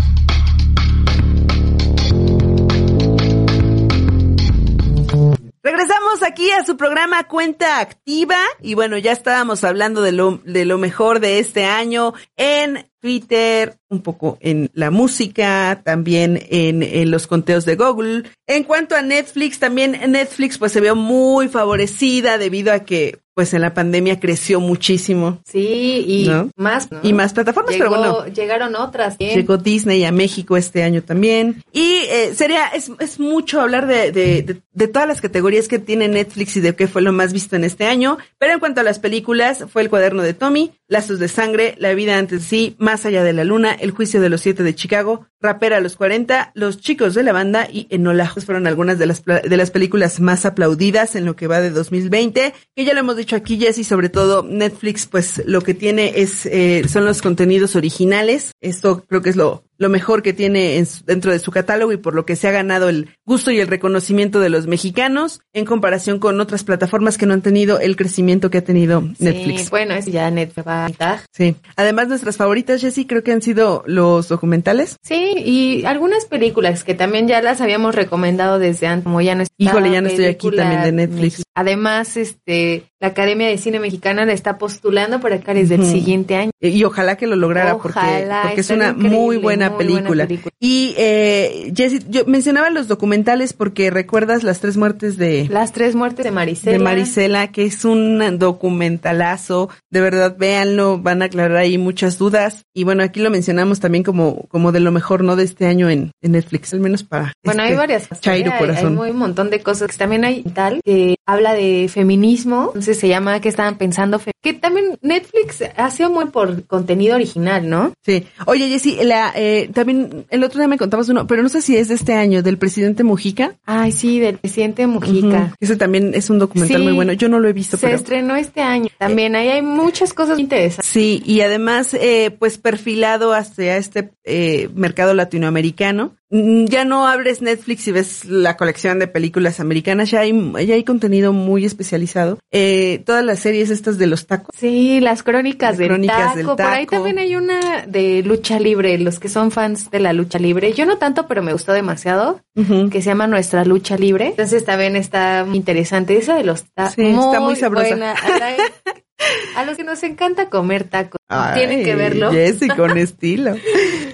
Regresamos 5.62 6.24
aquí 6.26 6.50
a 6.50 6.66
su 6.66 6.76
programa 6.76 7.26
Cuenta 7.26 7.80
Activa 7.80 8.40
y 8.64 8.74
bueno, 8.74 8.98
ya 8.98 9.12
estábamos 9.12 9.64
hablando 9.64 10.02
de 10.02 10.12
lo, 10.12 10.42
de 10.46 10.66
lo 10.66 10.80
mejor 10.80 11.20
de 11.20 11.38
este 11.38 11.66
año 11.66 12.14
en 12.36 12.90
Twitter, 13.00 13.78
un 13.90 14.02
poco 14.02 14.38
en 14.42 14.70
la 14.74 14.92
música, 14.92 15.82
también 15.84 16.42
en, 16.50 16.84
en, 16.84 17.12
los 17.12 17.28
conteos 17.28 17.66
de 17.66 17.76
Google. 17.76 18.24
En 18.48 18.64
cuanto 18.64 18.96
a 18.96 19.02
Netflix, 19.02 19.60
también 19.60 20.00
Netflix 20.12 20.58
pues 20.58 20.72
se 20.72 20.82
vio 20.82 20.96
muy 20.96 21.48
favorecida 21.48 22.38
debido 22.38 22.72
a 22.74 22.80
que 22.80 23.20
pues 23.40 23.54
en 23.54 23.62
la 23.62 23.74
pandemia 23.74 24.20
creció 24.20 24.60
muchísimo. 24.60 25.40
Sí, 25.46 26.04
y 26.06 26.28
¿no? 26.28 26.50
más. 26.58 26.92
¿no? 26.92 27.00
Y 27.04 27.14
más 27.14 27.32
plataformas, 27.32 27.74
Llegó, 27.74 27.90
pero 27.90 27.98
bueno. 27.98 28.34
Llegaron 28.34 28.76
otras. 28.76 29.18
Llegó 29.18 29.56
Disney 29.56 30.04
a 30.04 30.12
México 30.12 30.58
este 30.58 30.84
año 30.84 31.04
también. 31.04 31.64
Y 31.72 32.02
eh, 32.10 32.34
sería, 32.36 32.68
es, 32.68 32.92
es 33.00 33.18
mucho 33.18 33.62
hablar 33.62 33.88
de, 33.88 34.12
de, 34.12 34.44
de, 34.44 34.62
de, 34.74 34.88
todas 34.90 35.08
las 35.08 35.22
categorías 35.22 35.70
que 35.70 35.80
tiene 35.80 36.10
Netflix 36.10 36.58
y 36.58 36.60
de 36.60 36.76
qué 36.76 36.90
fue 36.90 37.02
lo 37.02 37.14
más 37.14 37.32
visto 37.32 37.56
en 37.56 37.64
este 37.64 37.86
año. 37.86 38.18
Pero 38.40 38.52
en 38.52 38.60
cuanto 38.60 38.82
a 38.82 38.84
las 38.84 39.00
películas, 39.00 39.64
fue 39.72 39.84
El 39.84 39.90
cuaderno 39.90 40.22
de 40.22 40.34
Tommy, 40.34 40.74
Lazos 40.90 41.20
de 41.20 41.30
sangre, 41.30 41.76
La 41.78 41.94
vida 41.94 42.18
antes 42.18 42.42
de 42.42 42.46
sí, 42.46 42.76
Más 42.90 43.06
allá 43.06 43.24
de 43.24 43.34
la 43.34 43.44
luna, 43.44 43.72
El 43.72 43.92
juicio 43.92 44.20
de 44.20 44.30
los 44.30 44.42
siete 44.42 44.64
de 44.64 44.74
Chicago, 44.74 45.28
Rapera 45.40 45.78
a 45.78 45.80
los 45.80 45.96
40, 45.96 46.54
Los 46.56 46.80
chicos 46.80 47.14
de 47.14 47.22
la 47.22 47.34
banda 47.34 47.68
y 47.72 47.86
Enolajos 47.92 48.46
fueron 48.46 48.66
algunas 48.66 48.98
de 48.98 49.06
las, 49.06 49.24
de 49.24 49.58
las 49.58 49.70
películas 49.70 50.20
más 50.20 50.44
aplaudidas 50.44 51.16
en 51.16 51.24
lo 51.24 51.36
que 51.36 51.46
va 51.46 51.62
de 51.62 51.70
2020, 51.70 52.52
que 52.76 52.86
ya 52.86 52.96
lo 52.96 53.02
hemos 53.02 53.16
dicho 53.16 53.36
aquí, 53.36 53.60
Jessy, 53.60 53.84
sobre 53.84 54.10
todo 54.10 54.42
Netflix, 54.42 55.06
pues 55.06 55.44
lo 55.46 55.62
que 55.62 55.76
tiene 55.76 56.14
es, 56.16 56.48
eh, 56.48 56.84
son 56.90 57.06
los 57.06 57.22
contenidos 57.22 57.76
originales. 57.76 58.54
Esto 58.60 59.04
creo 59.08 59.22
que 59.22 59.30
es 59.30 59.36
lo, 59.36 59.69
lo 59.80 59.90
mejor 59.90 60.22
que 60.22 60.34
tiene 60.34 60.78
en 60.78 60.86
su, 60.86 61.04
dentro 61.06 61.32
de 61.32 61.40
su 61.40 61.52
catálogo 61.52 61.92
y 61.92 61.98
por 61.98 62.14
lo 62.14 62.26
que 62.26 62.36
se 62.36 62.48
ha 62.48 62.52
ganado 62.52 62.90
el 62.90 63.10
gusto 63.26 63.50
y 63.50 63.60
el 63.60 63.68
reconocimiento 63.68 64.40
de 64.40 64.50
los 64.50 64.68
mexicanos 64.68 65.42
en 65.54 65.66
comparación 65.66 66.20
con 66.20 66.40
otras 66.40 66.64
plataformas 66.64 67.18
que 67.18 67.26
no 67.26 67.34
han 67.34 67.42
tenido 67.42 67.80
el 67.80 67.96
crecimiento 67.96 68.52
que 68.52 68.60
ha 68.60 68.64
tenido 68.64 69.02
Netflix. 69.20 69.62
Sí, 69.62 69.68
bueno, 69.72 69.96
es 69.96 70.06
ya 70.06 70.30
Netflix 70.30 70.68
va 70.68 70.86
a 70.86 70.88
quitar. 70.88 71.20
Sí. 71.32 71.56
Además, 71.76 72.10
nuestras 72.10 72.38
favoritas, 72.38 72.82
Jessy, 72.82 73.06
creo 73.06 73.24
que 73.24 73.32
han 73.32 73.42
sido 73.42 73.84
los 73.88 74.28
documentales. 74.28 74.98
Sí, 75.02 75.34
y 75.38 75.86
algunas 75.86 76.26
películas 76.26 76.84
que 76.84 76.94
también 76.94 77.28
ya 77.28 77.42
las 77.42 77.62
habíamos 77.62 77.96
recomendado 77.96 78.60
desde 78.60 78.88
antes, 78.88 79.06
como 79.06 79.22
ya 79.22 79.36
no 79.36 79.44
Híjole, 79.58 79.92
ya 79.92 80.02
no 80.02 80.08
estoy 80.08 80.26
aquí 80.26 80.52
también 80.52 80.84
de 80.84 80.92
Netflix. 80.92 81.44
Además, 81.60 82.16
este, 82.16 82.86
la 83.02 83.10
Academia 83.10 83.50
de 83.50 83.58
Cine 83.58 83.82
Mexicana 83.82 84.24
la 84.24 84.32
está 84.32 84.58
postulando 84.58 85.20
para 85.20 85.36
acá 85.36 85.54
desde 85.54 85.76
uh 85.76 85.80
-huh. 85.80 85.84
el 85.84 85.92
siguiente 85.92 86.38
año. 86.38 86.52
Y 86.62 86.82
ojalá 86.86 87.18
que 87.18 87.28
lo 87.28 87.36
lograra 87.36 87.76
ojalá, 87.76 88.44
porque, 88.44 88.48
porque 88.48 88.62
es 88.62 88.70
una 88.70 88.94
muy 88.94 89.36
buena, 89.36 89.68
muy 89.68 89.78
película. 89.80 90.08
buena 90.08 90.26
película. 90.26 90.54
Y 90.62 90.96
eh, 90.98 91.74
Jessy, 91.76 92.00
yo 92.08 92.24
mencionaba 92.28 92.70
los 92.70 92.88
documentales 92.88 93.52
porque 93.52 93.92
recuerdas 93.92 94.44
las 94.44 94.62
tres 94.62 94.78
muertes 94.78 95.18
de... 95.18 95.50
Las 95.50 95.74
tres 95.74 95.96
muertes 95.96 96.24
de 96.24 96.32
Marisela. 96.32 96.78
De 96.78 96.82
Marisela, 96.82 97.52
que 97.52 97.66
es 97.66 97.84
un 97.84 98.40
documentalazo. 98.40 99.68
De 99.90 100.00
verdad, 100.00 100.38
véanlo, 100.38 100.98
van 100.98 101.22
a 101.22 101.26
aclarar 101.26 101.58
ahí 101.58 101.78
muchas 101.78 102.18
dudas. 102.18 102.64
Y 102.74 102.86
bueno, 102.86 103.04
aquí 103.04 103.20
lo 103.20 103.32
mencionamos 103.32 103.82
también 103.82 104.06
como, 104.06 104.48
como 104.48 104.72
de 104.72 104.80
lo 104.80 104.94
mejor, 104.94 105.26
¿no? 105.26 105.36
De 105.36 105.44
este 105.44 105.66
año 105.66 105.90
en, 105.90 106.12
en 106.22 106.32
Netflix, 106.32 106.74
al 106.74 106.80
menos 106.80 107.04
para... 107.04 107.34
Bueno, 107.44 107.64
este 107.64 107.74
hay 107.74 107.78
varias. 107.78 108.10
Chairo 108.22 108.54
hay, 108.54 108.60
corazón. 108.60 108.98
Hay 109.02 109.12
un 109.12 109.18
montón 109.18 109.50
de 109.50 109.62
cosas. 109.62 109.98
También 109.98 110.24
hay 110.24 110.44
tal 110.44 110.80
que 110.86 111.18
habla 111.26 111.49
de 111.54 111.90
feminismo. 111.92 112.66
Entonces 112.68 113.00
se 113.00 113.08
llama 113.08 113.40
¿Qué 113.40 113.50
estaban 113.50 113.78
pensando? 113.78 114.22
Que 114.42 114.54
también 114.54 114.98
Netflix 115.02 115.64
ha 115.76 115.92
sido 115.92 116.10
muy 116.10 116.26
por 116.26 116.66
contenido 116.66 117.16
original, 117.16 117.70
¿no? 117.70 117.94
Sí. 118.06 118.26
Oye, 118.46 118.70
Jessy, 118.70 118.98
la, 119.04 119.34
eh, 119.36 119.70
también 119.74 120.26
el 120.30 120.44
otro 120.44 120.60
día 120.60 120.68
me 120.68 120.78
contabas 120.78 121.10
uno, 121.10 121.28
pero 121.28 121.44
no 121.44 121.50
sé 121.50 121.62
si 121.62 121.76
es 121.76 121.90
de 121.90 121.96
este 121.96 122.14
año, 122.14 122.42
del 122.42 122.58
presidente 122.58 123.04
Mujica. 123.04 123.56
Ay, 123.66 123.92
sí, 123.92 124.20
del 124.20 124.38
presidente 124.38 124.88
Mujica. 124.88 125.28
Uh 125.28 125.32
-huh. 125.32 125.54
Ese 125.60 125.76
también 125.76 126.14
es 126.14 126.30
un 126.30 126.40
documental 126.40 126.78
sí, 126.78 126.84
muy 126.84 126.94
bueno. 126.94 127.14
Yo 127.14 127.30
no 127.30 127.40
lo 127.40 127.48
he 127.48 127.54
visto, 127.54 127.78
se 127.78 127.88
pero... 127.88 127.98
estrenó 127.98 128.36
este 128.36 128.62
año. 128.62 128.90
También 128.98 129.36
ahí 129.36 129.50
hay 129.50 129.62
muchas 129.62 130.14
cosas 130.14 130.40
interesantes. 130.40 130.86
Sí, 130.86 131.22
y 131.26 131.42
además, 131.42 131.94
eh, 131.94 132.36
pues 132.38 132.58
perfilado 132.58 133.34
hacia 133.34 133.78
este 133.78 134.12
eh, 134.24 134.70
mercado 134.74 135.14
latinoamericano. 135.14 136.16
Ya 136.32 136.86
no 136.86 137.08
abres 137.08 137.42
Netflix 137.42 137.88
y 137.88 137.92
ves 137.92 138.26
la 138.26 138.56
colección 138.56 139.00
de 139.00 139.08
películas 139.08 139.60
americanas, 139.60 140.12
ya 140.12 140.20
hay, 140.20 140.34
ya 140.66 140.76
hay 140.76 140.84
contenido 140.84 141.34
muy 141.34 141.66
especializado. 141.66 142.38
Eh, 142.52 143.02
todas 143.06 143.26
las 143.26 143.40
series 143.40 143.72
estas 143.72 143.98
de 143.98 144.06
los 144.08 144.28
tacos. 144.28 144.56
Sí, 144.56 145.00
las 145.00 145.24
crónicas, 145.24 145.72
las 145.72 145.78
del, 145.80 145.88
crónicas 145.88 146.18
taco. 146.18 146.38
del 146.38 146.46
taco. 146.46 146.58
Por 146.58 146.66
ahí 146.66 146.86
también 146.86 147.18
hay 147.18 147.36
una 147.36 147.86
de 147.88 148.22
lucha 148.24 148.60
libre, 148.60 148.98
los 149.00 149.20
que 149.20 149.28
son 149.28 149.50
fans 149.50 149.90
de 149.90 150.00
la 150.00 150.14
lucha 150.14 150.38
libre. 150.38 150.74
Yo 150.74 150.86
no 150.86 150.98
tanto, 150.98 151.28
pero 151.28 151.42
me 151.42 151.52
gustó 151.54 151.74
demasiado, 151.74 152.42
uh 152.56 152.62
-huh. 152.62 152.90
que 152.90 153.02
se 153.02 153.08
llama 153.10 153.26
Nuestra 153.26 153.66
Lucha 153.66 153.98
Libre. 153.98 154.28
Entonces 154.28 154.66
también 154.66 154.96
está 154.96 155.48
interesante. 155.52 156.18
Esa 156.18 156.36
de 156.36 156.44
los 156.44 156.66
tacos. 156.76 156.94
Sí, 156.94 157.02
muy 157.02 157.26
está 157.26 157.40
muy 157.40 157.56
sabrosa. 157.56 157.96
A 159.56 159.66
los 159.66 159.76
que 159.76 159.84
nos 159.84 160.02
encanta 160.04 160.50
comer 160.50 160.86
tacos, 160.86 161.20
Ay, 161.28 161.60
tienen 161.60 161.84
que 161.84 161.96
verlo. 161.96 162.32
Jessy, 162.32 162.68
con 162.70 162.98
estilo. 162.98 163.56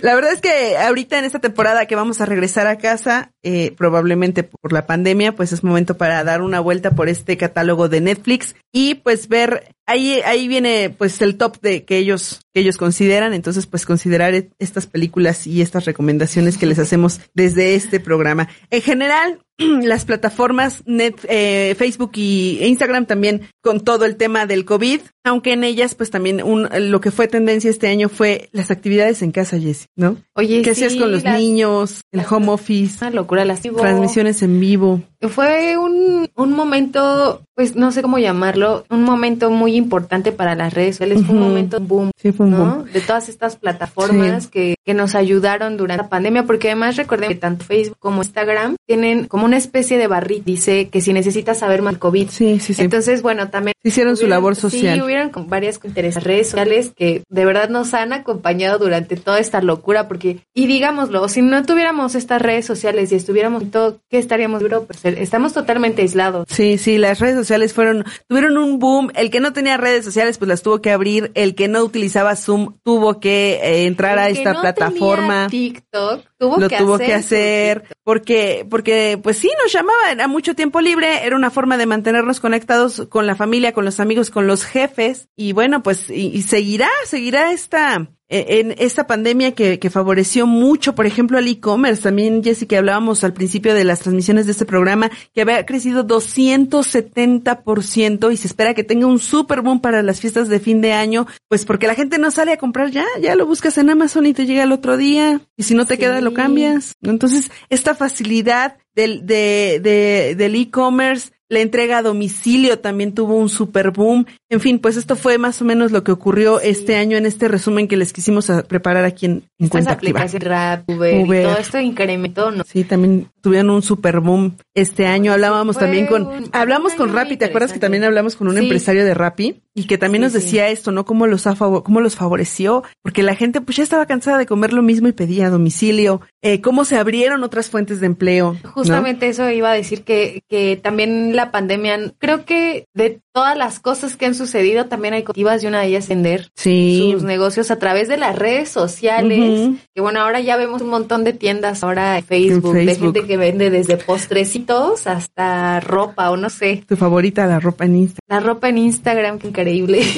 La 0.01 0.15
verdad 0.15 0.33
es 0.33 0.41
que 0.41 0.77
ahorita 0.77 1.19
en 1.19 1.25
esta 1.25 1.39
temporada 1.39 1.85
que 1.85 1.95
vamos 1.95 2.21
a 2.21 2.25
regresar 2.25 2.67
a 2.67 2.77
casa, 2.77 3.33
eh, 3.47 3.75
probablemente 3.77 4.41
por 4.41 4.73
la 4.73 4.87
pandemia, 4.87 5.35
pues 5.35 5.53
es 5.53 5.63
momento 5.63 5.97
para 5.97 6.23
dar 6.23 6.41
una 6.41 6.59
vuelta 6.59 6.95
por 6.95 7.09
este 7.09 7.37
catálogo 7.37 7.89
de 7.89 8.01
Netflix 8.01 8.55
y 8.71 8.95
pues 8.95 9.27
ver 9.27 9.75
ahí 9.85 10.19
ahí 10.25 10.47
viene 10.47 10.89
pues 10.89 11.21
el 11.21 11.37
top 11.37 11.61
de 11.61 11.85
que 11.85 11.97
ellos 11.97 12.41
que 12.55 12.61
ellos 12.61 12.77
consideran, 12.77 13.33
entonces 13.33 13.67
pues 13.67 13.85
considerar 13.85 14.33
estas 14.57 14.87
películas 14.87 15.45
y 15.45 15.61
estas 15.61 15.85
recomendaciones 15.85 16.57
que 16.57 16.65
les 16.65 16.79
hacemos 16.79 17.21
desde 17.33 17.75
este 17.75 17.99
programa. 17.99 18.49
En 18.71 18.81
general, 18.81 19.39
las 19.57 20.05
plataformas 20.05 20.83
Net, 20.85 21.15
eh, 21.29 21.75
Facebook 21.77 22.11
y 22.15 22.59
Instagram 22.63 23.05
también 23.05 23.49
con 23.61 23.81
todo 23.81 24.05
el 24.05 24.15
tema 24.15 24.45
del 24.45 24.65
COVID, 24.65 25.01
aunque 25.23 25.53
en 25.53 25.63
ellas 25.63 25.95
pues 25.95 26.11
también 26.11 26.41
un, 26.43 26.67
lo 26.91 27.01
que 27.01 27.11
fue 27.11 27.27
tendencia 27.27 27.69
este 27.69 27.87
año 27.87 28.09
fue 28.09 28.49
las 28.51 28.71
actividades 28.71 29.21
en 29.21 29.31
casa, 29.31 29.59
Jessy, 29.59 29.87
¿no? 29.95 30.17
Oye, 30.33 30.61
¿Qué 30.61 30.75
sí, 30.75 30.85
hacías 30.85 30.99
con 31.01 31.11
los 31.11 31.23
las, 31.23 31.39
niños, 31.39 32.01
el 32.11 32.21
home 32.29 32.49
office? 32.49 32.97
Una 33.01 33.11
locura, 33.11 33.34
las 33.43 33.61
transmisiones 33.61 34.41
en 34.43 34.59
vivo. 34.59 35.01
Fue 35.29 35.77
un, 35.77 36.29
un 36.35 36.53
momento, 36.53 37.41
pues 37.55 37.75
no 37.75 37.91
sé 37.91 38.01
cómo 38.01 38.17
llamarlo, 38.17 38.85
un 38.89 39.03
momento 39.03 39.49
muy 39.49 39.75
importante 39.75 40.31
para 40.31 40.55
las 40.55 40.73
redes 40.73 40.95
sociales, 40.95 41.21
uh 41.21 41.25
-huh. 41.25 41.29
un 41.31 41.39
momento 41.39 41.79
boom, 41.79 42.11
sí, 42.17 42.31
fue 42.31 42.45
un 42.45 42.51
¿no? 42.51 42.57
boom. 42.57 42.85
De 42.91 43.01
todas 43.01 43.29
estas 43.29 43.55
plataformas 43.55 44.43
sí. 44.43 44.49
que, 44.49 44.75
que 44.85 44.93
nos 44.93 45.15
ayudaron 45.15 45.77
durante 45.77 46.03
la 46.03 46.09
pandemia, 46.09 46.43
porque 46.43 46.69
además 46.69 46.95
recuerden 46.97 47.29
que 47.29 47.35
tanto 47.35 47.65
Facebook 47.65 47.97
como 47.99 48.21
Instagram 48.21 48.75
tienen 48.85 49.25
como 49.27 49.45
una 49.45 49.57
especie 49.57 49.97
de 49.97 50.07
barrita, 50.07 50.43
dice 50.45 50.89
que 50.89 51.01
si 51.01 51.13
necesitas 51.13 51.59
saber 51.59 51.81
más 51.81 51.97
COVID. 51.97 52.29
Sí, 52.29 52.59
sí, 52.59 52.73
sí. 52.73 52.81
Entonces, 52.81 53.21
bueno, 53.21 53.49
también 53.49 53.73
hicieron 53.83 54.17
su 54.17 54.27
labor 54.27 54.55
social. 54.55 54.95
Sí, 54.95 55.01
hubieron 55.01 55.29
con 55.29 55.47
varias 55.47 55.79
interesantes 55.83 56.23
redes 56.23 56.49
sociales 56.49 56.91
que 56.95 57.23
de 57.29 57.45
verdad 57.45 57.69
nos 57.69 57.93
han 57.93 58.13
acompañado 58.13 58.79
durante 58.79 59.15
toda 59.15 59.39
esta 59.39 59.61
locura, 59.61 60.07
porque, 60.07 60.39
y 60.53 60.67
digámoslo, 60.67 61.27
si 61.27 61.41
no 61.41 61.63
tuviéramos 61.63 62.15
estas 62.15 62.41
redes 62.41 62.65
sociales 62.65 63.11
y 63.11 63.15
estuviéramos 63.15 63.63
en 63.63 63.71
todo, 63.71 63.97
¿qué 64.09 64.17
estaríamos 64.17 64.61
en 64.61 64.65
Europa? 64.67 64.93
Estamos 65.17 65.53
totalmente 65.53 66.01
aislados. 66.01 66.45
Sí, 66.49 66.77
sí, 66.77 66.97
las 66.97 67.19
redes 67.19 67.35
sociales 67.35 67.73
fueron, 67.73 68.05
tuvieron 68.27 68.57
un 68.57 68.79
boom. 68.79 69.11
El 69.15 69.29
que 69.29 69.39
no 69.39 69.53
tenía 69.53 69.77
redes 69.77 70.05
sociales, 70.05 70.37
pues 70.37 70.49
las 70.49 70.61
tuvo 70.61 70.81
que 70.81 70.91
abrir. 70.91 71.31
El 71.35 71.55
que 71.55 71.67
no 71.67 71.83
utilizaba 71.83 72.35
Zoom 72.35 72.77
tuvo 72.83 73.19
que 73.19 73.59
eh, 73.63 73.85
entrar 73.85 74.17
El 74.17 74.19
a 74.19 74.27
que 74.27 74.33
esta 74.33 74.53
no 74.53 74.61
plataforma. 74.61 75.47
tenía 75.47 75.73
TikTok 75.73 76.25
tuvo 76.37 76.57
lo 76.57 76.67
que 76.69 76.77
tuvo 76.77 76.95
hacer 76.95 77.07
que 77.07 77.13
hacer 77.13 77.83
porque 78.03 78.67
porque 78.69 79.19
pues 79.21 79.37
sí 79.37 79.49
nos 79.63 79.71
llamaba 79.71 80.11
era 80.11 80.27
mucho 80.27 80.53
tiempo 80.53 80.81
libre 80.81 81.25
era 81.25 81.35
una 81.35 81.49
forma 81.49 81.77
de 81.77 81.85
mantenernos 81.85 82.39
conectados 82.39 83.07
con 83.09 83.25
la 83.25 83.35
familia 83.35 83.71
con 83.73 83.85
los 83.85 83.99
amigos 83.99 84.29
con 84.29 84.47
los 84.47 84.65
jefes 84.65 85.29
y 85.35 85.53
bueno 85.53 85.81
pues 85.81 86.09
y, 86.09 86.27
y 86.27 86.41
seguirá 86.43 86.89
seguirá 87.05 87.51
esta 87.51 88.09
en 88.29 88.73
esta 88.77 89.07
pandemia 89.07 89.53
que, 89.53 89.79
que 89.79 89.89
favoreció 89.89 90.47
mucho, 90.47 90.95
por 90.95 91.05
ejemplo, 91.05 91.37
al 91.37 91.47
e-commerce. 91.47 92.01
También, 92.01 92.43
Jessica, 92.43 92.77
hablábamos 92.77 93.23
al 93.23 93.33
principio 93.33 93.73
de 93.73 93.83
las 93.83 93.99
transmisiones 93.99 94.45
de 94.45 94.53
este 94.53 94.65
programa 94.65 95.11
que 95.33 95.41
había 95.41 95.65
crecido 95.65 96.07
270% 96.07 98.33
y 98.33 98.37
se 98.37 98.47
espera 98.47 98.73
que 98.73 98.83
tenga 98.83 99.07
un 99.07 99.19
super 99.19 99.61
boom 99.61 99.79
para 99.79 100.01
las 100.01 100.19
fiestas 100.19 100.49
de 100.49 100.59
fin 100.59 100.81
de 100.81 100.93
año, 100.93 101.27
pues 101.47 101.65
porque 101.65 101.87
la 101.87 101.95
gente 101.95 102.17
no 102.17 102.31
sale 102.31 102.53
a 102.53 102.57
comprar 102.57 102.91
ya, 102.91 103.05
ya 103.21 103.35
lo 103.35 103.45
buscas 103.45 103.77
en 103.77 103.89
Amazon 103.89 104.25
y 104.25 104.33
te 104.33 104.45
llega 104.45 104.63
el 104.63 104.71
otro 104.71 104.97
día 104.97 105.41
y 105.55 105.63
si 105.63 105.75
no 105.75 105.85
te 105.85 105.97
queda 105.97 106.21
lo 106.21 106.33
cambias. 106.33 106.93
Entonces, 107.01 107.51
esta 107.69 107.95
facilidad 107.95 108.77
del, 108.95 109.25
de, 109.25 109.79
de, 109.81 110.35
del 110.35 110.55
e-commerce 110.55 111.31
la 111.47 111.59
entrega 111.59 111.99
a 111.99 112.01
domicilio 112.01 112.79
también 112.79 113.13
tuvo 113.13 113.35
un 113.35 113.49
super 113.49 113.91
boom. 113.91 114.25
En 114.49 114.59
fin, 114.61 114.77
pues 114.79 114.95
esto 114.95 115.15
fue 115.15 115.37
más 115.39 115.59
o 115.61 115.65
menos 115.65 115.91
lo 115.91 116.03
que 116.03 116.11
ocurrió 116.11 116.59
este 116.59 116.97
año 116.97 117.17
en 117.17 117.25
este 117.25 117.47
resumen 117.47 117.87
que 117.87 117.97
les 117.97 118.13
quisimos 118.13 118.51
preparar 118.67 119.03
aquí 119.03 119.25
en, 119.25 119.43
en 119.57 119.69
Cuenta 119.69 119.93
Activa. 119.93 120.23
Rap, 120.39 120.87
Uber, 120.89 121.15
y 121.19 121.23
Uber. 121.23 121.43
todo 121.47 121.57
esto 121.57 121.79
incrementó, 121.79 122.51
¿no? 122.51 122.63
Sí, 122.63 122.83
también 122.83 123.27
tuvieron 123.41 123.71
un 123.71 123.81
super 123.81 124.19
boom 124.19 124.55
este 124.75 125.07
año. 125.07 125.33
Hablábamos 125.33 125.77
fue 125.77 125.85
también 125.85 126.05
con, 126.05 126.27
un- 126.27 126.49
hablamos 126.51 126.91
un 126.93 126.97
con 126.99 127.13
Rappi, 127.13 127.37
¿te 127.37 127.45
acuerdas 127.45 127.73
que 127.73 127.79
también 127.79 128.03
hablamos 128.03 128.35
con 128.35 128.47
un 128.47 128.53
Sí. 128.55 128.59
empresario 128.63 129.03
de 129.03 129.13
Rappi? 129.15 129.61
Y 129.73 129.87
que 129.87 129.97
también 129.97 130.21
Sí, 130.21 130.25
nos 130.25 130.33
decía 130.33 130.69
esto, 130.69 130.91
¿no? 130.91 131.05
Cómo 131.05 131.25
los, 131.27 131.47
ha 131.47 131.55
cómo 131.55 131.99
los 131.99 132.15
favoreció, 132.15 132.83
porque 133.01 133.23
la 133.23 133.35
gente 133.35 133.61
pues 133.61 133.77
ya 133.77 133.83
estaba 133.83 134.05
cansada 134.05 134.37
de 134.37 134.45
comer 134.45 134.73
lo 134.73 134.81
mismo 134.83 135.07
y 135.07 135.11
pedía 135.11 135.47
a 135.47 135.49
domicilio. 135.49 136.21
Eh, 136.43 136.61
cómo 136.61 136.85
se 136.85 136.97
abrieron 136.97 137.43
otras 137.43 137.69
fuentes 137.71 137.99
de 137.99 138.05
empleo. 138.05 138.57
¿no? 138.63 138.71
Justamente 138.71 139.27
eso 139.27 139.49
iba 139.49 139.71
a 139.71 139.75
decir 139.75 140.03
que, 140.03 140.43
que 140.47 140.79
también 140.81 141.35
la 141.35 141.51
pandemia, 141.51 142.13
creo 142.19 142.45
que 142.45 142.85
de 142.93 143.19
todas 143.35 143.57
las 143.57 143.81
cosas 143.81 144.15
que 144.15 144.25
han 144.25 144.33
sucedido, 144.33 144.85
también 144.85 145.13
hay 145.13 145.23
motivas 145.25 145.61
y 145.61 145.67
una 145.67 145.81
de 145.81 145.87
ellas 145.87 146.07
vender 146.07 146.49
Sí. 146.55 147.09
sus 147.11 147.23
negocios 147.23 147.69
a 147.69 147.77
través 147.77 148.07
de 148.07 148.15
las 148.15 148.33
redes 148.37 148.69
sociales. 148.69 149.59
Ujú. 149.67 149.77
Que 149.93 149.99
bueno, 150.01 150.21
ahora 150.21 150.39
ya 150.39 150.55
vemos 150.55 150.81
un 150.81 150.87
montón 150.89 151.25
de 151.25 151.33
tiendas 151.33 151.83
ahora 151.83 152.17
en 152.17 152.23
Facebook, 152.23 152.77
En 152.77 152.85
de 152.85 152.95
gente 152.95 153.25
que 153.25 153.35
vende 153.35 153.69
desde 153.69 153.97
postrecitos 153.97 155.05
hasta 155.05 155.81
ropa 155.81 156.31
o 156.31 156.37
no 156.37 156.49
sé. 156.49 156.85
Tu 156.87 156.95
favorita, 156.95 157.45
la 157.45 157.59
ropa 157.59 157.83
en 157.83 157.97
Instagram. 157.97 158.21
La 158.29 158.39
ropa 158.39 158.69
en 158.69 158.77
Instagram, 158.77 159.37
qué 159.39 159.47
increíble. 159.49 159.99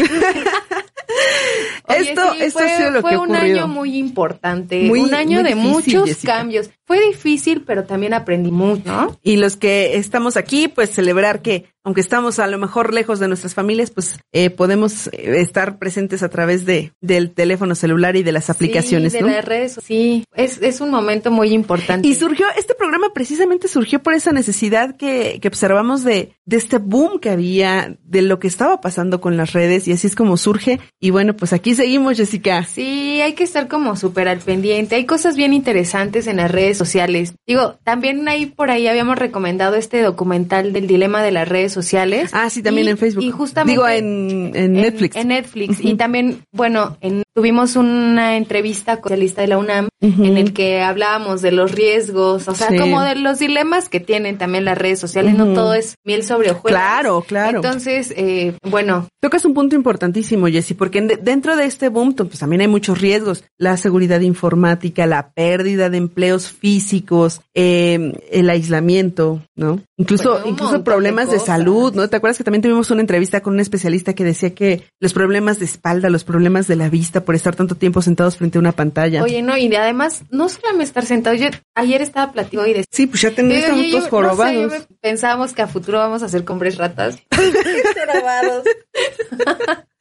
Oye, 1.90 2.00
Esto- 2.12 2.34
sí, 2.34 2.44
esto 2.44 2.60
fue, 2.60 2.72
ha 2.72 2.78
sido 2.78 2.92
lo 2.92 3.02
fue 3.02 3.12
que 3.12 3.18
un 3.18 3.24
ocurrido. 3.36 3.58
año 3.64 3.68
muy 3.68 3.98
importante, 3.98 4.82
Muy- 4.84 5.00
un 5.00 5.14
año 5.14 5.40
muy 5.42 5.50
de 5.50 5.56
difícil, 5.56 5.72
muchos 5.72 6.10
Jessica. 6.10 6.34
cambios. 6.38 6.70
Fue 6.88 7.06
difícil, 7.06 7.64
pero 7.68 7.84
también 7.84 8.14
aprendí 8.14 8.50
mucho, 8.50 8.84
¿no? 8.86 9.20
Y 9.22 9.36
los 9.36 9.58
que 9.58 9.98
estamos 9.98 10.38
aquí, 10.38 10.70
pues 10.70 10.90
celebrar 10.90 11.42
que, 11.42 11.66
aunque 11.84 12.00
estamos 12.00 12.40
a 12.40 12.48
lo 12.48 12.58
mejor 12.58 12.94
lejos 12.94 13.20
de 13.20 13.28
nuestras 13.28 13.54
familias, 13.54 13.92
pues 13.92 14.18
eh, 14.32 14.50
podemos 14.50 15.08
eh, 15.08 15.42
estar 15.42 15.80
presentes 15.80 16.24
a 16.24 16.30
través 16.30 16.66
de 16.66 16.94
del 17.02 17.32
teléfono 17.32 17.76
celular 17.76 18.16
y 18.16 18.24
de 18.24 18.32
las 18.32 18.50
aplicaciones, 18.50 19.12
sí, 19.12 19.18
de 19.18 19.24
¿no? 19.26 19.30
las 19.30 19.44
redes, 19.44 19.80
sí, 19.84 20.24
es, 20.34 20.62
es 20.62 20.80
un 20.80 20.90
momento 20.90 21.30
muy 21.30 21.50
importante. 21.50 22.08
Y 22.08 22.16
surgió, 22.16 22.46
este 22.58 22.74
programa 22.74 23.08
precisamente 23.14 23.68
surgió 23.68 24.02
por 24.02 24.14
esa 24.14 24.32
necesidad 24.32 24.96
que, 24.96 25.40
que 25.42 25.48
observamos 25.50 26.06
de, 26.06 26.34
de 26.46 26.56
este 26.56 26.78
boom 26.78 27.20
que 27.20 27.32
había, 27.32 27.98
de 28.06 28.22
lo 28.22 28.40
que 28.40 28.48
estaba 28.48 28.80
pasando 28.80 29.20
con 29.20 29.36
las 29.36 29.52
redes, 29.52 29.90
y 29.90 29.92
así 29.92 30.08
es 30.08 30.16
como 30.16 30.38
surge. 30.38 30.80
Y 31.02 31.10
bueno, 31.10 31.36
pues 31.36 31.52
aquí 31.52 31.76
seguimos, 31.76 32.16
Jessica. 32.16 32.64
Sí, 32.64 33.20
hay 33.22 33.34
que 33.34 33.44
estar 33.44 33.68
como 33.68 33.98
súper 33.98 34.30
al 34.30 34.40
pendiente. 34.40 34.96
Hay 34.96 35.06
cosas 35.06 35.36
bien 35.36 35.54
interesantes 35.54 36.28
en 36.28 36.38
las 36.38 36.50
redes 36.50 36.77
sociales. 36.78 37.34
Digo, 37.48 37.78
también 37.84 38.28
ahí 38.28 38.46
por 38.46 38.72
ahí 38.72 38.88
habíamos 38.88 39.18
recomendado 39.18 39.76
este 39.76 40.02
documental 40.02 40.74
del 40.74 40.88
dilema 40.88 41.22
de 41.24 41.32
las 41.32 41.48
redes 41.48 41.74
sociales. 41.74 42.32
Ah, 42.34 42.50
sí, 42.50 42.62
también 42.62 42.88
Y- 42.88 42.92
en 42.92 42.98
Facebook. 42.98 43.24
Y 43.24 43.32
justamente 43.32 43.72
Digo, 43.74 43.88
en, 43.88 44.52
en 44.56 44.74
Netflix. 44.74 45.16
En 45.16 45.30
Netflix. 45.30 45.80
Y 45.84 45.96
también, 45.96 46.42
bueno, 46.52 46.98
en- 47.02 47.24
tuvimos 47.38 47.76
una 47.76 48.36
entrevista 48.36 49.00
con 49.00 49.14
el 49.14 49.20
lista 49.20 49.42
de 49.42 49.48
la 49.48 49.60
UNAM 49.60 49.90
en 50.02 50.38
el 50.38 50.54
que 50.54 50.82
hablábamos 50.82 51.44
de 51.44 51.52
los 51.52 51.72
riesgos, 51.72 52.48
o 52.48 52.56
sea, 52.56 52.70
Sí. 52.70 52.80
como 52.80 53.04
de 53.04 53.14
los 53.14 53.38
dilemas 53.38 53.90
que 53.90 54.00
tienen 54.00 54.40
también 54.40 54.66
las 54.66 54.76
redes 54.76 55.00
sociales. 55.00 55.36
No 55.36 55.54
todo 55.54 55.76
es 55.76 55.94
miel 56.04 56.24
sobre 56.24 56.50
hojuelas. 56.50 56.82
Claro, 56.82 57.22
claro. 57.22 57.58
Entonces, 57.58 58.12
eh, 58.18 58.54
bueno, 58.64 59.08
Tocas 59.20 59.44
un 59.46 59.56
punto 59.56 59.76
importantísimo, 59.76 60.48
Jessy, 60.48 60.74
porque 60.76 61.00
en- 61.00 61.12
dentro 61.22 61.56
de 61.58 61.66
este 61.66 61.90
boom, 61.90 62.14
pues 62.14 62.38
también 62.40 62.62
hay 62.62 62.68
muchos 62.68 63.02
riesgos. 63.02 63.44
La 63.58 63.76
seguridad 63.76 64.22
informática, 64.22 65.06
la 65.08 65.32
pérdida 65.32 65.90
de 65.90 65.98
empleos 65.98 66.48
físicos, 66.50 67.42
eh, 67.56 68.14
el 68.32 68.50
aislamiento, 68.50 69.42
¿no? 69.56 69.82
Incluso, 69.98 70.34
Bueno, 70.34 70.48
incluso 70.48 70.74
de 70.78 70.80
problemas 70.84 71.32
de, 71.32 71.40
salud, 71.40 71.94
¿no? 71.96 72.08
¿Te 72.08 72.16
acuerdas 72.16 72.38
que 72.38 72.44
también 72.44 72.62
tuvimos 72.62 72.92
una 72.92 73.02
entrevista 73.02 73.42
con 73.42 73.56
un 73.56 73.60
especialista 73.60 74.14
que 74.14 74.24
decía 74.24 74.54
que 74.54 74.84
los 75.02 75.14
problemas 75.14 75.58
de 75.60 75.66
espalda, 75.66 76.10
los 76.12 76.24
problemas 76.24 76.68
de 76.68 76.76
la 76.76 76.88
vista 76.90 77.26
por 77.28 77.36
estar 77.36 77.54
tanto 77.58 77.76
tiempo 77.76 78.02
sentados 78.02 78.38
frente 78.38 78.58
a 78.58 78.62
una 78.62 78.72
pantalla? 78.72 79.22
Oye, 79.22 79.42
no, 79.42 79.58
y 79.58 79.68
de- 79.68 79.76
además, 79.76 80.24
no 80.32 80.48
solamente 80.48 80.86
estar 80.86 81.06
sentado, 81.06 81.36
yo 81.36 81.50
ayer 81.76 82.02
estaba 82.02 82.32
platicando 82.32 82.70
y 82.70 82.74
decía, 82.74 82.86
sí, 82.90 83.06
pues 83.06 83.22
ya 83.22 83.32
tenemos 83.32 83.66
todos 83.66 83.92
no 83.94 84.02
sé, 84.02 84.10
jorobados. 84.10 84.72
me- 84.72 84.80
pensábamos 85.02 85.52
que 85.52 85.62
a 85.62 85.68
futuro 85.68 85.98
vamos 86.00 86.24
a 86.24 86.30
ser 86.30 86.46
hombres 86.48 86.78
ratas. 86.78 87.18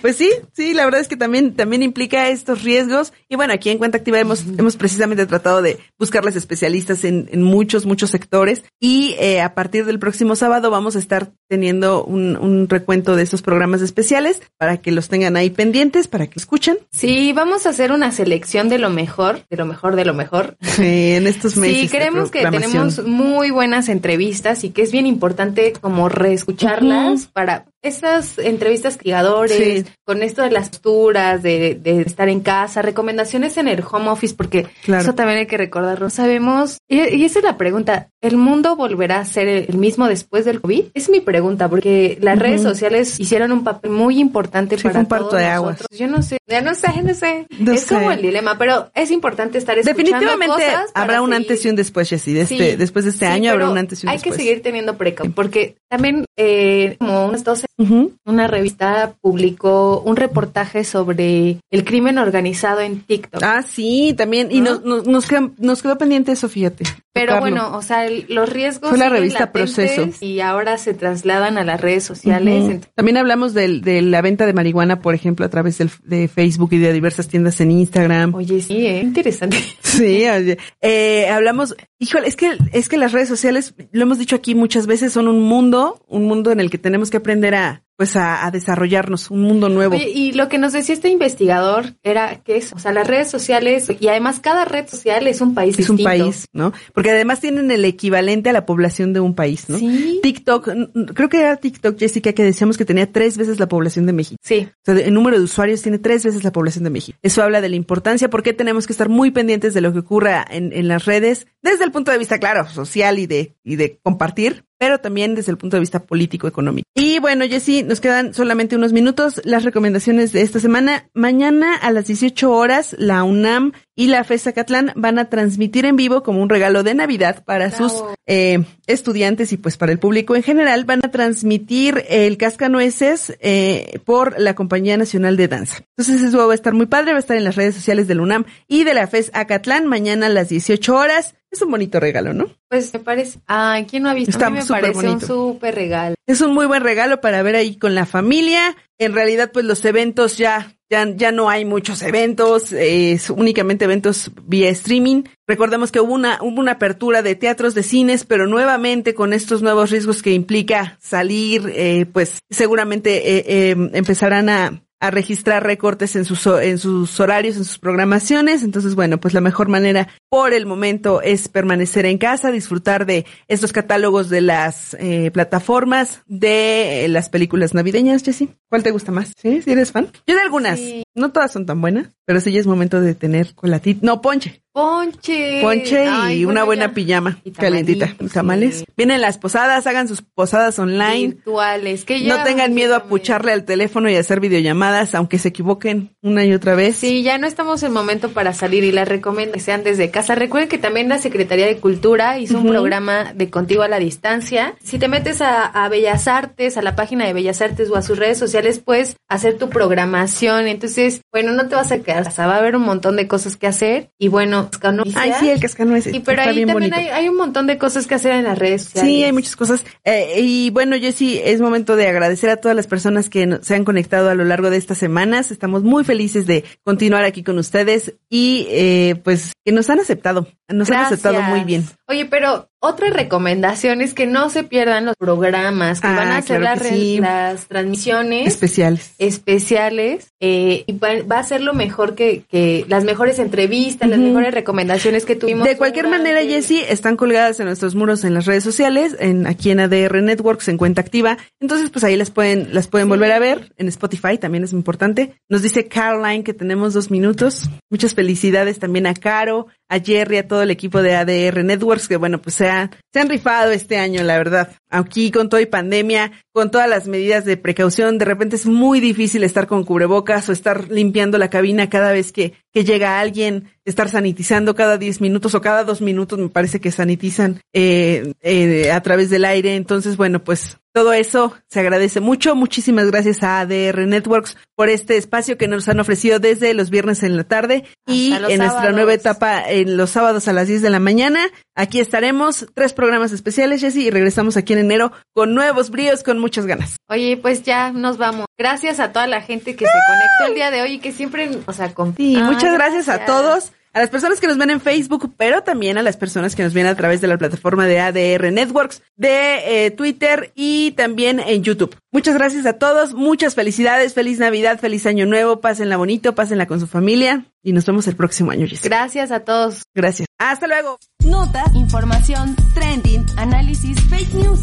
Pues 0.00 0.16
sí, 0.16 0.30
sí, 0.52 0.74
la 0.74 0.84
verdad 0.84 1.00
es 1.00 1.08
que 1.08 1.16
también, 1.16 1.54
también 1.54 1.82
implica 1.82 2.28
estos 2.28 2.62
riesgos. 2.62 3.12
Y 3.28 3.36
bueno, 3.36 3.52
aquí 3.52 3.70
en 3.70 3.78
Cuenta 3.78 3.98
Activa 3.98 4.18
hemos, 4.18 4.44
hemos 4.58 4.76
precisamente 4.76 5.26
tratado 5.26 5.62
de 5.62 5.78
buscarles 5.98 6.36
especialistas 6.36 7.04
en, 7.04 7.28
en 7.32 7.42
muchos, 7.42 7.86
muchos 7.86 8.10
sectores. 8.10 8.64
Y 8.80 9.14
eh, 9.18 9.40
a 9.40 9.54
partir 9.54 9.84
del 9.86 9.98
próximo 9.98 10.36
sábado 10.36 10.70
vamos 10.70 10.96
a 10.96 10.98
estar 10.98 11.30
teniendo 11.48 12.04
un, 12.04 12.36
un 12.36 12.68
recuento 12.68 13.16
de 13.16 13.22
estos 13.22 13.42
programas 13.42 13.80
especiales 13.82 14.42
para 14.56 14.78
que 14.78 14.92
los 14.92 15.08
tengan 15.08 15.36
ahí 15.36 15.50
pendientes, 15.50 16.08
para 16.08 16.26
que 16.26 16.38
escuchen. 16.38 16.78
Sí, 16.92 17.32
vamos 17.32 17.66
a 17.66 17.70
hacer 17.70 17.92
una 17.92 18.12
selección 18.12 18.68
de 18.68 18.78
lo 18.78 18.90
mejor, 18.90 19.46
de 19.50 19.56
lo 19.56 19.66
mejor, 19.66 19.96
de 19.96 20.04
lo 20.04 20.14
mejor. 20.14 20.56
Sí, 20.60 21.12
en 21.12 21.26
estos 21.26 21.56
meses. 21.56 21.82
Sí, 21.82 21.88
creemos 21.88 22.30
que 22.30 22.46
tenemos 22.46 23.04
muy 23.04 23.50
buenas 23.50 23.88
entrevistas 23.88 24.64
y 24.64 24.70
que 24.70 24.82
es 24.82 24.92
bien 24.92 25.06
importante 25.06 25.72
como 25.80 26.08
reescucharlas 26.08 27.26
para 27.26 27.66
esas 27.82 28.38
entrevistas 28.38 28.96
criadores, 28.96 29.84
Sí. 29.86 29.92
con 30.04 30.22
esto 30.22 30.42
de 30.42 30.50
las 30.50 30.68
posturas, 30.70 31.42
de, 31.42 31.76
de 31.80 32.02
estar 32.02 32.28
en 32.28 32.40
casa, 32.40 32.82
recomendaciones 32.82 33.56
en 33.56 33.68
el 33.68 33.82
home 33.88 34.08
office, 34.08 34.34
porque 34.34 34.66
Claro. 34.84 35.02
eso 35.02 35.14
también 35.14 35.38
hay 35.38 35.46
que 35.46 35.56
recordarlo. 35.58 36.10
Sabemos, 36.10 36.78
y, 36.88 37.00
y 37.16 37.24
esa 37.24 37.38
es 37.38 37.44
la 37.44 37.56
pregunta, 37.56 38.08
¿el 38.20 38.36
mundo 38.36 38.76
volverá 38.76 39.20
a 39.20 39.24
ser 39.24 39.48
el, 39.48 39.76
mismo 39.78 40.06
después 40.08 40.44
del 40.44 40.60
COVID? 40.60 40.84
Es 40.94 41.08
mi 41.08 41.20
pregunta, 41.20 41.68
porque 41.68 42.18
las 42.20 42.38
redes 42.38 42.62
sociales 42.62 43.18
hicieron 43.20 43.52
un 43.52 43.64
papel 43.64 43.90
muy 43.90 44.18
importante 44.18 44.76
Sí, 44.76 44.82
para 44.82 44.92
fue 44.94 45.00
un 45.02 45.06
parto 45.06 45.28
todos 45.28 45.40
de 45.40 45.46
aguas. 45.46 45.72
nosotros. 45.78 45.98
Yo 45.98 46.06
no 46.08 46.22
sé, 46.22 46.38
ya 46.46 46.60
no 46.60 46.74
sé, 46.74 46.88
no 47.02 47.14
sé. 47.14 47.46
No 47.58 47.72
es 47.72 47.82
sé. 47.82 47.94
como 47.94 48.10
el 48.10 48.22
dilema, 48.22 48.56
pero 48.58 48.90
es 48.94 49.10
importante 49.10 49.58
estar 49.58 49.78
escuchando 49.78 50.02
Definitivamente 50.04 50.66
cosas 50.66 50.90
habrá 50.94 51.22
un 51.22 51.28
seguir. 51.30 51.42
antes 51.42 51.64
y 51.64 51.68
un 51.68 51.76
después, 51.76 52.08
Jessy. 52.08 52.32
De 52.32 52.40
este, 52.42 52.70
Sí, 52.70 52.76
después 52.76 53.04
de 53.04 53.10
este 53.12 53.26
sí, 53.26 53.32
año 53.32 53.52
habrá 53.52 53.70
un 53.70 53.78
antes 53.78 54.02
y 54.02 54.06
un 54.06 54.10
hay 54.10 54.16
después. 54.16 54.36
que 54.36 54.42
seguir 54.42 54.62
teniendo 54.62 54.96
precaución, 54.96 55.32
porque 55.32 55.76
también 55.88 56.24
eh, 56.36 56.96
como 56.98 57.26
unas 57.26 57.44
12, 57.44 57.66
Ujú. 57.78 58.12
una 58.24 58.46
revista 58.48 59.14
publicó 59.20 60.00
un 60.04 60.16
reportaje 60.16 60.84
sobre 60.84 61.58
el 61.70 61.84
crimen 61.84 62.18
organizado 62.18 62.80
en 62.80 63.00
TikTok. 63.02 63.42
Ah, 63.42 63.62
sí, 63.62 64.14
también. 64.16 64.48
Y 64.50 64.60
nos, 64.60 64.84
nos, 64.84 65.06
nos 65.06 65.26
quedó, 65.26 65.50
nos 65.58 65.82
quedó 65.82 65.96
pendiente 65.98 66.32
eso, 66.32 66.48
fíjate. 66.48 66.84
Pero 67.12 67.34
tocarlo. 67.34 67.40
bueno, 67.62 67.76
o 67.76 67.82
sea, 67.82 68.07
el- 68.08 68.26
los 68.28 68.48
riesgos 68.52 68.90
Fue 68.90 68.98
la 68.98 69.08
revista 69.08 69.52
Proceso. 69.52 70.08
y 70.20 70.40
ahora 70.40 70.76
se 70.78 70.94
trasladan 70.94 71.56
a 71.58 71.64
las 71.64 71.80
redes 71.80 72.04
sociales. 72.04 72.80
También 72.94 73.16
hablamos 73.16 73.54
del- 73.54 73.80
de, 73.82 74.02
la 74.02 74.20
venta 74.22 74.44
de 74.46 74.52
marihuana, 74.52 75.00
por 75.00 75.14
ejemplo, 75.14 75.46
a 75.46 75.48
través 75.48 75.78
del, 75.78 75.90
de 76.04 76.28
Facebook 76.28 76.70
y 76.72 76.78
de 76.78 76.92
diversas 76.92 77.28
tiendas 77.28 77.60
en 77.60 77.70
Instagram. 77.70 78.34
Oye, 78.34 78.60
sí, 78.60 78.86
eh, 78.86 79.00
interesante. 79.02 79.58
Sí, 79.82 80.28
oye. 80.28 80.58
Eh, 80.80 81.28
hablamos, 81.28 81.74
híjole, 81.98 82.28
es 82.28 82.36
que, 82.36 82.56
es 82.72 82.88
que 82.88 82.96
las 82.98 83.12
redes 83.12 83.28
sociales, 83.28 83.74
lo 83.92 84.02
hemos 84.02 84.18
dicho 84.18 84.36
aquí 84.36 84.54
muchas 84.54 84.86
veces, 84.86 85.12
son 85.12 85.28
un 85.28 85.40
mundo, 85.42 86.04
un 86.08 86.24
mundo 86.26 86.50
en 86.52 86.60
el 86.60 86.70
que 86.70 86.78
tenemos 86.78 87.10
que 87.10 87.16
aprender 87.18 87.54
a, 87.54 87.82
pues 87.98 88.14
a, 88.14 88.46
a 88.46 88.52
desarrollarnos, 88.52 89.28
un 89.28 89.42
mundo 89.42 89.68
nuevo. 89.68 89.96
Oye, 89.96 90.08
y 90.08 90.30
lo 90.30 90.48
que 90.48 90.56
nos 90.56 90.72
decía 90.72 90.94
este 90.94 91.08
investigador 91.08 91.96
era 92.04 92.36
que 92.44 92.56
es, 92.56 92.72
o 92.72 92.78
sea, 92.78 92.92
las 92.92 93.08
redes 93.08 93.28
sociales 93.28 93.90
y 93.98 94.06
además 94.06 94.38
cada 94.38 94.64
red 94.64 94.86
social 94.86 95.26
es 95.26 95.40
un 95.40 95.52
país 95.52 95.76
es 95.76 95.90
un 95.90 95.98
país, 95.98 96.46
¿no? 96.52 96.72
Porque 96.94 97.10
además 97.10 97.40
tienen 97.40 97.72
el 97.72 97.84
equivalente 97.84 98.50
a 98.50 98.52
la 98.52 98.66
población 98.66 99.12
de 99.12 99.18
un 99.18 99.34
país, 99.34 99.68
¿no? 99.68 99.78
Sí. 99.78 100.20
TikTok, 100.22 100.68
creo 101.12 101.28
que 101.28 101.40
era 101.40 101.56
TikTok, 101.56 101.98
Jessica, 101.98 102.32
que 102.32 102.44
decíamos 102.44 102.78
que 102.78 102.84
tenía 102.84 103.10
tres 103.10 103.36
veces 103.36 103.58
la 103.58 103.66
población 103.66 104.06
de 104.06 104.12
México. 104.12 104.40
Sí. 104.44 104.68
O 104.70 104.80
sea, 104.84 104.94
el 104.94 105.12
número 105.12 105.36
de 105.36 105.42
usuarios 105.42 105.82
tiene 105.82 105.98
tres 105.98 106.24
veces 106.24 106.44
la 106.44 106.52
población 106.52 106.84
de 106.84 106.90
México. 106.90 107.18
Eso 107.22 107.42
habla 107.42 107.60
de 107.60 107.68
la 107.68 107.74
importancia, 107.74 108.30
porque 108.30 108.52
tenemos 108.52 108.86
que 108.86 108.92
estar 108.92 109.08
muy 109.08 109.32
pendientes 109.32 109.74
de 109.74 109.80
lo 109.80 109.92
que 109.92 109.98
ocurra 109.98 110.46
en, 110.48 110.72
en 110.72 110.86
las 110.86 111.04
redes, 111.04 111.48
desde 111.62 111.82
el 111.82 111.90
punto 111.90 112.12
de 112.12 112.18
vista, 112.18 112.38
claro, 112.38 112.68
social 112.68 113.18
y 113.18 113.26
de, 113.26 113.56
y 113.64 113.74
de 113.74 113.98
compartir, 114.04 114.67
pero 114.78 114.98
también 114.98 115.34
desde 115.34 115.52
el 115.52 115.58
punto 115.58 115.76
de 115.76 115.80
vista 115.80 116.04
político-económico. 116.04 116.88
Y 116.94 117.18
bueno, 117.18 117.44
Jessy, 117.46 117.82
nos 117.82 118.00
quedan 118.00 118.34
solamente 118.34 118.76
unos 118.76 118.92
minutos. 118.92 119.40
Las 119.44 119.64
recomendaciones 119.64 120.32
de 120.32 120.42
esta 120.42 120.60
semana. 120.60 121.08
Mañana 121.14 121.76
a 121.76 121.90
las 121.90 122.06
18 122.06 122.50
horas, 122.50 122.96
la 122.98 123.24
UNAM 123.24 123.72
y 123.94 124.06
la 124.06 124.22
FESA 124.22 124.52
Catlán 124.52 124.92
van 124.94 125.18
a 125.18 125.28
transmitir 125.28 125.84
en 125.84 125.96
vivo 125.96 126.22
como 126.22 126.40
un 126.40 126.48
regalo 126.48 126.84
de 126.84 126.94
Navidad 126.94 127.44
para 127.44 127.70
sus 127.72 128.04
eh, 128.26 128.64
estudiantes 128.86 129.52
y 129.52 129.56
pues 129.56 129.76
para 129.76 129.90
el 129.90 129.98
público 129.98 130.36
en 130.36 130.42
general. 130.44 130.84
Van 130.84 131.00
a 131.04 131.10
transmitir 131.10 132.04
el 132.08 132.36
Cascanueces 132.36 133.36
eh, 133.40 134.00
por 134.04 134.38
la 134.40 134.54
Compañía 134.54 134.96
Nacional 134.96 135.36
de 135.36 135.48
Danza. 135.48 135.78
Entonces 135.96 136.22
eso 136.22 136.46
va 136.46 136.52
a 136.52 136.54
estar 136.54 136.74
muy 136.74 136.86
padre, 136.86 137.12
va 137.12 137.18
a 137.18 137.20
estar 137.20 137.36
en 137.36 137.44
las 137.44 137.56
redes 137.56 137.74
sociales 137.74 138.06
del 138.06 138.20
UNAM 138.20 138.44
y 138.68 138.84
de 138.84 138.94
la 138.94 139.06
FES 139.06 139.32
Acatlán 139.34 139.86
mañana 139.86 140.26
a 140.26 140.30
las 140.30 140.48
18 140.48 140.94
horas. 140.94 141.34
Es 141.50 141.62
un 141.62 141.70
bonito 141.70 141.98
regalo, 141.98 142.34
¿no? 142.34 142.50
Pues 142.68 142.92
me 142.92 143.00
parece. 143.00 143.40
Ay, 143.46 143.86
¿quién 143.86 144.02
no 144.02 144.10
ha 144.10 144.14
visto? 144.14 144.30
Está 144.30 144.48
a 144.48 144.50
mí 144.50 144.58
me 144.58 144.66
parece 144.66 144.98
un 144.98 145.04
bonito. 145.04 145.26
súper 145.26 145.74
regalo. 145.74 146.14
Es 146.26 146.40
un 146.42 146.52
muy 146.52 146.66
buen 146.66 146.82
regalo 146.82 147.20
para 147.20 147.42
ver 147.42 147.56
ahí 147.56 147.76
con 147.76 147.94
la 147.94 148.04
familia. 148.04 148.76
En 148.98 149.14
realidad, 149.14 149.50
pues 149.52 149.64
los 149.64 149.82
eventos 149.86 150.36
ya, 150.36 150.76
ya, 150.90 151.08
ya 151.16 151.32
no 151.32 151.48
hay 151.48 151.64
muchos 151.64 152.02
eventos, 152.02 152.72
es 152.72 153.30
únicamente 153.30 153.86
eventos 153.86 154.30
vía 154.42 154.68
streaming. 154.68 155.22
Recordemos 155.46 155.90
que 155.90 156.00
hubo 156.00 156.12
una, 156.12 156.38
hubo 156.42 156.60
una 156.60 156.72
apertura 156.72 157.22
de 157.22 157.34
teatros, 157.34 157.74
de 157.74 157.82
cines, 157.82 158.24
pero 158.24 158.46
nuevamente 158.46 159.14
con 159.14 159.32
estos 159.32 159.62
nuevos 159.62 159.90
riesgos 159.90 160.22
que 160.22 160.32
implica 160.32 160.98
salir, 161.00 161.72
eh, 161.74 162.04
pues 162.12 162.40
seguramente 162.50 163.36
eh, 163.36 163.44
eh, 163.46 163.90
empezarán 163.94 164.50
a, 164.50 164.82
a 165.00 165.10
registrar 165.10 165.64
recortes 165.64 166.16
en 166.16 166.24
sus, 166.24 166.46
en 166.46 166.78
sus 166.78 167.18
horarios, 167.20 167.56
en 167.56 167.64
sus 167.64 167.78
programaciones. 167.78 168.62
Entonces, 168.62 168.94
bueno, 168.94 169.18
pues 169.18 169.34
la 169.34 169.40
mejor 169.40 169.68
manera 169.68 170.08
por 170.28 170.52
el 170.52 170.66
momento 170.66 171.22
es 171.22 171.48
permanecer 171.48 172.06
en 172.06 172.18
casa, 172.18 172.50
disfrutar 172.50 173.06
de 173.06 173.24
estos 173.46 173.72
catálogos 173.72 174.28
de 174.28 174.40
las 174.40 174.94
eh, 174.98 175.30
plataformas, 175.30 176.22
de 176.26 177.04
eh, 177.04 177.08
las 177.08 177.28
películas 177.28 177.74
navideñas, 177.74 178.22
Jessy. 178.22 178.50
¿Cuál 178.68 178.82
te 178.82 178.90
gusta 178.90 179.12
más? 179.12 179.32
¿Sí? 179.36 179.62
¿Sí 179.62 179.70
eres 179.70 179.92
fan? 179.92 180.08
Yo 180.26 180.34
de 180.34 180.40
algunas. 180.40 180.80
No 181.18 181.32
todas 181.32 181.52
son 181.52 181.66
tan 181.66 181.80
buenas, 181.80 182.08
pero 182.24 182.40
sí 182.40 182.52
ya 182.52 182.60
es 182.60 182.66
momento 182.66 183.00
de 183.00 183.14
tener 183.14 183.54
colatito. 183.54 184.00
No, 184.04 184.20
ponche. 184.20 184.62
Ponche. 184.72 185.60
Ponche 185.60 186.06
y 186.34 186.44
una 186.44 186.62
buena 186.62 186.86
ya. 186.86 186.94
pijama 186.94 187.40
Y 187.42 187.50
calentita. 187.50 188.14
Tamales. 188.32 188.84
Vienen 188.96 189.20
las 189.20 189.36
posadas, 189.36 189.88
hagan 189.88 190.06
sus 190.06 190.22
posadas 190.22 190.78
online. 190.78 191.34
Virtuales. 191.34 192.04
Que 192.04 192.22
ya 192.22 192.36
No 192.36 192.44
tengan 192.44 192.74
miedo 192.74 192.94
a 192.94 193.04
pucharle 193.04 193.50
al 193.50 193.64
teléfono 193.64 194.08
y 194.08 194.14
hacer 194.14 194.38
videollamadas, 194.38 195.16
aunque 195.16 195.38
se 195.38 195.48
equivoquen 195.48 196.14
una 196.22 196.44
y 196.44 196.52
otra 196.52 196.76
vez. 196.76 196.94
Sí, 196.94 197.24
ya 197.24 197.38
no 197.38 197.48
estamos 197.48 197.82
en 197.82 197.92
momento 197.92 198.28
para 198.28 198.52
salir 198.52 198.84
y 198.84 198.92
las 198.92 199.08
recomiendo 199.08 199.54
que 199.54 199.60
sean 199.60 199.82
desde 199.82 200.12
casa. 200.12 200.36
Recuerden 200.36 200.68
que 200.68 200.78
también 200.78 201.08
la 201.08 201.18
Secretaría 201.18 201.66
de 201.66 201.78
Cultura 201.78 202.38
hizo 202.38 202.58
un 202.58 202.68
programa 202.68 203.32
de 203.34 203.50
Contigo 203.50 203.82
a 203.82 203.88
la 203.88 203.98
Distancia. 203.98 204.76
Si 204.80 205.00
te 205.00 205.08
metes 205.08 205.40
a, 205.40 205.64
a 205.64 205.88
Bellas 205.88 206.28
Artes, 206.28 206.76
a 206.76 206.82
la 206.82 206.94
página 206.94 207.26
de 207.26 207.32
Bellas 207.32 207.60
Artes 207.62 207.90
o 207.90 207.96
a 207.96 208.02
sus 208.02 208.16
redes 208.16 208.38
sociales, 208.38 208.78
puedes 208.78 209.16
hacer 209.28 209.58
tu 209.58 209.70
programación. 209.70 210.68
Entonces, 210.68 211.07
bueno, 211.32 211.52
no 211.52 211.68
te 211.68 211.74
vas 211.74 211.92
a 211.92 212.00
quedar, 212.00 212.26
va 212.26 212.54
a 212.54 212.58
haber 212.58 212.76
un 212.76 212.82
montón 212.82 213.16
de 213.16 213.28
cosas 213.28 213.56
que 213.56 213.66
hacer. 213.66 214.10
Y 214.18 214.28
bueno, 214.28 214.70
Cascanueces. 214.70 215.16
Ay, 215.16 215.32
sí, 215.40 215.50
el 215.50 215.60
cascanueces. 215.60 216.14
Y 216.14 216.20
pero 216.20 216.40
está 216.40 216.50
ahí 216.50 216.56
bien 216.56 216.68
también 216.68 216.94
hay, 216.94 217.08
hay 217.08 217.28
un 217.28 217.36
montón 217.36 217.66
de 217.66 217.78
cosas 217.78 218.06
que 218.06 218.14
hacer 218.14 218.32
en 218.32 218.44
las 218.44 218.58
redes 218.58 218.84
sociales. 218.84 219.10
Sí, 219.10 219.24
hay 219.24 219.32
muchas 219.32 219.56
cosas. 219.56 219.84
Eh, 220.04 220.40
y 220.40 220.70
bueno, 220.70 220.96
Jessy, 220.96 221.40
es 221.42 221.60
momento 221.60 221.96
de 221.96 222.08
agradecer 222.08 222.50
a 222.50 222.56
todas 222.56 222.76
las 222.76 222.86
personas 222.86 223.28
que 223.28 223.58
se 223.62 223.74
han 223.74 223.84
conectado 223.84 224.30
a 224.30 224.34
lo 224.34 224.44
largo 224.44 224.70
de 224.70 224.76
estas 224.76 224.98
semanas. 224.98 225.50
Estamos 225.50 225.82
muy 225.82 226.04
felices 226.04 226.46
de 226.46 226.64
continuar 226.84 227.24
aquí 227.24 227.42
con 227.42 227.58
ustedes 227.58 228.14
y 228.28 228.66
eh, 228.70 229.20
pues 229.24 229.52
que 229.64 229.72
nos 229.72 229.90
han 229.90 230.00
aceptado. 230.00 230.48
Nos 230.68 230.90
han 230.90 231.04
aceptado 231.04 231.42
muy 231.42 231.64
bien. 231.64 231.84
Oye, 232.06 232.26
pero 232.26 232.67
otra 232.80 233.10
recomendación 233.10 234.00
es 234.00 234.14
que 234.14 234.26
no 234.26 234.50
se 234.50 234.64
pierdan 234.64 235.04
los 235.06 235.16
programas, 235.16 236.00
que 236.00 236.06
Ah, 236.06 236.16
van 236.16 236.28
a 236.28 236.36
hacer 236.38 236.60
claro 236.60 236.80
las, 236.82 236.88
sí. 236.92 237.18
las 237.20 237.66
transmisiones 237.66 238.46
Especiales. 238.46 239.12
especiales 239.18 240.32
eh, 240.40 240.84
y 240.86 240.92
va, 240.92 241.08
va 241.30 241.38
a 241.38 241.42
ser 241.42 241.60
lo 241.62 241.74
mejor 241.74 242.14
que, 242.14 242.44
que 242.50 242.84
las 242.88 243.04
mejores 243.04 243.38
entrevistas, 243.38 244.08
las 244.08 244.18
mejores 244.18 244.54
recomendaciones 244.54 245.24
que 245.24 245.34
tuvimos. 245.36 245.66
De 245.66 245.76
cualquier 245.76 246.08
manera, 246.08 246.40
Jessy, 246.42 246.80
están 246.88 247.16
colgadas 247.16 247.58
en 247.60 247.66
nuestros 247.66 247.94
muros 247.94 248.24
en 248.24 248.34
las 248.34 248.46
redes 248.46 248.64
sociales, 248.64 249.16
en 249.18 249.46
aquí 249.46 249.70
en 249.70 249.80
ADR 249.80 250.22
Networks, 250.22 250.68
en 250.68 250.76
cuenta 250.76 251.00
activa. 251.00 251.38
Entonces, 251.60 251.90
pues 251.90 252.04
ahí 252.04 252.16
las 252.16 252.30
pueden, 252.30 252.74
las 252.74 252.86
pueden 252.86 253.08
volver 253.08 253.32
a 253.32 253.38
ver. 253.38 253.72
En 253.78 253.88
Spotify 253.88 254.38
también 254.38 254.64
es 254.64 254.72
importante. 254.72 255.34
Nos 255.48 255.62
dice 255.62 255.86
Caroline 255.88 256.44
que 256.44 256.54
tenemos 256.54 256.94
dos 256.94 257.10
minutos. 257.10 257.68
Muchas 257.90 258.14
felicidades 258.14 258.78
también 258.78 259.06
a 259.06 259.14
Caro, 259.14 259.66
a 259.88 259.98
Jerry, 260.00 260.38
a 260.38 260.46
todo 260.48 260.62
el 260.62 260.70
equipo 260.70 261.00
de 261.02 261.14
ADR 261.16 261.64
Networks, 261.64 262.08
que 262.08 262.16
bueno, 262.16 262.40
pues 262.40 262.54
se, 262.56 262.68
ha- 262.68 262.90
se 263.12 263.20
han 263.20 263.28
rifado 263.28 263.70
este 263.72 263.96
año, 263.98 264.22
la 264.22 264.36
verdad. 264.36 264.70
Aquí 264.90 265.30
con 265.30 265.48
todo 265.48 265.60
y 265.60 265.66
pandemia, 265.66 266.32
con 266.52 266.70
todas 266.70 266.88
las 266.88 267.06
medidas 267.08 267.44
de 267.44 267.56
precaución, 267.56 268.18
de 268.18 268.24
repente 268.24 268.56
es 268.56 268.66
muy 268.66 269.00
difícil 269.00 269.44
estar 269.44 269.66
con 269.66 269.84
cubrebocas 269.84 270.48
o 270.48 270.52
estar 270.52 270.90
limpiando 270.90 271.38
la 271.38 271.50
cabina 271.50 271.88
cada 271.90 272.12
vez 272.12 272.32
que, 272.32 272.54
que 272.72 272.84
llega 272.84 273.18
alguien, 273.20 273.70
estar 273.84 274.08
sanitizando 274.08 274.74
cada 274.74 274.98
10 274.98 275.20
minutos 275.20 275.54
o 275.54 275.60
cada 275.60 275.84
dos 275.84 276.00
minutos, 276.00 276.38
me 276.38 276.48
parece 276.48 276.80
que 276.80 276.90
sanitizan 276.90 277.60
eh, 277.72 278.32
eh, 278.42 278.90
a 278.92 279.00
través 279.02 279.30
del 279.30 279.44
aire. 279.44 279.74
Entonces, 279.76 280.16
bueno, 280.16 280.42
pues 280.44 280.78
todo 280.98 281.12
eso 281.12 281.54
se 281.68 281.78
agradece 281.78 282.18
mucho. 282.18 282.56
Muchísimas 282.56 283.08
gracias 283.08 283.44
a 283.44 283.60
ADR 283.60 284.08
Networks 284.08 284.56
por 284.74 284.88
este 284.88 285.16
espacio 285.16 285.56
que 285.56 285.68
nos 285.68 285.88
han 285.88 286.00
ofrecido 286.00 286.40
desde 286.40 286.74
los 286.74 286.90
viernes 286.90 287.22
en 287.22 287.36
la 287.36 287.44
tarde 287.44 287.84
y 288.04 288.32
Hasta 288.32 288.50
en 288.50 288.58
nuestra 288.58 288.68
sábados. 288.80 288.94
nueva 288.96 289.14
etapa 289.14 289.70
en 289.70 289.96
los 289.96 290.10
sábados 290.10 290.48
a 290.48 290.52
las 290.52 290.66
10 290.66 290.82
de 290.82 290.90
la 290.90 290.98
mañana. 290.98 291.38
Aquí 291.76 292.00
estaremos, 292.00 292.66
tres 292.74 292.94
programas 292.94 293.30
especiales, 293.30 293.80
Jessy, 293.80 294.08
y 294.08 294.10
regresamos 294.10 294.56
aquí 294.56 294.72
en 294.72 294.80
enero 294.80 295.12
con 295.32 295.54
nuevos 295.54 295.90
bríos, 295.90 296.24
con 296.24 296.40
muchas 296.40 296.66
ganas. 296.66 296.96
Oye, 297.08 297.36
pues 297.36 297.62
ya 297.62 297.92
nos 297.92 298.18
vamos. 298.18 298.46
Gracias 298.58 298.98
a 298.98 299.12
toda 299.12 299.28
la 299.28 299.40
gente 299.40 299.76
que 299.76 299.84
se 299.84 299.92
conectó 300.08 300.46
el 300.48 300.54
día 300.56 300.72
de 300.72 300.82
hoy 300.82 300.94
y 300.94 300.98
que 300.98 301.12
siempre, 301.12 301.48
sea, 301.72 301.94
con... 301.94 302.16
Sí, 302.16 302.36
muchas 302.42 302.74
gracias, 302.74 303.08
a 303.08 303.24
todos. 303.24 303.70
A 303.92 304.00
las 304.00 304.10
personas 304.10 304.40
que 304.40 304.46
nos 304.46 304.58
ven 304.58 304.70
en 304.70 304.80
Facebook, 304.80 305.32
pero 305.36 305.62
también 305.62 305.98
a 305.98 306.02
las 306.02 306.16
personas 306.16 306.54
que 306.54 306.62
nos 306.62 306.74
ven 306.74 306.86
a 306.86 306.94
través 306.94 307.20
de 307.20 307.26
la 307.26 307.38
plataforma 307.38 307.86
de 307.86 308.00
ADR 308.00 308.52
Networks, 308.52 309.02
de 309.16 309.86
eh, 309.86 309.90
Twitter 309.90 310.52
y 310.54 310.92
también 310.92 311.40
en 311.40 311.62
YouTube. 311.62 311.96
Muchas 312.12 312.34
gracias 312.34 312.66
a 312.66 312.74
todos, 312.74 313.14
muchas 313.14 313.54
felicidades, 313.54 314.14
feliz 314.14 314.38
Navidad, 314.38 314.78
feliz 314.78 315.06
Año 315.06 315.26
Nuevo, 315.26 315.60
pásenla 315.60 315.96
bonito, 315.96 316.34
pásenla 316.34 316.66
con 316.66 316.80
su 316.80 316.86
familia 316.86 317.46
y 317.62 317.72
nos 317.72 317.86
vemos 317.86 318.06
el 318.06 318.16
próximo 318.16 318.50
año. 318.50 318.66
Jessy. 318.66 318.88
Gracias 318.88 319.30
a 319.30 319.40
todos. 319.40 319.82
Gracias. 319.94 320.28
Hasta 320.38 320.66
luego. 320.66 320.98
Notas, 321.24 321.74
información, 321.74 322.56
trending, 322.74 323.26
análisis, 323.36 324.00
fake 324.08 324.34
news. 324.34 324.60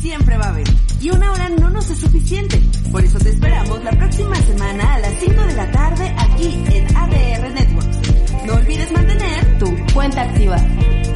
Siempre 0.00 0.36
va 0.36 0.46
a 0.46 0.48
haber. 0.48 0.66
Y 1.00 1.10
una 1.10 1.32
hora 1.32 1.48
no 1.48 1.70
nos 1.70 1.88
es 1.90 1.98
suficiente. 1.98 2.60
Por 2.90 3.04
eso 3.04 3.18
te 3.18 3.30
esperamos 3.30 3.82
la 3.84 3.92
próxima 3.92 4.34
semana 4.36 4.94
a 4.94 4.98
las 4.98 5.14
5 5.20 5.42
de 5.42 5.54
la 5.54 5.70
tarde 5.70 6.14
aquí 6.18 6.64
en 6.72 6.96
ADR 6.96 7.52
Networks. 7.52 8.01
No 8.46 8.54
olvides 8.54 8.90
mantener 8.90 9.58
tu 9.58 9.76
Cuenta 9.94 10.22
activa. 10.22 10.56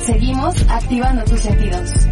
Seguimos 0.00 0.54
activando 0.68 1.24
tus 1.24 1.40
sentidos. 1.40 2.06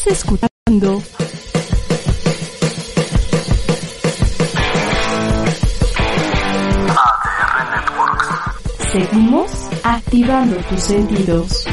Estás 0.00 0.18
escuchando 0.18 1.02
Seguimos 8.90 9.50
activando 9.84 10.56
tus 10.70 10.80
sentidos. 10.80 11.69